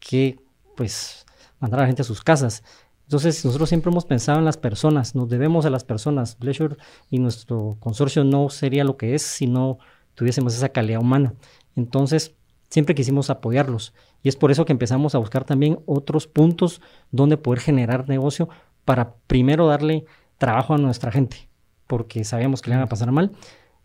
que 0.00 0.40
pues 0.76 1.24
mandar 1.60 1.80
a 1.80 1.82
la 1.82 1.86
gente 1.86 2.02
a 2.02 2.04
sus 2.04 2.22
casas. 2.22 2.62
Entonces, 3.04 3.44
nosotros 3.44 3.68
siempre 3.68 3.90
hemos 3.90 4.06
pensado 4.06 4.38
en 4.38 4.44
las 4.44 4.56
personas, 4.56 5.14
nos 5.14 5.28
debemos 5.28 5.66
a 5.66 5.70
las 5.70 5.84
personas. 5.84 6.34
Pleasure 6.36 6.76
y 7.10 7.18
nuestro 7.18 7.76
consorcio 7.80 8.24
no 8.24 8.48
sería 8.48 8.84
lo 8.84 8.96
que 8.96 9.14
es 9.14 9.22
si 9.22 9.46
no 9.46 9.78
tuviésemos 10.14 10.54
esa 10.54 10.70
calidad 10.70 11.00
humana. 11.00 11.34
Entonces, 11.76 12.34
siempre 12.74 12.96
quisimos 12.96 13.30
apoyarlos 13.30 13.94
y 14.20 14.28
es 14.28 14.34
por 14.34 14.50
eso 14.50 14.64
que 14.64 14.72
empezamos 14.72 15.14
a 15.14 15.18
buscar 15.18 15.44
también 15.44 15.78
otros 15.86 16.26
puntos 16.26 16.80
donde 17.12 17.36
poder 17.36 17.60
generar 17.60 18.08
negocio 18.08 18.48
para 18.84 19.14
primero 19.28 19.68
darle 19.68 20.06
trabajo 20.38 20.74
a 20.74 20.78
nuestra 20.78 21.12
gente, 21.12 21.48
porque 21.86 22.24
sabíamos 22.24 22.62
que 22.62 22.70
le 22.70 22.74
iban 22.74 22.84
a 22.84 22.88
pasar 22.88 23.12
mal. 23.12 23.30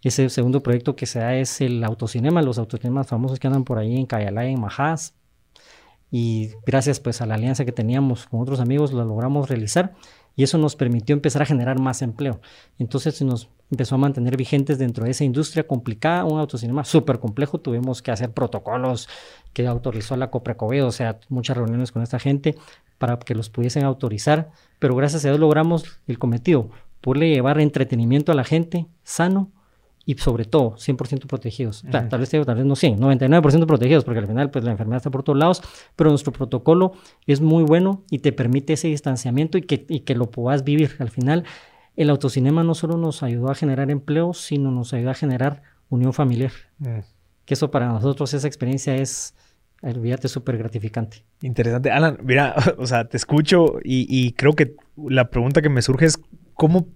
Ese 0.02 0.28
segundo 0.30 0.64
proyecto 0.64 0.96
que 0.96 1.06
se 1.06 1.20
da 1.20 1.36
es 1.36 1.62
el 1.62 1.84
autocinema, 1.84 2.42
los 2.42 2.58
autocinemas 2.58 3.06
famosos 3.06 3.38
que 3.38 3.46
andan 3.46 3.64
por 3.64 3.78
ahí 3.78 3.96
en 3.96 4.08
Cayalá, 4.08 4.46
en 4.46 4.60
Majás. 4.60 5.14
Y 6.10 6.50
gracias 6.66 7.00
pues 7.00 7.22
a 7.22 7.28
la 7.28 7.36
alianza 7.36 7.66
que 7.66 7.72
teníamos 7.72 8.26
con 8.26 8.42
otros 8.42 8.60
amigos 8.60 8.92
lo 8.92 9.06
logramos 9.06 9.50
realizar 9.50 9.94
y 10.40 10.44
eso 10.44 10.58
nos 10.58 10.78
permitió 10.78 11.14
empezar 11.14 11.42
a 11.42 11.46
generar 11.46 11.82
más 11.82 12.02
empleo. 12.02 12.40
Entonces 12.78 13.22
nos 13.24 13.50
empezó 13.70 13.96
a 13.96 13.98
mantener 13.98 14.38
vigentes 14.38 14.80
dentro 14.80 15.04
de 15.04 15.12
esa 15.12 15.26
industria 15.26 15.68
complicada, 15.68 16.24
un 16.24 16.40
autocinema 16.40 16.86
súper 16.86 17.20
complejo, 17.20 17.60
tuvimos 17.60 18.02
que 18.02 18.12
hacer 18.12 18.32
protocolos 18.32 19.10
que 19.52 19.68
autorizó 19.68 20.16
la 20.16 20.32
Coprecovedo, 20.32 20.88
o 20.88 20.94
sea, 20.94 21.20
muchas 21.28 21.58
reuniones 21.58 21.92
con 21.92 22.04
esta 22.04 22.20
gente 22.20 22.56
para 22.98 23.20
que 23.20 23.36
los 23.36 23.50
pudiesen 23.50 23.84
autorizar, 23.84 24.50
pero 24.80 24.96
gracias 24.96 25.26
a 25.26 25.28
Dios 25.28 25.42
logramos 25.42 26.00
el 26.08 26.18
cometido, 26.20 26.70
poderle 27.02 27.34
llevar 27.34 27.60
entretenimiento 27.60 28.32
a 28.32 28.36
la 28.36 28.46
gente 28.46 28.88
sano 29.04 29.52
y 30.10 30.16
sobre 30.18 30.46
todo 30.46 30.72
100% 30.72 31.28
protegidos. 31.28 31.84
tal 31.92 32.20
vez 32.20 32.32
tal 32.32 32.56
vez 32.56 32.66
no 32.66 32.76
100, 32.76 33.00
99% 33.00 33.68
protegidos, 33.68 34.04
porque 34.04 34.18
al 34.18 34.26
final 34.26 34.50
pues 34.50 34.66
la 34.66 34.72
enfermedad 34.72 34.98
está 34.98 35.12
por 35.12 35.22
todos 35.22 35.38
lados, 35.38 35.62
pero 35.96 36.10
nuestro 36.10 36.34
protocolo 36.34 36.94
es 37.28 37.42
muy 37.42 37.62
bueno 37.62 38.02
y 38.10 38.18
te 38.18 38.32
permite 38.32 38.74
ese 38.74 38.88
distanciamiento 38.88 39.60
y 39.60 39.62
que, 39.62 39.86
y 39.88 40.00
que 40.00 40.16
lo 40.16 40.32
puedas 40.32 40.64
vivir. 40.64 40.96
Al 40.98 41.12
final, 41.12 41.44
el 41.96 42.10
autocinema 42.10 42.64
no 42.64 42.74
solo 42.74 42.98
nos 42.98 43.22
ayudó 43.22 43.52
a 43.52 43.56
generar 43.56 43.92
empleo, 43.92 44.34
sino 44.34 44.72
nos 44.72 44.96
ayudó 44.96 45.12
a 45.12 45.14
generar 45.14 45.62
unión 45.90 46.12
familiar. 46.12 46.54
Mm. 46.80 47.02
Que 47.46 47.54
eso 47.54 47.70
para 47.70 47.88
nosotros, 47.90 48.34
esa 48.34 48.48
experiencia 48.48 48.96
es, 48.96 49.36
olvídate, 49.84 50.28
súper 50.28 50.58
gratificante. 50.58 51.18
Interesante. 51.44 51.92
Alan, 51.92 52.18
mira, 52.24 52.56
o 52.80 52.88
sea, 52.88 53.06
te 53.06 53.18
escucho 53.18 53.76
y, 53.84 54.08
y 54.10 54.32
creo 54.32 54.54
que 54.54 54.76
la 54.98 55.30
pregunta 55.30 55.62
que 55.62 55.70
me 55.70 55.84
surge 55.84 56.06
es, 56.06 56.20
¿cómo 56.56 56.88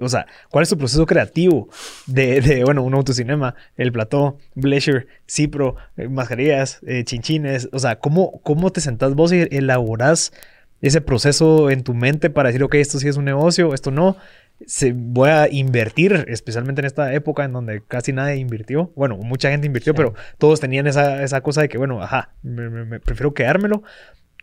o 0.00 0.08
sea, 0.08 0.26
¿cuál 0.50 0.62
es 0.62 0.68
tu 0.68 0.78
proceso 0.78 1.06
creativo 1.06 1.68
de, 2.06 2.62
bueno, 2.64 2.82
un 2.82 2.94
autocinema, 2.94 3.54
el 3.76 3.92
plató, 3.92 4.38
Bleisure, 4.54 5.06
Cipro, 5.28 5.76
eh, 5.96 6.08
mascarillas, 6.08 6.80
eh, 6.86 7.04
chinchines? 7.04 7.68
O 7.72 7.78
sea, 7.78 7.98
¿cómo, 7.98 8.40
¿cómo 8.42 8.70
te 8.70 8.80
sentás 8.80 9.14
vos 9.14 9.32
y 9.32 9.48
elaborás 9.50 10.32
ese 10.82 11.00
proceso 11.00 11.70
en 11.70 11.84
tu 11.84 11.94
mente 11.94 12.28
para 12.28 12.48
decir, 12.48 12.62
ok, 12.62 12.74
esto 12.74 12.98
sí 12.98 13.08
es 13.08 13.16
un 13.16 13.24
negocio, 13.24 13.72
esto 13.72 13.90
no? 13.90 14.16
Se, 14.66 14.92
voy 14.94 15.30
a 15.30 15.48
invertir, 15.48 16.24
especialmente 16.28 16.82
en 16.82 16.86
esta 16.86 17.14
época 17.14 17.44
en 17.44 17.52
donde 17.52 17.82
casi 17.86 18.12
nadie 18.12 18.36
invirtió. 18.36 18.92
Bueno, 18.94 19.16
mucha 19.16 19.50
gente 19.50 19.66
invirtió, 19.66 19.94
pero 19.94 20.14
todos 20.38 20.60
tenían 20.60 20.86
esa, 20.86 21.22
esa, 21.22 21.40
cosa 21.40 21.62
de 21.62 21.68
que, 21.68 21.78
bueno, 21.78 22.02
ajá, 22.02 22.34
me, 22.42 23.00
prefiero 23.00 23.32
quedármelo. 23.34 23.82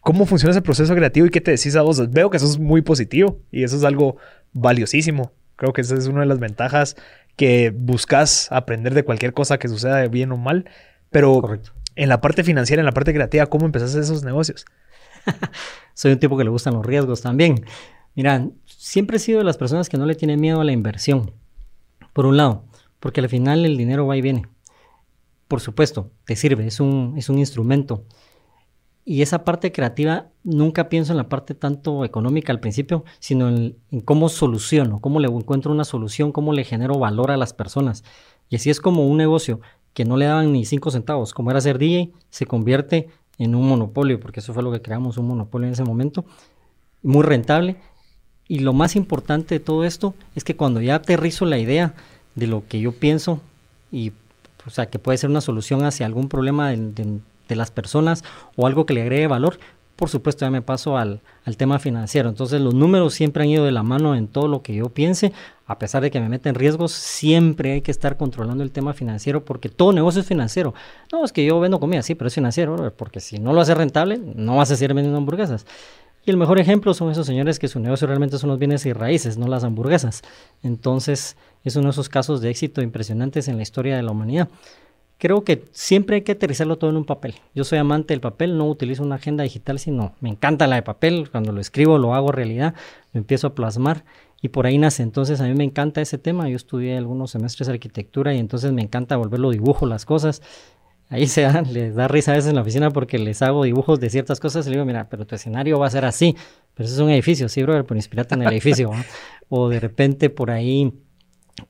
¿Cómo 0.01 0.25
funciona 0.25 0.51
ese 0.51 0.62
proceso 0.62 0.95
creativo 0.95 1.25
y 1.27 1.29
qué 1.29 1.41
te 1.41 1.51
decís 1.51 1.75
a 1.75 1.81
vos? 1.81 2.09
Veo 2.09 2.29
que 2.29 2.38
eso 2.38 2.45
es 2.45 2.57
muy 2.57 2.81
positivo 2.81 3.39
y 3.51 3.63
eso 3.63 3.75
es 3.75 3.83
algo 3.83 4.17
valiosísimo. 4.53 5.31
Creo 5.55 5.73
que 5.73 5.81
esa 5.81 5.95
es 5.95 6.07
una 6.07 6.21
de 6.21 6.25
las 6.25 6.39
ventajas 6.39 6.95
que 7.35 7.73
buscas 7.75 8.51
aprender 8.51 8.93
de 8.93 9.03
cualquier 9.03 9.33
cosa 9.33 9.59
que 9.59 9.67
suceda 9.67 10.07
bien 10.07 10.31
o 10.31 10.38
mal. 10.38 10.65
Pero 11.09 11.59
en 11.95 12.09
la 12.09 12.21
parte 12.21 12.43
financiera, 12.43 12.81
en 12.81 12.85
la 12.85 12.93
parte 12.93 13.13
creativa, 13.13 13.45
¿cómo 13.47 13.65
empezaste 13.65 13.99
esos 13.99 14.23
negocios? 14.23 14.65
Soy 15.93 16.13
un 16.13 16.19
tipo 16.19 16.38
que 16.38 16.45
le 16.45 16.49
gustan 16.49 16.75
los 16.75 16.85
riesgos 16.85 17.21
también. 17.21 17.65
Mira, 18.15 18.47
siempre 18.65 19.17
he 19.17 19.19
sido 19.19 19.39
de 19.39 19.45
las 19.45 19.57
personas 19.57 19.89
que 19.89 19.97
no 19.97 20.05
le 20.05 20.15
tienen 20.15 20.39
miedo 20.39 20.62
a 20.62 20.63
la 20.63 20.71
inversión. 20.71 21.31
Por 22.13 22.25
un 22.25 22.38
lado, 22.38 22.63
porque 22.99 23.19
al 23.19 23.29
final 23.29 23.65
el 23.65 23.77
dinero 23.77 24.07
va 24.07 24.15
y 24.15 24.21
viene. 24.21 24.43
Por 25.49 25.59
supuesto, 25.59 26.12
te 26.25 26.35
sirve, 26.35 26.67
es 26.67 26.79
un, 26.79 27.15
es 27.17 27.27
un 27.29 27.39
instrumento 27.39 28.05
y 29.10 29.24
esa 29.24 29.43
parte 29.43 29.72
creativa 29.72 30.28
nunca 30.43 30.88
pienso 30.88 31.13
en 31.13 31.17
la 31.17 31.30
parte 31.30 31.56
tanto 31.56 32.06
económica 32.06 32.54
al 32.54 32.60
principio, 32.60 33.06
sino 33.17 33.50
en, 33.50 33.76
cómo 34.06 34.30
soluciono, 34.30 35.02
cómo 35.02 35.19
le 35.19 35.28
encuentro 35.28 35.72
una 35.72 35.84
solución, 35.84 36.32
cómo 36.32 36.54
le 36.54 36.63
genero 36.63 37.00
valor 37.00 37.32
a 37.32 37.38
las 37.38 37.52
personas. 37.52 38.04
Y 38.50 38.58
así 38.58 38.69
es 38.69 38.80
como 38.80 39.08
un 39.08 39.17
negocio 39.17 39.62
que 39.95 40.06
no 40.06 40.15
le 40.15 40.26
daban 40.26 40.54
ni 40.54 40.63
cinco 40.63 40.91
centavos, 40.91 41.34
como 41.34 41.50
era 41.50 41.60
ser 41.60 41.80
DJ, 41.80 42.12
se 42.30 42.45
convierte 42.45 43.10
en 43.39 43.56
un 43.56 43.67
monopolio, 43.67 44.19
porque 44.19 44.41
eso 44.41 44.54
fue 44.54 44.62
lo 44.62 44.72
que 44.72 44.84
creamos, 44.84 45.17
un 45.17 45.28
monopolio 45.30 45.65
en 45.65 45.74
ese 45.74 45.84
momento, 45.84 46.24
muy 47.02 47.24
rentable. 47.24 47.78
Y 48.48 48.60
lo 48.60 48.74
más 48.74 48.95
importante 48.95 49.56
de 49.56 49.60
todo 49.60 49.86
esto 49.86 50.13
es 50.36 50.43
que 50.43 50.56
cuando 50.56 50.82
ya 50.82 50.93
aterrizo 50.93 51.45
la 51.45 51.58
idea 51.58 51.95
de 52.36 52.45
lo 52.45 52.67
que 52.67 52.80
yo 52.80 52.91
pienso 52.91 53.41
y 53.91 54.12
o 54.67 54.69
sea, 54.69 54.86
que 54.86 55.00
puede 55.00 55.17
ser 55.17 55.32
una 55.32 55.41
solución 55.41 55.84
hacia 55.84 56.06
algún 56.06 56.30
problema 56.30 56.69
de, 56.69 56.91
de 56.91 57.19
las 57.55 57.71
personas 57.71 58.23
o 58.55 58.67
algo 58.67 58.85
que 58.85 58.93
le 58.93 59.01
agregue 59.01 59.27
valor, 59.27 59.59
por 59.99 60.07
supuesto 60.07 60.45
ya 60.45 60.49
me 60.49 60.62
paso 60.62 60.97
al, 60.97 61.19
tema 61.57 61.77
financiero. 61.77 62.29
Entonces 62.29 62.62
los 62.62 62.73
números 62.73 63.13
siempre 63.13 63.43
han 63.43 63.49
ido 63.49 63.65
de 63.65 63.73
la 63.73 63.83
mano 63.83 64.15
en 64.15 64.27
todo 64.29 64.47
lo 64.47 64.62
que 64.62 64.73
yo 64.73 64.88
piense, 64.88 65.33
a 65.65 65.77
pesar 65.77 66.01
de 66.01 66.09
que 66.09 66.21
me 66.21 66.29
meten 66.29 66.55
riesgos, 66.55 66.93
siempre 66.93 67.73
hay 67.73 67.81
que 67.81 67.91
estar 67.91 68.15
controlando 68.15 68.63
el 68.63 68.71
tema 68.71 68.93
financiero 68.93 69.43
porque 69.43 69.67
todo 69.67 69.91
negocio 69.91 70.21
es 70.21 70.27
financiero. 70.27 70.73
No, 71.12 71.25
es 71.25 71.33
que 71.33 71.43
yo 71.43 71.59
vendo 71.59 71.81
comida, 71.81 72.01
sí, 72.01 72.15
pero 72.15 72.29
es 72.29 72.33
financiero, 72.33 72.93
porque 72.95 73.19
si 73.19 73.39
no 73.39 73.51
lo 73.51 73.59
hace 73.59 73.75
rentable, 73.75 74.21
no 74.35 74.55
vas 74.55 74.71
a 74.71 74.77
seguir 74.77 74.93
vendiendo 74.93 75.17
hamburguesas. 75.17 75.65
Y 76.25 76.31
el 76.31 76.38
mejor 76.38 76.62
ejemplo 76.62 76.93
son 76.93 77.12
esos 77.12 77.27
señores 77.27 77.59
que 77.59 77.67
su 77.67 77.81
negocio 77.81 78.07
realmente 78.07 78.38
son 78.38 78.49
los 78.49 78.57
bienes 78.57 78.85
y 78.85 78.93
raíces, 78.93 79.38
no 79.38 79.49
las 79.49 79.65
hamburguesas. 79.65 80.21
Entonces 80.63 81.35
es 81.65 81.75
uno 81.75 81.88
de 81.88 81.91
esos 81.91 82.07
casos 82.07 82.39
de 82.39 82.49
éxito 82.49 82.81
impresionantes 82.81 83.49
en 83.49 83.57
la 83.57 83.63
historia 83.63 83.97
de 83.97 84.03
la 84.03 84.12
humanidad 84.12 84.47
creo 85.19 85.43
que 85.43 85.65
siempre 85.71 86.15
hay 86.15 86.21
que 86.23 86.32
aterrizarlo 86.32 86.77
todo 86.77 86.89
en 86.89 86.97
un 86.97 87.05
papel. 87.05 87.36
Yo 87.53 87.63
soy 87.63 87.77
amante 87.77 88.13
del 88.13 88.21
papel, 88.21 88.58
no 88.58 88.67
utilizo 88.67 89.03
una 89.03 89.15
agenda 89.15 89.43
digital, 89.43 89.77
sino 89.77 90.15
me 90.21 90.29
encanta 90.29 90.65
la 90.65 90.77
de 90.77 90.82
papel. 90.82 91.29
Cuando 91.29 91.51
lo 91.51 91.62
escribo, 91.62 91.97
lo 91.97 92.15
hago 92.15 92.32
realidad, 92.32 92.73
lo 93.13 93.19
empiezo 93.19 93.47
a 93.47 93.53
plasmar 93.53 94.05
y 94.41 94.49
por 94.49 94.65
ahí 94.65 94.77
nace. 94.77 95.03
Entonces, 95.03 95.41
a 95.41 95.43
mí 95.43 95.53
me 95.53 95.65
encanta 95.65 96.01
ese 96.01 96.17
tema. 96.17 96.47
Yo 96.47 96.55
estudié 96.55 96.97
algunos 96.97 97.32
semestres 97.32 97.67
de 97.67 97.73
arquitectura 97.73 98.34
y 98.34 98.39
entonces 98.39 98.71
me 98.71 98.82
encanta 98.82 99.17
volverlo 99.17 99.51
dibujo 99.51 99.86
las 99.86 100.05
cosas. 100.05 100.41
Ahí 101.10 101.27
se 101.27 101.41
da, 101.41 101.62
les 101.69 101.95
da 101.95 102.08
risa 102.08 102.32
a 102.32 102.36
veces 102.36 102.49
en 102.49 102.55
la 102.55 102.62
oficina 102.62 102.89
porque 102.89 103.19
les 103.19 103.41
hago 103.41 103.65
dibujos 103.65 103.99
de 103.99 104.10
ciertas 104.10 104.39
cosas 104.39 104.65
y 104.65 104.69
le 104.69 104.77
digo, 104.77 104.86
mira, 104.86 105.10
pero 105.10 105.27
tu 105.27 105.36
escenario 105.36 105.77
va 105.79 105.88
a 105.88 105.91
ser 105.91 106.05
así. 106.05 106.36
Pero 106.75 106.88
eso 106.88 106.95
es 106.95 107.01
un 107.01 107.10
edificio, 107.10 107.49
sí, 107.49 107.62
bro, 107.62 107.86
pero 107.86 107.97
inspirate 107.97 108.36
en 108.36 108.43
el 108.43 108.53
edificio. 108.53 108.91
O 109.51 109.67
de 109.67 109.79
repente 109.79 110.29
por 110.29 110.51
ahí 110.51 110.93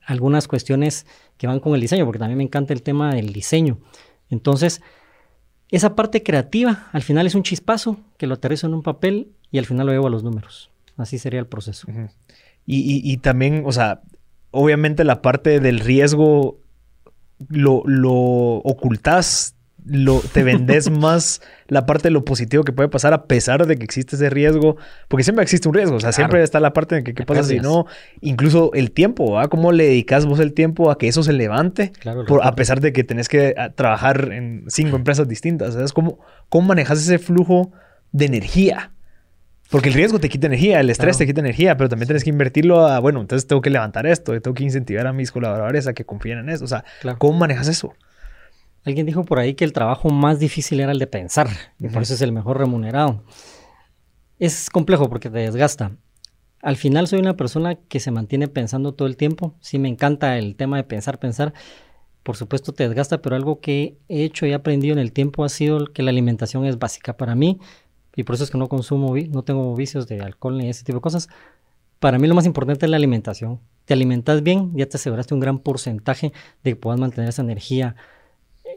algunas 0.04 0.46
cuestiones 0.46 1.06
que 1.40 1.46
van 1.46 1.58
con 1.58 1.74
el 1.74 1.80
diseño, 1.80 2.04
porque 2.04 2.18
también 2.18 2.36
me 2.36 2.44
encanta 2.44 2.74
el 2.74 2.82
tema 2.82 3.14
del 3.14 3.32
diseño. 3.32 3.78
Entonces, 4.28 4.82
esa 5.70 5.96
parte 5.96 6.22
creativa 6.22 6.90
al 6.92 7.00
final 7.00 7.26
es 7.26 7.34
un 7.34 7.42
chispazo 7.42 7.96
que 8.18 8.26
lo 8.26 8.34
aterrizo 8.34 8.66
en 8.66 8.74
un 8.74 8.82
papel 8.82 9.32
y 9.50 9.56
al 9.56 9.64
final 9.64 9.86
lo 9.86 9.92
llevo 9.92 10.08
a 10.08 10.10
los 10.10 10.22
números. 10.22 10.70
Así 10.98 11.18
sería 11.18 11.40
el 11.40 11.46
proceso. 11.46 11.88
y, 12.66 13.16
también, 13.16 13.62
o 13.64 13.72
sea, 13.72 14.02
obviamente 14.50 15.02
la 15.02 15.22
parte 15.22 15.60
del 15.60 15.80
riesgo 15.80 16.58
lo, 17.48 17.84
lo 17.86 18.12
ocultas 18.12 19.54
lo, 19.86 20.20
te 20.20 20.42
vendes 20.42 20.90
más 20.98 21.40
la 21.68 21.86
parte 21.86 22.04
de 22.04 22.10
lo 22.10 22.24
positivo 22.24 22.64
que 22.64 22.72
puede 22.72 22.88
pasar 22.88 23.12
a 23.12 23.24
pesar 23.24 23.66
de 23.66 23.76
que 23.76 23.84
existe 23.84 24.16
ese 24.16 24.30
riesgo, 24.30 24.76
porque 25.08 25.24
siempre 25.24 25.42
existe 25.42 25.68
un 25.68 25.74
riesgo, 25.74 25.96
o 25.96 26.00
sea, 26.00 26.12
siempre 26.12 26.42
está 26.42 26.60
la 26.60 26.72
parte 26.72 26.96
de 26.96 27.04
que 27.04 27.14
qué 27.14 27.24
pasa 27.24 27.44
si 27.44 27.60
no, 27.60 27.86
incluso 28.20 28.72
el 28.74 28.90
tiempo, 28.92 29.38
¿ah? 29.38 29.48
¿Cómo 29.48 29.72
le 29.72 29.84
dedicas 29.84 30.26
vos 30.26 30.40
el 30.40 30.52
tiempo 30.52 30.90
a 30.90 30.98
que 30.98 31.08
eso 31.08 31.22
se 31.22 31.32
levante? 31.32 31.92
a 32.42 32.54
pesar 32.54 32.80
de 32.80 32.92
que 32.92 33.04
tenés 33.04 33.28
que 33.28 33.54
ah, 33.56 33.70
trabajar 33.70 34.32
en 34.32 34.64
cinco 34.68 34.96
empresas 34.96 35.28
distintas, 35.28 35.74
¿sabes? 35.74 35.92
¿Cómo, 35.92 36.18
cómo 36.48 36.68
manejas 36.68 36.98
ese 36.98 37.18
flujo 37.18 37.72
de 38.12 38.26
energía? 38.26 38.92
Porque 39.70 39.88
el 39.88 39.94
riesgo 39.94 40.18
te 40.18 40.28
quita 40.28 40.48
energía, 40.48 40.80
el 40.80 40.90
estrés 40.90 41.16
te 41.16 41.26
quita 41.26 41.40
energía, 41.40 41.76
pero 41.76 41.88
también 41.88 42.08
tienes 42.08 42.24
que 42.24 42.30
invertirlo 42.30 42.86
a, 42.86 42.98
bueno, 42.98 43.20
entonces 43.20 43.46
tengo 43.46 43.62
que 43.62 43.70
levantar 43.70 44.04
esto, 44.04 44.38
tengo 44.40 44.54
que 44.54 44.64
incentivar 44.64 45.06
a 45.06 45.12
mis 45.12 45.30
colaboradores 45.30 45.86
a 45.86 45.92
que 45.92 46.04
confíen 46.04 46.38
en 46.38 46.48
eso. 46.48 46.64
O 46.64 46.68
sea, 46.68 46.84
¿cómo 47.18 47.38
manejas 47.38 47.68
eso? 47.68 47.94
Alguien 48.84 49.06
dijo 49.06 49.24
por 49.24 49.38
ahí 49.38 49.54
que 49.54 49.64
el 49.64 49.72
trabajo 49.72 50.08
más 50.08 50.38
difícil 50.38 50.80
era 50.80 50.92
el 50.92 50.98
de 50.98 51.06
pensar, 51.06 51.48
y 51.78 51.88
por 51.88 52.02
eso 52.02 52.14
es 52.14 52.22
el 52.22 52.32
mejor 52.32 52.58
remunerado. 52.58 53.22
Es 54.38 54.70
complejo 54.70 55.08
porque 55.10 55.28
te 55.28 55.38
desgasta. 55.38 55.92
Al 56.62 56.76
final 56.76 57.06
soy 57.08 57.20
una 57.20 57.36
persona 57.36 57.74
que 57.74 58.00
se 58.00 58.10
mantiene 58.10 58.48
pensando 58.48 58.92
todo 58.92 59.08
el 59.08 59.16
tiempo. 59.16 59.54
Sí 59.60 59.78
me 59.78 59.88
encanta 59.88 60.38
el 60.38 60.56
tema 60.56 60.76
de 60.76 60.84
pensar, 60.84 61.18
pensar. 61.18 61.54
Por 62.22 62.36
supuesto 62.36 62.72
te 62.72 62.86
desgasta, 62.86 63.22
pero 63.22 63.36
algo 63.36 63.60
que 63.60 63.98
he 64.08 64.24
hecho 64.24 64.46
y 64.46 64.52
aprendido 64.52 64.92
en 64.92 64.98
el 64.98 65.12
tiempo 65.12 65.44
ha 65.44 65.48
sido 65.48 65.86
que 65.86 66.02
la 66.02 66.10
alimentación 66.10 66.66
es 66.66 66.78
básica 66.78 67.16
para 67.16 67.34
mí. 67.34 67.58
Y 68.14 68.24
por 68.24 68.34
eso 68.34 68.44
es 68.44 68.50
que 68.50 68.58
no 68.58 68.68
consumo, 68.68 69.14
no 69.30 69.42
tengo 69.42 69.74
vicios 69.74 70.06
de 70.06 70.20
alcohol 70.20 70.58
ni 70.58 70.68
ese 70.68 70.84
tipo 70.84 70.96
de 70.98 71.02
cosas. 71.02 71.28
Para 71.98 72.18
mí 72.18 72.26
lo 72.26 72.34
más 72.34 72.46
importante 72.46 72.86
es 72.86 72.90
la 72.90 72.96
alimentación. 72.96 73.60
Te 73.84 73.94
alimentas 73.94 74.42
bien, 74.42 74.72
ya 74.74 74.86
te 74.86 74.96
aseguraste 74.96 75.34
un 75.34 75.40
gran 75.40 75.58
porcentaje 75.58 76.32
de 76.62 76.70
que 76.72 76.76
puedas 76.76 77.00
mantener 77.00 77.30
esa 77.30 77.42
energía, 77.42 77.96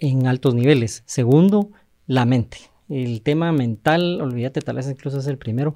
en 0.02 0.28
altos 0.28 0.56
niveles. 0.56 1.04
Segundo, 1.06 1.70
la 2.08 2.26
mente. 2.26 2.58
El 2.90 3.22
tema 3.22 3.52
mental, 3.52 4.22
olvídate, 4.22 4.62
tal 4.62 4.76
vez 4.76 4.90
incluso 4.90 5.20
es 5.20 5.28
el 5.28 5.38
primero. 5.38 5.76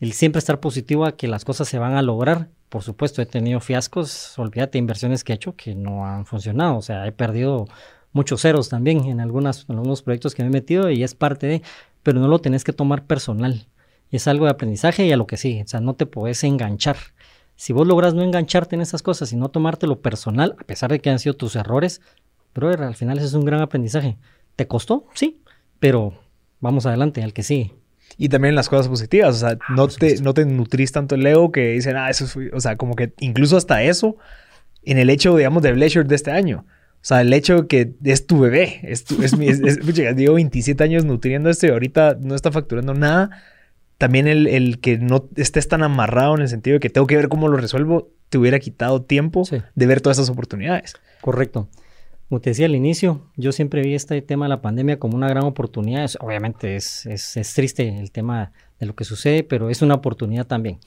El 0.00 0.12
siempre 0.12 0.38
estar 0.38 0.60
positivo 0.60 1.06
a 1.06 1.16
que 1.16 1.28
las 1.28 1.44
cosas 1.44 1.68
se 1.68 1.78
van 1.78 1.94
a 1.94 2.02
lograr. 2.02 2.48
Por 2.68 2.82
supuesto, 2.82 3.22
he 3.22 3.26
tenido 3.26 3.60
fiascos, 3.60 4.38
olvídate, 4.38 4.78
inversiones 4.78 5.24
que 5.24 5.32
he 5.32 5.36
hecho 5.36 5.54
que 5.56 5.74
no 5.74 6.06
han 6.06 6.26
funcionado. 6.26 6.76
O 6.76 6.82
sea, 6.82 7.06
he 7.06 7.12
perdido 7.12 7.66
muchos 8.12 8.42
ceros 8.42 8.68
también 8.68 9.04
en, 9.04 9.20
algunas, 9.20 9.66
en 9.68 9.76
algunos 9.76 10.02
proyectos 10.02 10.34
que 10.34 10.42
he 10.42 10.50
metido 10.50 10.90
y 10.90 11.02
es 11.02 11.14
parte 11.14 11.46
de, 11.46 11.62
pero 12.02 12.20
no 12.20 12.28
lo 12.28 12.40
tenés 12.40 12.64
que 12.64 12.72
tomar 12.72 13.06
personal. 13.06 13.66
Es 14.10 14.28
algo 14.28 14.44
de 14.44 14.52
aprendizaje 14.52 15.06
y 15.06 15.12
a 15.12 15.16
lo 15.16 15.26
que 15.26 15.36
sigue. 15.36 15.62
O 15.62 15.68
sea, 15.68 15.80
no 15.80 15.94
te 15.94 16.06
puedes 16.06 16.42
enganchar. 16.44 16.96
Si 17.56 17.72
vos 17.72 17.86
logras 17.86 18.14
no 18.14 18.22
engancharte 18.22 18.74
en 18.74 18.82
esas 18.82 19.02
cosas 19.02 19.32
y 19.32 19.36
no 19.36 19.48
tomártelo 19.48 20.00
personal, 20.00 20.56
a 20.58 20.64
pesar 20.64 20.90
de 20.90 21.00
que 21.00 21.10
han 21.10 21.20
sido 21.20 21.34
tus 21.34 21.54
errores, 21.56 22.00
pero 22.54 22.70
al 22.70 22.94
final 22.94 23.18
eso 23.18 23.26
es 23.26 23.34
un 23.34 23.44
gran 23.44 23.60
aprendizaje. 23.60 24.16
¿Te 24.56 24.66
costó? 24.66 25.06
Sí, 25.12 25.42
pero 25.78 26.14
vamos 26.60 26.86
adelante, 26.86 27.22
al 27.22 27.34
que 27.34 27.42
sí. 27.42 27.72
Y 28.16 28.28
también 28.28 28.54
las 28.54 28.68
cosas 28.68 28.88
positivas, 28.88 29.36
o 29.36 29.38
sea, 29.38 29.58
ah, 29.60 29.74
no, 29.74 29.88
te, 29.88 30.20
no 30.20 30.32
te 30.32 30.46
nutrís 30.46 30.92
tanto 30.92 31.16
el 31.16 31.26
ego 31.26 31.50
que 31.50 31.72
dicen, 31.72 31.96
ah, 31.96 32.08
eso 32.08 32.24
es, 32.24 32.52
o 32.52 32.60
sea, 32.60 32.76
como 32.76 32.94
que 32.94 33.12
incluso 33.18 33.56
hasta 33.56 33.82
eso, 33.82 34.16
en 34.84 34.98
el 34.98 35.10
hecho, 35.10 35.36
digamos, 35.36 35.62
de 35.62 35.72
Bleisure 35.72 36.08
de 36.08 36.14
este 36.14 36.30
año. 36.30 36.64
O 37.04 37.06
sea, 37.06 37.20
el 37.20 37.32
hecho 37.32 37.62
de 37.62 37.66
que 37.66 37.94
es 38.04 38.26
tu 38.26 38.38
bebé, 38.38 38.80
es, 38.84 39.04
tu, 39.04 39.22
es 39.22 39.36
mi, 39.36 39.48
es, 39.48 39.60
llevo 40.16 40.36
27 40.36 40.82
años 40.84 41.04
nutriendo 41.04 41.50
esto 41.50 41.66
y 41.66 41.70
ahorita 41.70 42.16
no 42.20 42.34
está 42.34 42.50
facturando 42.52 42.94
nada, 42.94 43.30
también 43.98 44.26
el, 44.26 44.80
que 44.80 44.98
no 44.98 45.28
estés 45.36 45.68
tan 45.68 45.82
amarrado 45.82 46.34
en 46.34 46.42
el 46.42 46.48
sentido 46.48 46.74
de 46.74 46.80
que 46.80 46.90
tengo 46.90 47.06
que 47.06 47.16
ver 47.16 47.28
cómo 47.28 47.48
lo 47.48 47.56
resuelvo, 47.56 48.10
te 48.28 48.38
hubiera 48.38 48.58
quitado 48.58 49.02
tiempo 49.02 49.44
de 49.74 49.86
ver 49.86 50.00
todas 50.00 50.18
esas 50.18 50.30
oportunidades. 50.30 50.94
Correcto. 51.20 51.68
Como 52.34 52.40
te 52.40 52.50
decía 52.50 52.66
al 52.66 52.74
inicio, 52.74 53.20
yo 53.36 53.52
siempre 53.52 53.80
vi 53.80 53.94
este 53.94 54.20
tema 54.20 54.46
de 54.46 54.48
la 54.48 54.60
pandemia 54.60 54.98
como 54.98 55.14
una 55.14 55.28
gran 55.28 55.44
oportunidad. 55.44 56.10
obviamente 56.18 56.74
es, 56.74 57.06
es, 57.06 57.54
triste 57.54 58.00
el 58.00 58.10
tema 58.10 58.50
de 58.80 58.86
lo 58.86 58.96
que 58.96 59.04
sucede, 59.04 59.44
pero 59.44 59.70
es 59.70 59.82
una 59.82 59.94
oportunidad 59.94 60.44
también. 60.44 60.80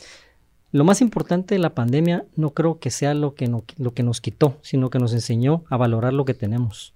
Lo 0.74 0.84
más 0.84 1.00
importante 1.00 1.56
de 1.56 1.60
la 1.60 1.74
pandemia 1.74 2.26
no 2.36 2.50
creo 2.50 2.80
que 2.80 2.92
sea 2.92 3.14
lo 3.14 3.34
que, 3.34 3.48
lo 3.78 3.94
que 3.94 4.04
nos 4.04 4.20
quitó, 4.20 4.58
sino 4.62 4.90
que 4.90 5.00
nos 5.00 5.14
enseñó 5.14 5.64
a 5.70 5.78
valorar 5.78 6.12
lo 6.12 6.26
que 6.26 6.34
tenemos, 6.34 6.94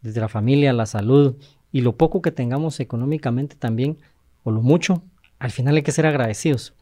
desde 0.00 0.22
la 0.22 0.30
familia, 0.30 0.72
la 0.72 0.86
salud 0.86 1.36
y 1.70 1.82
lo 1.82 1.94
poco 1.98 2.22
que 2.22 2.32
tengamos 2.32 2.80
económicamente 2.80 3.56
también, 3.56 3.98
o 4.42 4.52
lo 4.52 4.62
mucho, 4.62 5.02
al 5.38 5.50
final 5.50 5.76
hay 5.76 5.82
que 5.82 5.92
ser 5.92 6.06
agradecidos. 6.06 6.72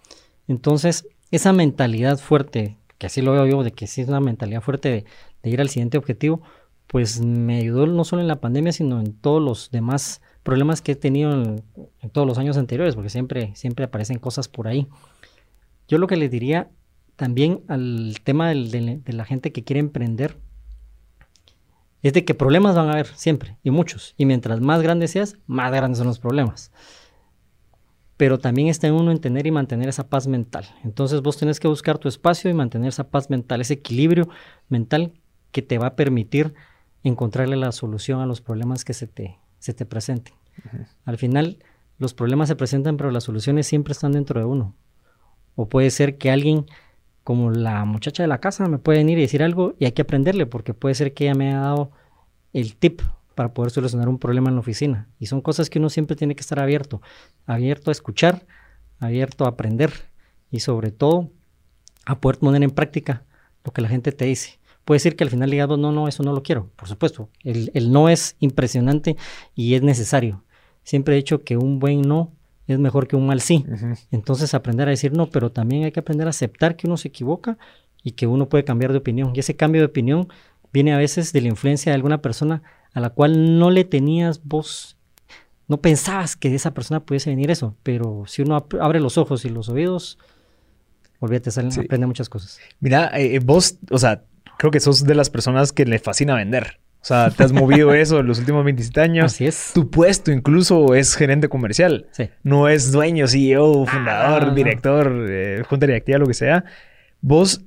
Entonces, 0.47 1.09
esa 1.33 1.53
mentalidad 1.53 2.19
fuerte, 2.19 2.77
que 2.99 3.07
así 3.09 3.21
lo 3.21 3.33
veo 3.33 3.47
yo, 3.47 3.65
de 3.65 3.73
que 3.73 3.89
sí 3.89 4.01
es 4.01 4.07
una 4.07 4.21
mentalidad 4.21 4.61
fuerte 4.61 5.05
de, 5.43 5.51
ir 5.51 5.61
al 5.61 5.71
siguiente 5.71 5.99
objetivo, 5.99 6.43
pues 6.91 7.21
me 7.21 7.59
ayudó 7.59 7.87
no 7.87 8.03
solo 8.03 8.21
en 8.21 8.27
la 8.27 8.41
pandemia, 8.41 8.73
sino 8.73 8.99
en 8.99 9.13
todos 9.13 9.41
los 9.41 9.71
demás 9.71 10.21
problemas 10.43 10.83
que 10.83 10.93
he 10.93 10.97
tenido 10.97 11.33
en, 11.33 11.63
todos 12.11 12.27
los 12.27 12.37
años 12.37 12.57
anteriores, 12.57 12.97
porque 12.97 13.11
siempre, 13.11 13.53
siempre 13.55 13.85
aparecen 13.85 14.19
cosas 14.19 14.49
por 14.49 14.67
ahí. 14.67 14.89
Yo 15.87 15.99
lo 15.99 16.09
que 16.09 16.17
les 16.17 16.33
diría 16.33 16.69
también 17.15 17.63
al 17.69 18.17
tema 18.25 18.49
de 18.49 19.03
la 19.07 19.25
gente 19.25 19.53
que 19.53 19.63
quiere 19.63 19.79
emprender 19.79 20.37
es 22.03 22.13
de 22.13 22.25
que 22.25 22.35
problemas 22.35 22.75
van 22.75 22.89
a 22.89 22.93
haber 22.95 23.07
siempre, 23.07 23.57
y 23.63 23.71
muchos. 23.71 24.15
Y 24.17 24.27
mientras 24.27 24.61
más 24.61 24.83
grande 24.83 25.07
seas, 25.07 25.37
más 25.47 25.71
grandes 25.71 25.99
son 25.99 26.09
los 26.09 26.19
problemas 26.19 26.73
pero 28.17 28.39
también 28.39 28.69
está 28.69 28.87
en 28.87 28.93
uno 28.93 29.13
en 29.13 29.19
tener 29.19 29.47
y 29.47 29.51
mantener 29.51 29.89
esa 29.89 30.11
paz 30.11 30.27
mental. 30.27 30.67
Entonces 30.85 31.23
vos 31.23 31.39
tenés 31.39 31.59
que 31.59 31.69
buscar 31.69 31.97
tu 31.97 32.07
espacio 32.07 32.51
y 32.51 32.53
mantener 32.53 32.91
esa 32.91 33.09
paz 33.09 33.31
mental, 33.31 33.63
ese 33.63 33.73
equilibrio 33.73 34.29
mental 34.69 35.15
que 35.53 35.63
te 35.63 35.79
va 35.79 35.87
a 35.87 35.97
permitir 35.97 36.53
encontrarle 37.03 37.57
la 37.57 37.73
solución 37.73 38.21
a 38.21 38.27
los 38.27 38.41
problemas 38.41 38.85
que 38.85 38.95
se 38.95 39.07
te, 39.07 39.39
se 39.59 39.75
te 39.75 39.87
presenten. 39.87 40.35
Al 41.05 41.17
final, 41.17 41.59
los 41.99 42.15
problemas 42.15 42.49
se 42.49 42.57
presentan, 42.57 42.97
pero 42.97 43.11
las 43.11 43.25
soluciones 43.25 43.67
siempre 43.67 43.93
están 43.93 44.13
dentro 44.13 44.41
de 44.41 44.47
uno. 44.47 44.75
O 45.55 45.69
puede 45.69 45.91
ser 45.91 46.19
que 46.19 46.31
alguien, 46.31 46.67
como 47.25 47.51
la 47.51 47.85
muchacha 47.85 48.23
de 48.23 48.29
la 48.29 48.41
casa, 48.41 48.67
me 48.67 48.79
puede 48.79 48.99
venir 48.99 49.19
y 49.19 49.23
decir 49.23 49.43
algo 49.43 49.75
y 49.79 49.85
hay 49.85 49.93
que 49.93 50.03
aprenderle, 50.03 50.47
porque 50.47 50.75
puede 50.75 50.95
ser 50.95 51.15
que 51.15 51.25
ella 51.25 51.35
me 51.35 51.49
haya 51.49 51.61
dado 51.61 51.91
el 52.53 52.77
tip 52.77 53.03
para 53.35 53.55
poder 53.55 53.71
solucionar 53.71 54.09
un 54.09 54.19
problema 54.19 54.49
en 54.49 54.57
la 54.57 54.61
oficina. 54.61 55.09
Y 55.19 55.27
son 55.27 55.41
cosas 55.41 55.71
que 55.71 55.79
uno 55.79 55.89
siempre 55.89 56.17
tiene 56.17 56.35
que 56.35 56.43
estar 56.43 56.61
abierto, 56.61 57.01
abierto 57.47 57.91
a 57.91 57.93
escuchar, 57.93 58.47
abierto 58.99 59.45
a 59.45 59.49
aprender 59.49 59.93
y 60.51 60.61
sobre 60.61 60.91
todo 60.91 61.31
a 62.05 62.21
poder 62.21 62.39
poner 62.39 62.63
en 62.63 62.71
práctica 62.71 63.25
lo 63.65 63.73
que 63.73 63.83
la 63.83 63.89
gente 63.89 64.13
te 64.13 64.27
dice. 64.27 64.60
Puede 64.85 64.97
decir 64.97 65.17
que 65.17 65.25
al 65.25 65.31
final 65.31 65.51
diga, 65.51 65.67
no, 65.67 65.93
no, 65.93 66.09
eso 66.09 66.23
no 66.23 66.33
lo 66.33 66.43
quiero, 66.43 66.71
por 66.77 66.89
supuesto. 66.89 67.29
El, 67.45 67.93
no 67.93 68.09
es 68.09 68.37
impresionante 68.41 69.17
y 69.55 69.75
es 69.75 69.83
necesario. 69.83 70.43
Siempre 70.83 71.15
he 71.15 71.17
dicho 71.17 71.43
que 71.43 71.57
un 71.57 71.79
buen 71.79 72.03
no 72.03 72.33
es 72.67 72.79
mejor 72.79 73.07
que 73.07 73.17
un 73.17 73.27
mal 73.27 73.41
sí. 73.41 73.65
Entonces 74.11 74.55
aprender 74.55 74.89
a 74.89 74.91
decir 74.91 75.13
no, 75.13 75.29
pero 75.31 75.51
también 75.51 75.85
hay 75.85 75.93
que 75.93 76.01
aprender 76.01 76.27
a 76.27 76.31
aceptar 76.31 76.77
que 76.77 76.87
uno 76.87 76.97
se 76.97 77.09
equivoca 77.09 77.59
y 78.03 78.13
que 78.13 78.27
uno 78.27 78.49
puede 78.49 78.65
cambiar 78.65 78.93
de 78.93 78.99
opinión. 78.99 79.33
Y 79.35 79.41
ese 79.41 79.57
cambio 79.57 79.81
de 79.81 79.87
opinión 79.87 80.29
viene 80.73 80.93
a 80.93 80.99
veces 80.99 81.33
de 81.33 81.41
la 81.41 81.49
influencia 81.49 81.91
de 81.91 81.97
alguna 81.97 82.23
persona 82.23 82.63
a 82.93 83.01
la 83.01 83.11
cual 83.11 83.59
no 83.59 83.71
le 83.71 83.85
tenías 83.85 84.43
voz, 84.45 84.97
no 85.69 85.81
pensabas 85.81 86.37
que 86.37 86.51
de 86.51 86.57
esa 86.57 86.75
persona 86.75 87.01
pudiese 87.01 87.31
venir 87.31 87.51
eso, 87.51 87.77
pero 87.83 88.25
si 88.27 88.43
uno 88.43 88.67
abre 88.81 89.01
los 89.01 89.19
ojos 89.19 89.45
y 89.45 89.49
los 89.51 89.69
oídos, 89.69 90.19
olvídate, 91.21 91.51
salen, 91.51 91.73
aprende 91.79 92.07
muchas 92.07 92.29
cosas. 92.29 92.59
Mira, 92.81 93.09
eh, 93.17 93.37
eh, 93.37 93.39
vos, 93.39 93.77
o 93.91 93.99
sea, 93.99 94.25
creo 94.59 94.71
que 94.71 94.81
sos 94.81 95.05
de 95.05 95.15
las 95.15 95.31
personas 95.31 95.73
que 95.73 95.85
le 95.85 95.99
fascina 95.99 96.35
vender. 96.35 96.79
O 97.03 97.05
sea, 97.05 97.31
te 97.31 97.45
has 97.45 97.53
movido 97.53 97.95
eso 97.95 98.21
en 98.21 98.27
los 98.27 98.39
últimos 98.39 98.65
27 98.65 99.01
años. 99.01 99.25
Así 99.27 99.47
es. 99.47 99.71
Tu 99.75 99.91
puesto 99.91 100.31
incluso 100.31 100.95
es 100.95 101.15
gerente 101.15 101.49
comercial. 101.49 102.09
Sí. 102.13 102.29
No 102.43 102.69
es 102.69 102.93
dueño, 102.93 103.27
CEO, 103.27 103.87
fundador, 103.87 104.55
director, 104.55 105.27
eh, 105.29 105.63
junta 105.67 105.87
directiva, 105.87 106.19
lo 106.19 106.27
que 106.27 106.35
sea. 106.35 106.65
Vos 107.21 107.65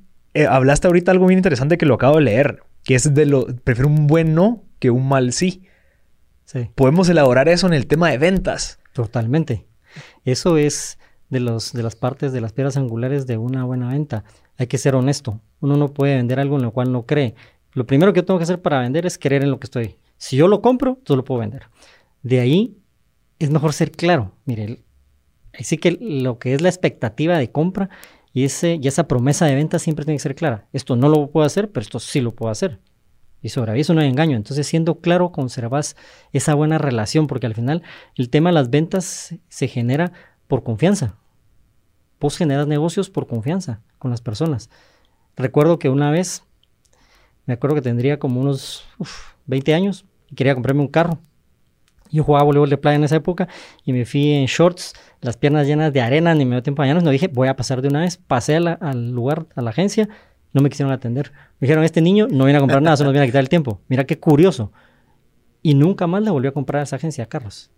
hablaste 0.48 0.86
ahorita 0.86 1.12
algo 1.12 1.26
bien 1.26 1.38
interesante 1.38 1.78
que 1.78 1.86
lo 1.86 1.94
acabo 1.94 2.16
de 2.16 2.22
leer, 2.22 2.62
que 2.84 2.94
es 2.94 3.14
de 3.14 3.26
lo, 3.26 3.46
prefiero 3.46 3.88
un 3.88 4.06
buen 4.06 4.34
no 4.34 4.64
que 4.78 4.90
un 4.90 5.08
mal 5.08 5.32
sí. 5.32 5.62
sí. 6.44 6.70
Podemos 6.74 7.08
elaborar 7.08 7.48
eso 7.48 7.66
en 7.66 7.72
el 7.72 7.86
tema 7.86 8.10
de 8.10 8.18
ventas. 8.18 8.78
Totalmente. 8.92 9.66
Eso 10.24 10.56
es 10.56 10.98
de, 11.30 11.40
los, 11.40 11.72
de 11.72 11.82
las 11.82 11.96
partes 11.96 12.32
de 12.32 12.40
las 12.40 12.52
piedras 12.52 12.76
angulares 12.76 13.26
de 13.26 13.36
una 13.36 13.64
buena 13.64 13.88
venta. 13.88 14.24
Hay 14.56 14.66
que 14.66 14.78
ser 14.78 14.94
honesto. 14.94 15.40
Uno 15.60 15.76
no 15.76 15.92
puede 15.92 16.16
vender 16.16 16.40
algo 16.40 16.56
en 16.56 16.62
lo 16.62 16.70
cual 16.70 16.92
no 16.92 17.06
cree. 17.06 17.34
Lo 17.72 17.86
primero 17.86 18.12
que 18.12 18.22
tengo 18.22 18.38
que 18.38 18.44
hacer 18.44 18.62
para 18.62 18.80
vender 18.80 19.06
es 19.06 19.18
creer 19.18 19.42
en 19.42 19.50
lo 19.50 19.58
que 19.58 19.66
estoy. 19.66 19.96
Si 20.16 20.36
yo 20.36 20.48
lo 20.48 20.62
compro, 20.62 20.90
entonces 20.90 21.16
lo 21.16 21.24
puedo 21.24 21.40
vender. 21.40 21.64
De 22.22 22.40
ahí 22.40 22.76
es 23.38 23.50
mejor 23.50 23.72
ser 23.72 23.90
claro. 23.90 24.32
Mire, 24.44 24.80
así 25.58 25.76
que 25.76 25.98
lo 26.00 26.38
que 26.38 26.54
es 26.54 26.60
la 26.60 26.68
expectativa 26.68 27.36
de 27.36 27.50
compra 27.50 27.90
y, 28.32 28.44
ese, 28.44 28.78
y 28.80 28.88
esa 28.88 29.08
promesa 29.08 29.46
de 29.46 29.54
venta 29.54 29.78
siempre 29.78 30.04
tiene 30.04 30.16
que 30.16 30.22
ser 30.22 30.34
clara. 30.34 30.66
Esto 30.72 30.96
no 30.96 31.08
lo 31.08 31.30
puedo 31.30 31.46
hacer, 31.46 31.70
pero 31.70 31.82
esto 31.82 31.98
sí 31.98 32.20
lo 32.20 32.34
puedo 32.34 32.50
hacer. 32.50 32.78
Y 33.42 33.50
sobre 33.50 33.78
eso 33.78 33.92
no 33.92 34.00
hay 34.00 34.08
engaño. 34.08 34.36
Entonces, 34.36 34.66
siendo 34.66 35.00
claro, 35.00 35.30
conservas 35.30 35.96
esa 36.32 36.54
buena 36.54 36.78
relación, 36.78 37.26
porque 37.26 37.46
al 37.46 37.54
final 37.54 37.82
el 38.16 38.30
tema 38.30 38.48
de 38.48 38.54
las 38.54 38.70
ventas 38.70 39.34
se 39.48 39.68
genera 39.68 40.12
por 40.46 40.62
confianza. 40.62 41.14
Vos 42.20 42.36
generas 42.36 42.66
negocios 42.66 43.10
por 43.10 43.26
confianza 43.26 43.80
con 43.98 44.10
las 44.10 44.20
personas. 44.20 44.70
Recuerdo 45.36 45.78
que 45.78 45.88
una 45.88 46.10
vez, 46.10 46.44
me 47.46 47.54
acuerdo 47.54 47.76
que 47.76 47.82
tendría 47.82 48.18
como 48.18 48.40
unos 48.40 48.84
20 49.46 49.74
años 49.74 50.04
y 50.30 50.34
quería 50.34 50.54
comprarme 50.54 50.82
un 50.82 50.88
carro. 50.88 51.18
Yo 52.10 52.22
jugaba 52.22 52.44
voleibol 52.44 52.70
de 52.70 52.76
playa 52.76 52.96
en 52.96 53.04
esa 53.04 53.16
época 53.16 53.48
y 53.84 53.92
me 53.92 54.04
fui 54.04 54.30
en 54.30 54.46
shorts, 54.46 54.94
las 55.20 55.36
piernas 55.36 55.66
llenas 55.66 55.92
de 55.92 56.00
arena, 56.00 56.34
ni 56.34 56.44
me 56.44 56.52
dio 56.52 56.62
tiempo 56.62 56.82
de 56.82 56.94
No 56.94 57.10
dije, 57.10 57.28
voy 57.28 57.48
a 57.48 57.56
pasar 57.56 57.82
de 57.82 57.88
una 57.88 58.00
vez. 58.00 58.18
Pasé 58.18 58.56
al 58.56 59.10
lugar, 59.10 59.46
a 59.56 59.62
la 59.62 59.70
agencia, 59.70 60.08
no 60.52 60.62
me 60.62 60.70
quisieron 60.70 60.92
atender. 60.92 61.32
Me 61.58 61.66
dijeron, 61.66 61.82
este 61.82 62.00
niño 62.00 62.28
no 62.30 62.44
viene 62.44 62.58
a 62.58 62.60
comprar 62.60 62.82
nada, 62.82 62.96
solo 62.96 63.10
viene 63.10 63.24
a 63.24 63.26
quitar 63.26 63.40
el 63.40 63.48
tiempo. 63.48 63.80
Mira 63.88 64.04
qué 64.04 64.20
curioso. 64.20 64.70
Y 65.62 65.74
nunca 65.74 66.06
más 66.06 66.22
la 66.22 66.30
volvió 66.30 66.50
a 66.50 66.54
comprar 66.54 66.80
a 66.80 66.82
esa 66.84 66.96
agencia, 66.96 67.26
Carlos. 67.26 67.72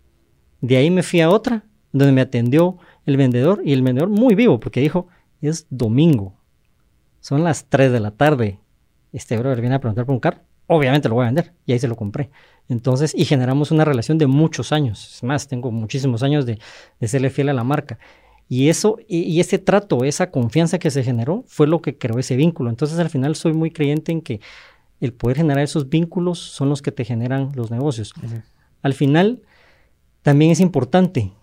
De 0.61 0.77
ahí 0.77 0.91
me 0.91 1.01
fui 1.01 1.21
a 1.21 1.29
otra, 1.29 1.63
donde 1.97 2.13
me 2.13 2.21
atendió 2.21 2.77
el 3.05 3.17
vendedor, 3.17 3.61
y 3.63 3.73
el 3.73 3.81
vendedor 3.81 4.09
muy 4.09 4.35
vivo, 4.35 4.59
porque 4.59 4.81
dijo, 4.81 5.07
es 5.41 5.67
domingo. 5.69 6.33
Son 7.19 7.43
las 7.43 7.65
3 7.69 7.91
de 7.91 7.99
la 7.99 8.11
tarde. 8.11 8.59
Este 9.11 9.37
brother 9.37 9.61
viene 9.61 9.75
a 9.75 9.79
preguntar 9.79 10.05
por 10.05 10.13
un 10.13 10.19
carro. 10.19 10.39
Obviamente 10.67 11.09
lo 11.09 11.15
voy 11.15 11.23
a 11.23 11.27
vender. 11.27 11.53
Y 11.65 11.73
ahí 11.73 11.79
se 11.79 11.87
lo 11.87 11.95
compré. 11.95 12.29
Entonces, 12.67 13.13
y 13.15 13.25
generamos 13.25 13.71
una 13.71 13.85
relación 13.85 14.17
de 14.17 14.27
muchos 14.27 14.71
años. 14.71 15.15
Es 15.15 15.23
más, 15.23 15.47
tengo 15.47 15.71
muchísimos 15.71 16.23
años 16.23 16.45
de, 16.45 16.59
de 16.99 17.07
serle 17.07 17.29
fiel 17.29 17.49
a 17.49 17.53
la 17.53 17.63
marca. 17.63 17.97
Y 18.49 18.69
eso, 18.69 18.97
y, 19.07 19.39
ese 19.39 19.59
trato, 19.59 20.05
esa 20.05 20.31
confianza 20.31 20.79
que 20.79 20.89
se 20.89 21.03
generó, 21.03 21.43
fue 21.47 21.67
lo 21.67 21.81
que 21.81 21.97
creó 21.97 22.17
ese 22.17 22.35
vínculo. 22.35 22.69
Entonces, 22.69 22.97
al 22.99 23.09
final, 23.09 23.35
soy 23.35 23.53
muy 23.53 23.71
creyente 23.71 24.11
en 24.11 24.21
que 24.21 24.39
el 25.01 25.13
poder 25.13 25.37
generar 25.37 25.63
esos 25.63 25.89
vínculos 25.89 26.39
son 26.39 26.69
los 26.69 26.81
que 26.81 26.91
te 26.91 27.03
generan 27.03 27.51
los 27.55 27.71
negocios. 27.71 28.13
Al 28.81 28.93
final, 28.93 29.41
también 30.21 30.51
es 30.51 30.61
importante 30.61 31.33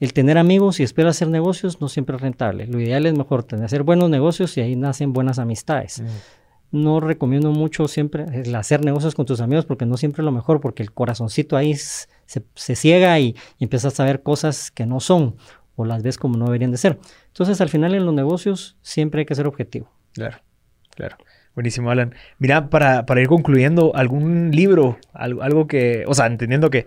el 0.00 0.12
tener 0.12 0.38
amigos 0.38 0.80
y 0.80 0.82
esperar 0.82 1.10
hacer 1.10 1.28
negocios 1.28 1.80
no 1.80 1.88
siempre 1.88 2.16
es 2.16 2.22
rentable. 2.22 2.66
Lo 2.66 2.80
ideal 2.80 3.06
es 3.06 3.16
mejor 3.16 3.44
tener, 3.44 3.64
hacer 3.64 3.82
buenos 3.82 4.10
negocios 4.10 4.56
y 4.56 4.60
ahí 4.60 4.76
nacen 4.76 5.12
buenas 5.12 5.38
amistades. 5.38 6.02
No 6.70 7.00
recomiendo 7.00 7.50
mucho 7.50 7.88
siempre 7.88 8.26
el 8.32 8.54
hacer 8.54 8.84
negocios 8.84 9.14
con 9.14 9.26
tus 9.26 9.40
amigos 9.40 9.64
porque 9.64 9.86
no 9.86 9.96
siempre 9.96 10.22
es 10.22 10.24
lo 10.24 10.32
mejor, 10.32 10.60
porque 10.60 10.82
el 10.82 10.92
corazoncito 10.92 11.56
ahí 11.56 11.74
se, 11.74 12.76
ciega 12.76 13.18
y, 13.18 13.34
y 13.58 13.64
empiezas 13.64 13.98
a 14.00 14.04
ver 14.04 14.22
cosas 14.22 14.70
que 14.70 14.86
no 14.86 15.00
son 15.00 15.36
o 15.78 15.84
las 15.84 16.02
ves 16.02 16.18
como 16.18 16.36
no 16.36 16.46
deberían 16.46 16.72
de 16.72 16.76
ser. 16.76 16.98
Entonces, 17.28 17.60
al 17.60 17.68
final 17.68 17.94
en 17.94 18.04
los 18.04 18.12
negocios 18.12 18.76
siempre 18.82 19.20
hay 19.20 19.26
que 19.26 19.34
ser 19.34 19.46
objetivo. 19.46 19.90
Claro, 20.12 20.38
claro. 20.94 21.16
Buenísimo, 21.54 21.90
Alan. 21.90 22.14
Mira, 22.38 22.68
para, 22.70 23.06
para 23.06 23.20
ir 23.20 23.28
concluyendo, 23.28 23.92
algún 23.94 24.50
libro, 24.52 24.98
algo, 25.12 25.66
que, 25.66 26.04
o 26.06 26.14
sea, 26.14 26.26
entendiendo 26.26 26.70
que 26.70 26.86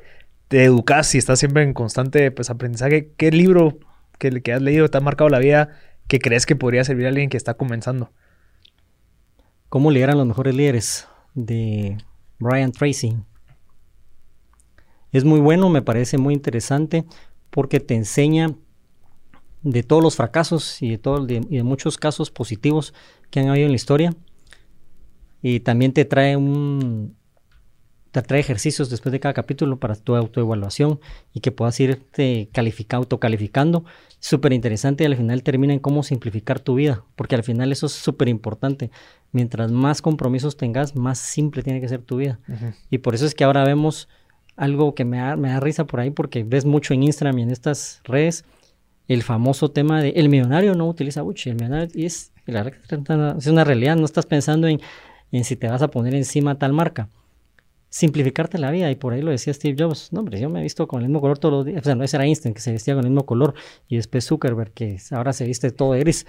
te 0.51 0.65
educas 0.65 1.15
y 1.15 1.17
estás 1.17 1.39
siempre 1.39 1.63
en 1.63 1.73
constante 1.73 2.29
pues, 2.29 2.49
aprendizaje, 2.49 3.13
¿qué 3.15 3.31
libro 3.31 3.79
que, 4.19 4.41
que 4.41 4.51
has 4.51 4.61
leído 4.61 4.89
te 4.89 4.97
ha 4.97 5.01
marcado 5.01 5.29
la 5.29 5.39
vida 5.39 5.69
que 6.09 6.19
crees 6.19 6.45
que 6.45 6.57
podría 6.57 6.83
servir 6.83 7.05
a 7.05 7.09
alguien 7.09 7.29
que 7.29 7.37
está 7.37 7.53
comenzando? 7.53 8.11
¿Cómo 9.69 9.91
lideran 9.91 10.17
los 10.17 10.27
mejores 10.27 10.53
líderes? 10.53 11.07
De 11.35 11.97
Brian 12.37 12.73
Tracy. 12.73 13.15
Es 15.13 15.23
muy 15.23 15.39
bueno, 15.39 15.69
me 15.69 15.81
parece 15.81 16.17
muy 16.17 16.33
interesante 16.33 17.05
porque 17.49 17.79
te 17.79 17.95
enseña 17.95 18.53
de 19.61 19.83
todos 19.83 20.03
los 20.03 20.17
fracasos 20.17 20.81
y 20.81 20.89
de, 20.89 20.97
todo, 20.97 21.25
y 21.29 21.39
de 21.39 21.63
muchos 21.63 21.95
casos 21.95 22.29
positivos 22.29 22.93
que 23.29 23.39
han 23.39 23.47
habido 23.47 23.67
en 23.67 23.71
la 23.71 23.77
historia. 23.77 24.13
Y 25.41 25.61
también 25.61 25.93
te 25.93 26.03
trae 26.03 26.35
un, 26.35 27.15
te 28.11 28.21
trae 28.21 28.41
ejercicios 28.41 28.89
después 28.89 29.11
de 29.11 29.19
cada 29.19 29.33
capítulo 29.33 29.79
para 29.79 29.95
tu 29.95 30.15
autoevaluación 30.15 30.99
y 31.33 31.39
que 31.39 31.51
puedas 31.51 31.79
irte 31.79 32.49
calificando, 32.51 33.03
autocalificando. 33.03 33.85
Súper 34.19 34.53
interesante 34.53 35.03
y 35.03 35.07
al 35.07 35.15
final 35.15 35.43
termina 35.43 35.73
en 35.73 35.79
cómo 35.79 36.03
simplificar 36.03 36.59
tu 36.59 36.75
vida, 36.75 37.03
porque 37.15 37.35
al 37.35 37.43
final 37.43 37.71
eso 37.71 37.85
es 37.85 37.93
súper 37.93 38.27
importante. 38.27 38.91
Mientras 39.31 39.71
más 39.71 40.01
compromisos 40.01 40.57
tengas, 40.57 40.95
más 40.95 41.19
simple 41.19 41.63
tiene 41.63 41.79
que 41.79 41.87
ser 41.87 42.01
tu 42.01 42.17
vida. 42.17 42.39
Y 42.89 42.99
por 42.99 43.15
eso 43.15 43.25
es 43.25 43.33
que 43.33 43.45
ahora 43.45 43.63
vemos 43.63 44.09
algo 44.57 44.93
que 44.93 45.05
me 45.05 45.17
da, 45.17 45.37
me 45.37 45.49
da 45.49 45.59
risa 45.61 45.85
por 45.85 46.01
ahí, 46.01 46.11
porque 46.11 46.43
ves 46.43 46.65
mucho 46.65 46.93
en 46.93 47.03
Instagram 47.03 47.39
y 47.39 47.43
en 47.43 47.51
estas 47.51 48.01
redes 48.03 48.43
el 49.07 49.23
famoso 49.23 49.71
tema 49.71 50.01
de 50.01 50.09
el 50.09 50.29
millonario 50.29 50.75
no 50.75 50.87
utiliza 50.87 51.21
Gucci, 51.21 51.49
el 51.49 51.55
millonario 51.55 51.89
es, 51.95 52.31
es 52.45 53.47
una 53.47 53.63
realidad, 53.63 53.95
no 53.95 54.05
estás 54.05 54.25
pensando 54.25 54.67
en, 54.67 54.79
en 55.31 55.43
si 55.43 55.55
te 55.55 55.67
vas 55.67 55.81
a 55.81 55.89
poner 55.89 56.13
encima 56.13 56.59
tal 56.59 56.73
marca 56.73 57.09
simplificarte 57.91 58.57
la 58.57 58.71
vida. 58.71 58.89
Y 58.89 58.95
por 58.95 59.13
ahí 59.13 59.21
lo 59.21 59.29
decía 59.29 59.53
Steve 59.53 59.75
Jobs. 59.77 60.11
No, 60.11 60.21
hombre, 60.21 60.39
yo 60.39 60.49
me 60.49 60.59
he 60.61 60.63
visto 60.63 60.87
con 60.87 61.01
el 61.01 61.07
mismo 61.07 61.21
color 61.21 61.37
todos 61.37 61.53
los 61.53 61.65
días. 61.65 61.81
O 61.81 61.83
sea, 61.83 61.93
no 61.93 62.03
ese 62.03 62.17
era 62.17 62.25
Einstein 62.25 62.55
que 62.55 62.61
se 62.61 62.71
vestía 62.71 62.95
con 62.95 63.03
el 63.03 63.11
mismo 63.11 63.25
color. 63.27 63.53
Y 63.87 63.97
después 63.97 64.25
Zuckerberg 64.25 64.71
que 64.71 64.97
ahora 65.11 65.33
se 65.33 65.45
viste 65.45 65.69
todo 65.69 65.93
de 65.93 65.99
gris. 65.99 66.25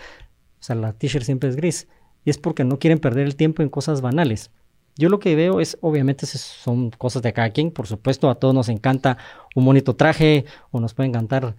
O 0.61 0.63
sea, 0.63 0.77
la 0.77 0.93
t-shirt 0.93 1.25
siempre 1.25 1.49
es 1.49 1.57
gris. 1.57 1.89
Y 2.25 2.31
es 2.31 2.37
porque 2.37 2.65
no 2.65 2.79
quieren 2.79 2.99
perder 2.99 3.27
el 3.27 3.37
tiempo 3.37 3.63
en 3.63 3.71
cosas 3.71 4.03
banales. 4.03 4.51
Yo 4.97 5.09
lo 5.09 5.19
que 5.19 5.35
veo 5.35 5.61
es, 5.61 5.79
obviamente, 5.81 6.27
son 6.27 6.91
cosas 6.91 7.23
de 7.23 7.33
cada 7.33 7.51
quien. 7.51 7.71
Por 7.71 7.87
supuesto, 7.87 8.29
a 8.29 8.35
todos 8.35 8.55
nos 8.55 8.69
encanta 8.69 9.17
un 9.55 9.65
bonito 9.65 9.97
traje 9.97 10.45
o 10.71 10.81
nos 10.81 10.93
puede 10.93 11.09
encantar 11.09 11.57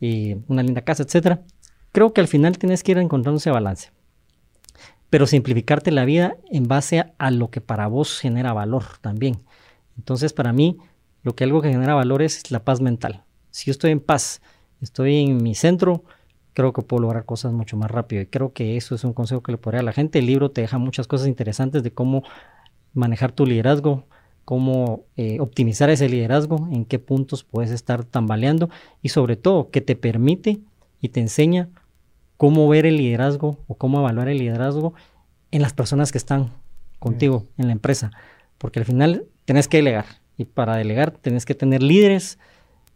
eh, 0.00 0.38
una 0.46 0.62
linda 0.62 0.82
casa, 0.82 1.02
etc. 1.02 1.40
Creo 1.90 2.12
que 2.12 2.20
al 2.20 2.28
final 2.28 2.58
tienes 2.58 2.84
que 2.84 2.92
ir 2.92 2.98
encontrando 2.98 3.38
ese 3.38 3.50
balance 3.50 3.95
pero 5.10 5.26
simplificarte 5.26 5.90
la 5.90 6.04
vida 6.04 6.36
en 6.50 6.68
base 6.68 7.12
a, 7.18 7.30
lo 7.30 7.50
que 7.50 7.60
para 7.60 7.86
vos 7.86 8.18
genera 8.18 8.52
valor 8.52 8.84
también. 9.00 9.38
Entonces, 9.96 10.32
para 10.32 10.52
mí, 10.52 10.78
lo 11.22 11.34
que 11.34 11.44
algo 11.44 11.62
que 11.62 11.70
genera 11.70 11.94
valor 11.94 12.22
es 12.22 12.50
la 12.50 12.64
paz 12.64 12.80
mental. 12.80 13.24
Si 13.50 13.66
yo 13.66 13.72
estoy 13.72 13.92
en 13.92 14.00
paz, 14.00 14.42
estoy 14.80 15.16
en 15.16 15.42
mi 15.42 15.54
centro, 15.54 16.04
creo 16.52 16.72
que 16.72 16.82
puedo 16.82 17.02
lograr 17.02 17.24
cosas 17.24 17.52
mucho 17.52 17.76
más 17.76 17.90
rápido. 17.90 18.22
Y 18.22 18.26
creo 18.26 18.52
que 18.52 18.76
eso 18.76 18.94
es 18.94 19.04
un 19.04 19.12
consejo 19.12 19.42
que 19.42 19.52
le 19.52 19.58
podría 19.58 19.80
a 19.80 19.84
la 19.84 19.92
gente. 19.92 20.18
El 20.18 20.26
libro 20.26 20.50
te 20.50 20.60
deja 20.60 20.78
muchas 20.78 21.06
cosas 21.06 21.28
interesantes 21.28 21.82
de 21.82 21.92
cómo 21.92 22.22
manejar 22.92 23.32
tu 23.32 23.46
liderazgo, 23.46 24.04
cómo 24.44 25.04
eh, 25.16 25.38
optimizar 25.40 25.90
ese 25.90 26.08
liderazgo, 26.08 26.68
en 26.70 26.84
qué 26.84 26.98
puntos 26.98 27.44
puedes 27.44 27.70
estar 27.70 28.04
tambaleando 28.04 28.70
y 29.02 29.10
sobre 29.10 29.36
todo 29.36 29.70
que 29.70 29.80
te 29.80 29.96
permite 29.96 30.60
y 31.00 31.10
te 31.10 31.20
enseña 31.20 31.68
cómo 32.36 32.68
ver 32.68 32.86
el 32.86 32.96
liderazgo 32.96 33.58
o 33.66 33.74
cómo 33.74 34.00
evaluar 34.00 34.28
el 34.28 34.38
liderazgo 34.38 34.94
en 35.50 35.62
las 35.62 35.72
personas 35.72 36.12
que 36.12 36.18
están 36.18 36.50
contigo 36.98 37.44
en 37.56 37.66
la 37.66 37.72
empresa. 37.72 38.10
Porque 38.58 38.78
al 38.78 38.84
final 38.84 39.24
tenés 39.44 39.68
que 39.68 39.78
delegar. 39.78 40.06
Y 40.36 40.44
para 40.44 40.76
delegar 40.76 41.12
tenés 41.12 41.46
que 41.46 41.54
tener 41.54 41.82
líderes, 41.82 42.38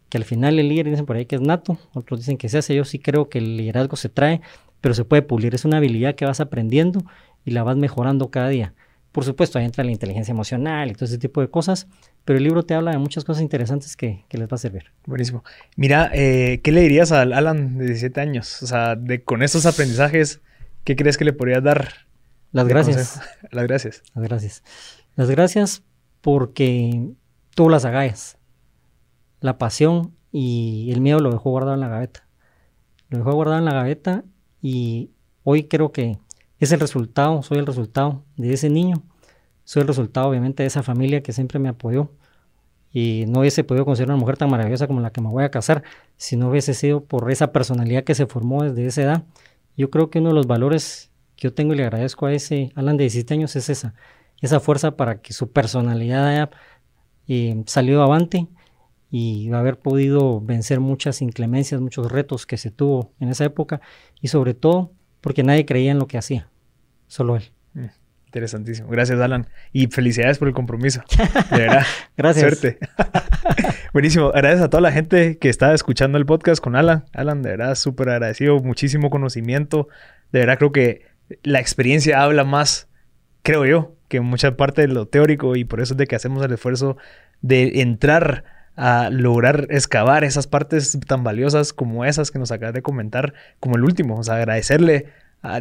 que 0.08 0.18
al 0.18 0.24
final 0.24 0.58
el 0.58 0.68
líder 0.68 0.90
dicen 0.90 1.06
por 1.06 1.16
ahí 1.16 1.24
que 1.24 1.36
es 1.36 1.40
nato, 1.40 1.78
otros 1.94 2.20
dicen 2.20 2.36
que 2.36 2.48
se 2.48 2.58
hace. 2.58 2.74
Yo 2.74 2.84
sí 2.84 2.98
creo 2.98 3.28
que 3.28 3.38
el 3.38 3.56
liderazgo 3.56 3.96
se 3.96 4.08
trae, 4.08 4.40
pero 4.80 4.94
se 4.94 5.04
puede 5.04 5.22
pulir. 5.22 5.54
Es 5.54 5.64
una 5.64 5.78
habilidad 5.78 6.14
que 6.14 6.26
vas 6.26 6.40
aprendiendo 6.40 7.02
y 7.44 7.52
la 7.52 7.62
vas 7.62 7.76
mejorando 7.76 8.30
cada 8.30 8.48
día. 8.48 8.74
Por 9.12 9.24
supuesto, 9.24 9.58
ahí 9.58 9.64
entra 9.64 9.84
la 9.84 9.90
inteligencia 9.90 10.32
emocional 10.32 10.90
y 10.90 10.94
todo 10.94 11.06
ese 11.06 11.18
tipo 11.18 11.40
de 11.40 11.48
cosas, 11.48 11.88
pero 12.24 12.36
el 12.38 12.44
libro 12.44 12.62
te 12.62 12.74
habla 12.74 12.92
de 12.92 12.98
muchas 12.98 13.24
cosas 13.24 13.42
interesantes 13.42 13.96
que, 13.96 14.24
les 14.30 14.48
va 14.48 14.54
a 14.54 14.58
servir. 14.58 14.84
Buenísimo. 15.06 15.44
Mira, 15.76 16.10
eh, 16.12 16.60
¿qué 16.62 16.72
le 16.72 16.82
dirías 16.82 17.12
al 17.12 17.32
Alan 17.32 17.78
de 17.78 17.86
17 17.86 18.20
años? 18.20 18.62
O 18.62 18.66
sea, 18.66 18.96
de, 18.96 19.24
con 19.24 19.42
estos 19.42 19.66
aprendizajes, 19.66 20.40
¿qué 20.84 20.96
crees 20.96 21.16
que 21.16 21.24
le 21.24 21.32
podrías 21.32 21.62
dar? 21.62 21.88
Las 22.52 22.66
gracias. 22.66 23.20
Las 23.50 23.64
gracias. 23.64 24.02
Las 24.14 24.24
gracias. 24.24 24.62
Las 25.16 25.30
gracias 25.30 25.82
porque 26.20 27.10
tú 27.54 27.68
las 27.68 27.84
agallas. 27.84 28.38
La 29.40 29.58
pasión 29.58 30.14
y 30.32 30.90
el 30.92 31.00
miedo 31.00 31.18
lo 31.20 31.30
dejó 31.30 31.50
guardado 31.50 31.74
en 31.74 31.80
la 31.80 31.88
gaveta. 31.88 32.28
Lo 33.08 33.18
dejó 33.18 33.32
guardado 33.32 33.58
en 33.58 33.64
la 33.64 33.72
gaveta 33.72 34.24
y 34.60 35.10
hoy 35.42 35.64
creo 35.64 35.92
que 35.92 36.18
es 36.58 36.72
el 36.72 36.80
resultado, 36.80 37.42
soy 37.42 37.58
el 37.58 37.66
resultado 37.66 38.24
de 38.36 38.52
ese 38.52 38.68
niño. 38.68 39.02
Soy 39.70 39.82
el 39.82 39.86
resultado, 39.86 40.28
obviamente, 40.28 40.64
de 40.64 40.66
esa 40.66 40.82
familia 40.82 41.22
que 41.22 41.32
siempre 41.32 41.60
me 41.60 41.68
apoyó. 41.68 42.10
Y 42.92 43.26
no 43.28 43.38
hubiese 43.38 43.62
podido 43.62 43.84
conseguir 43.84 44.08
una 44.10 44.18
mujer 44.18 44.36
tan 44.36 44.50
maravillosa 44.50 44.88
como 44.88 44.98
la 45.00 45.12
que 45.12 45.20
me 45.20 45.28
voy 45.28 45.44
a 45.44 45.52
casar 45.52 45.84
si 46.16 46.36
no 46.36 46.50
hubiese 46.50 46.74
sido 46.74 47.04
por 47.04 47.30
esa 47.30 47.52
personalidad 47.52 48.02
que 48.02 48.16
se 48.16 48.26
formó 48.26 48.64
desde 48.64 48.84
esa 48.86 49.02
edad. 49.02 49.24
Yo 49.76 49.88
creo 49.88 50.10
que 50.10 50.18
uno 50.18 50.30
de 50.30 50.34
los 50.34 50.48
valores 50.48 51.12
que 51.36 51.46
yo 51.46 51.54
tengo 51.54 51.72
y 51.72 51.76
le 51.76 51.84
agradezco 51.84 52.26
a 52.26 52.32
ese 52.32 52.72
Alan 52.74 52.96
de 52.96 53.04
17 53.04 53.32
años 53.32 53.54
es 53.54 53.68
esa, 53.68 53.94
esa 54.40 54.58
fuerza 54.58 54.96
para 54.96 55.20
que 55.20 55.32
su 55.32 55.52
personalidad 55.52 56.26
haya 56.26 56.50
eh, 57.28 57.62
salido 57.66 58.02
avante 58.02 58.48
y 59.08 59.52
haber 59.52 59.78
podido 59.78 60.40
vencer 60.40 60.80
muchas 60.80 61.22
inclemencias, 61.22 61.80
muchos 61.80 62.10
retos 62.10 62.44
que 62.44 62.56
se 62.56 62.72
tuvo 62.72 63.12
en 63.20 63.28
esa 63.28 63.44
época 63.44 63.80
y 64.20 64.26
sobre 64.26 64.54
todo 64.54 64.90
porque 65.20 65.44
nadie 65.44 65.64
creía 65.64 65.92
en 65.92 66.00
lo 66.00 66.08
que 66.08 66.18
hacía, 66.18 66.48
solo 67.06 67.36
él. 67.36 67.52
Interesantísimo. 68.30 68.88
Gracias, 68.88 69.20
Alan. 69.20 69.48
Y 69.72 69.88
felicidades 69.88 70.38
por 70.38 70.46
el 70.46 70.54
compromiso. 70.54 71.02
De 71.50 71.58
verdad. 71.58 71.84
Gracias. 72.16 72.58
Suerte. 72.58 72.78
Buenísimo. 73.92 74.30
Gracias 74.30 74.60
a 74.62 74.70
toda 74.70 74.80
la 74.80 74.92
gente 74.92 75.36
que 75.38 75.48
está 75.48 75.74
escuchando 75.74 76.16
el 76.16 76.26
podcast 76.26 76.62
con 76.62 76.76
Alan. 76.76 77.06
Alan, 77.12 77.42
de 77.42 77.50
verdad, 77.50 77.74
súper 77.74 78.08
agradecido. 78.08 78.60
Muchísimo 78.60 79.10
conocimiento. 79.10 79.88
De 80.30 80.38
verdad, 80.38 80.58
creo 80.58 80.70
que 80.70 81.06
la 81.42 81.58
experiencia 81.58 82.22
habla 82.22 82.44
más, 82.44 82.86
creo 83.42 83.66
yo, 83.66 83.96
que 84.06 84.20
mucha 84.20 84.56
parte 84.56 84.82
de 84.82 84.88
lo 84.88 85.08
teórico 85.08 85.56
y 85.56 85.64
por 85.64 85.80
eso 85.80 85.94
es 85.94 85.98
de 85.98 86.06
que 86.06 86.14
hacemos 86.14 86.44
el 86.44 86.52
esfuerzo 86.52 86.98
de 87.40 87.80
entrar 87.80 88.44
a 88.76 89.10
lograr 89.10 89.66
excavar 89.70 90.22
esas 90.22 90.46
partes 90.46 90.96
tan 91.08 91.24
valiosas 91.24 91.72
como 91.72 92.04
esas 92.04 92.30
que 92.30 92.38
nos 92.38 92.52
acabas 92.52 92.74
de 92.74 92.82
comentar, 92.82 93.34
como 93.58 93.74
el 93.74 93.82
último. 93.82 94.18
O 94.18 94.22
sea, 94.22 94.36
agradecerle, 94.36 95.06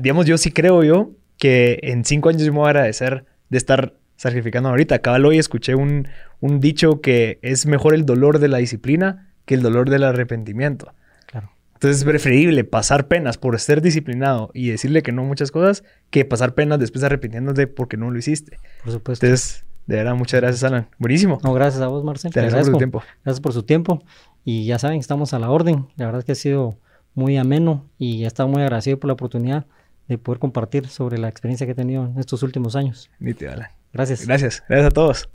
digamos, 0.01 0.27
yo 0.27 0.37
sí 0.37 0.51
creo 0.51 0.83
yo 0.83 1.13
que 1.39 1.79
en 1.81 2.05
cinco 2.05 2.29
años 2.29 2.43
yo 2.43 2.51
me 2.51 2.59
voy 2.59 2.67
a 2.67 2.69
agradecer 2.69 3.25
de 3.49 3.57
estar 3.57 3.95
sacrificando 4.17 4.69
ahorita. 4.69 4.95
Acá 4.95 5.13
hoy 5.13 5.39
escuché 5.39 5.73
un, 5.73 6.07
un 6.41 6.59
dicho 6.59 7.01
que 7.01 7.39
es 7.41 7.65
mejor 7.65 7.95
el 7.95 8.05
dolor 8.05 8.37
de 8.37 8.49
la 8.49 8.59
disciplina 8.59 9.31
que 9.45 9.55
el 9.55 9.61
dolor 9.63 9.89
del 9.89 10.03
arrepentimiento. 10.03 10.93
Claro. 11.25 11.51
Entonces 11.73 11.99
es 11.99 12.03
preferible 12.03 12.65
pasar 12.65 13.07
penas 13.07 13.37
por 13.37 13.57
ser 13.59 13.81
disciplinado 13.81 14.51
y 14.53 14.69
decirle 14.69 15.01
que 15.01 15.13
no 15.13 15.23
muchas 15.23 15.49
cosas 15.49 15.83
que 16.11 16.25
pasar 16.25 16.53
penas 16.53 16.77
después 16.77 17.03
arrepintiéndote 17.03 17.65
porque 17.67 17.95
no 17.97 18.11
lo 18.11 18.19
hiciste. 18.19 18.59
Por 18.83 18.91
supuesto. 18.91 19.25
Entonces, 19.25 19.65
de 19.87 19.95
verdad, 19.95 20.15
muchas 20.15 20.41
gracias, 20.41 20.63
Alan. 20.65 20.89
Buenísimo. 20.99 21.39
No, 21.41 21.53
gracias 21.53 21.81
a 21.81 21.87
vos, 21.87 22.03
Marcel. 22.03 22.31
Te 22.33 22.41
gracias 22.41 22.65
por 22.65 22.73
su 22.73 22.77
tiempo. 22.77 23.03
Gracias 23.23 23.41
por 23.41 23.53
su 23.53 23.63
tiempo. 23.63 24.03
Y 24.43 24.65
ya 24.65 24.77
saben, 24.77 24.99
estamos 24.99 25.33
a 25.33 25.39
la 25.39 25.49
orden. 25.49 25.87
La 25.95 26.05
verdad 26.05 26.19
es 26.19 26.25
que 26.25 26.33
ha 26.33 26.35
sido 26.35 26.77
muy 27.15 27.37
ameno 27.37 27.89
y 27.97 28.25
estado 28.25 28.49
muy 28.49 28.61
agradecido 28.61 28.99
por 28.99 29.07
la 29.07 29.13
oportunidad 29.13 29.65
de 30.09 30.17
poder 30.17 30.39
compartir 30.39 30.87
sobre 30.87 31.17
la 31.17 31.29
experiencia 31.29 31.65
que 31.65 31.71
he 31.71 31.75
tenido 31.75 32.05
en 32.05 32.19
estos 32.19 32.43
últimos 32.43 32.75
años. 32.75 33.09
Nítido, 33.19 33.53
Alan. 33.53 33.69
Gracias. 33.93 34.25
Gracias. 34.25 34.63
Gracias 34.67 34.87
a 34.87 34.91
todos. 34.91 35.29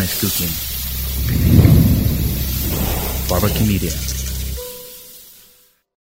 Is 0.00 0.18
cooking. 0.20 0.48
Barbecue 3.28 3.66
Media. 3.66 4.21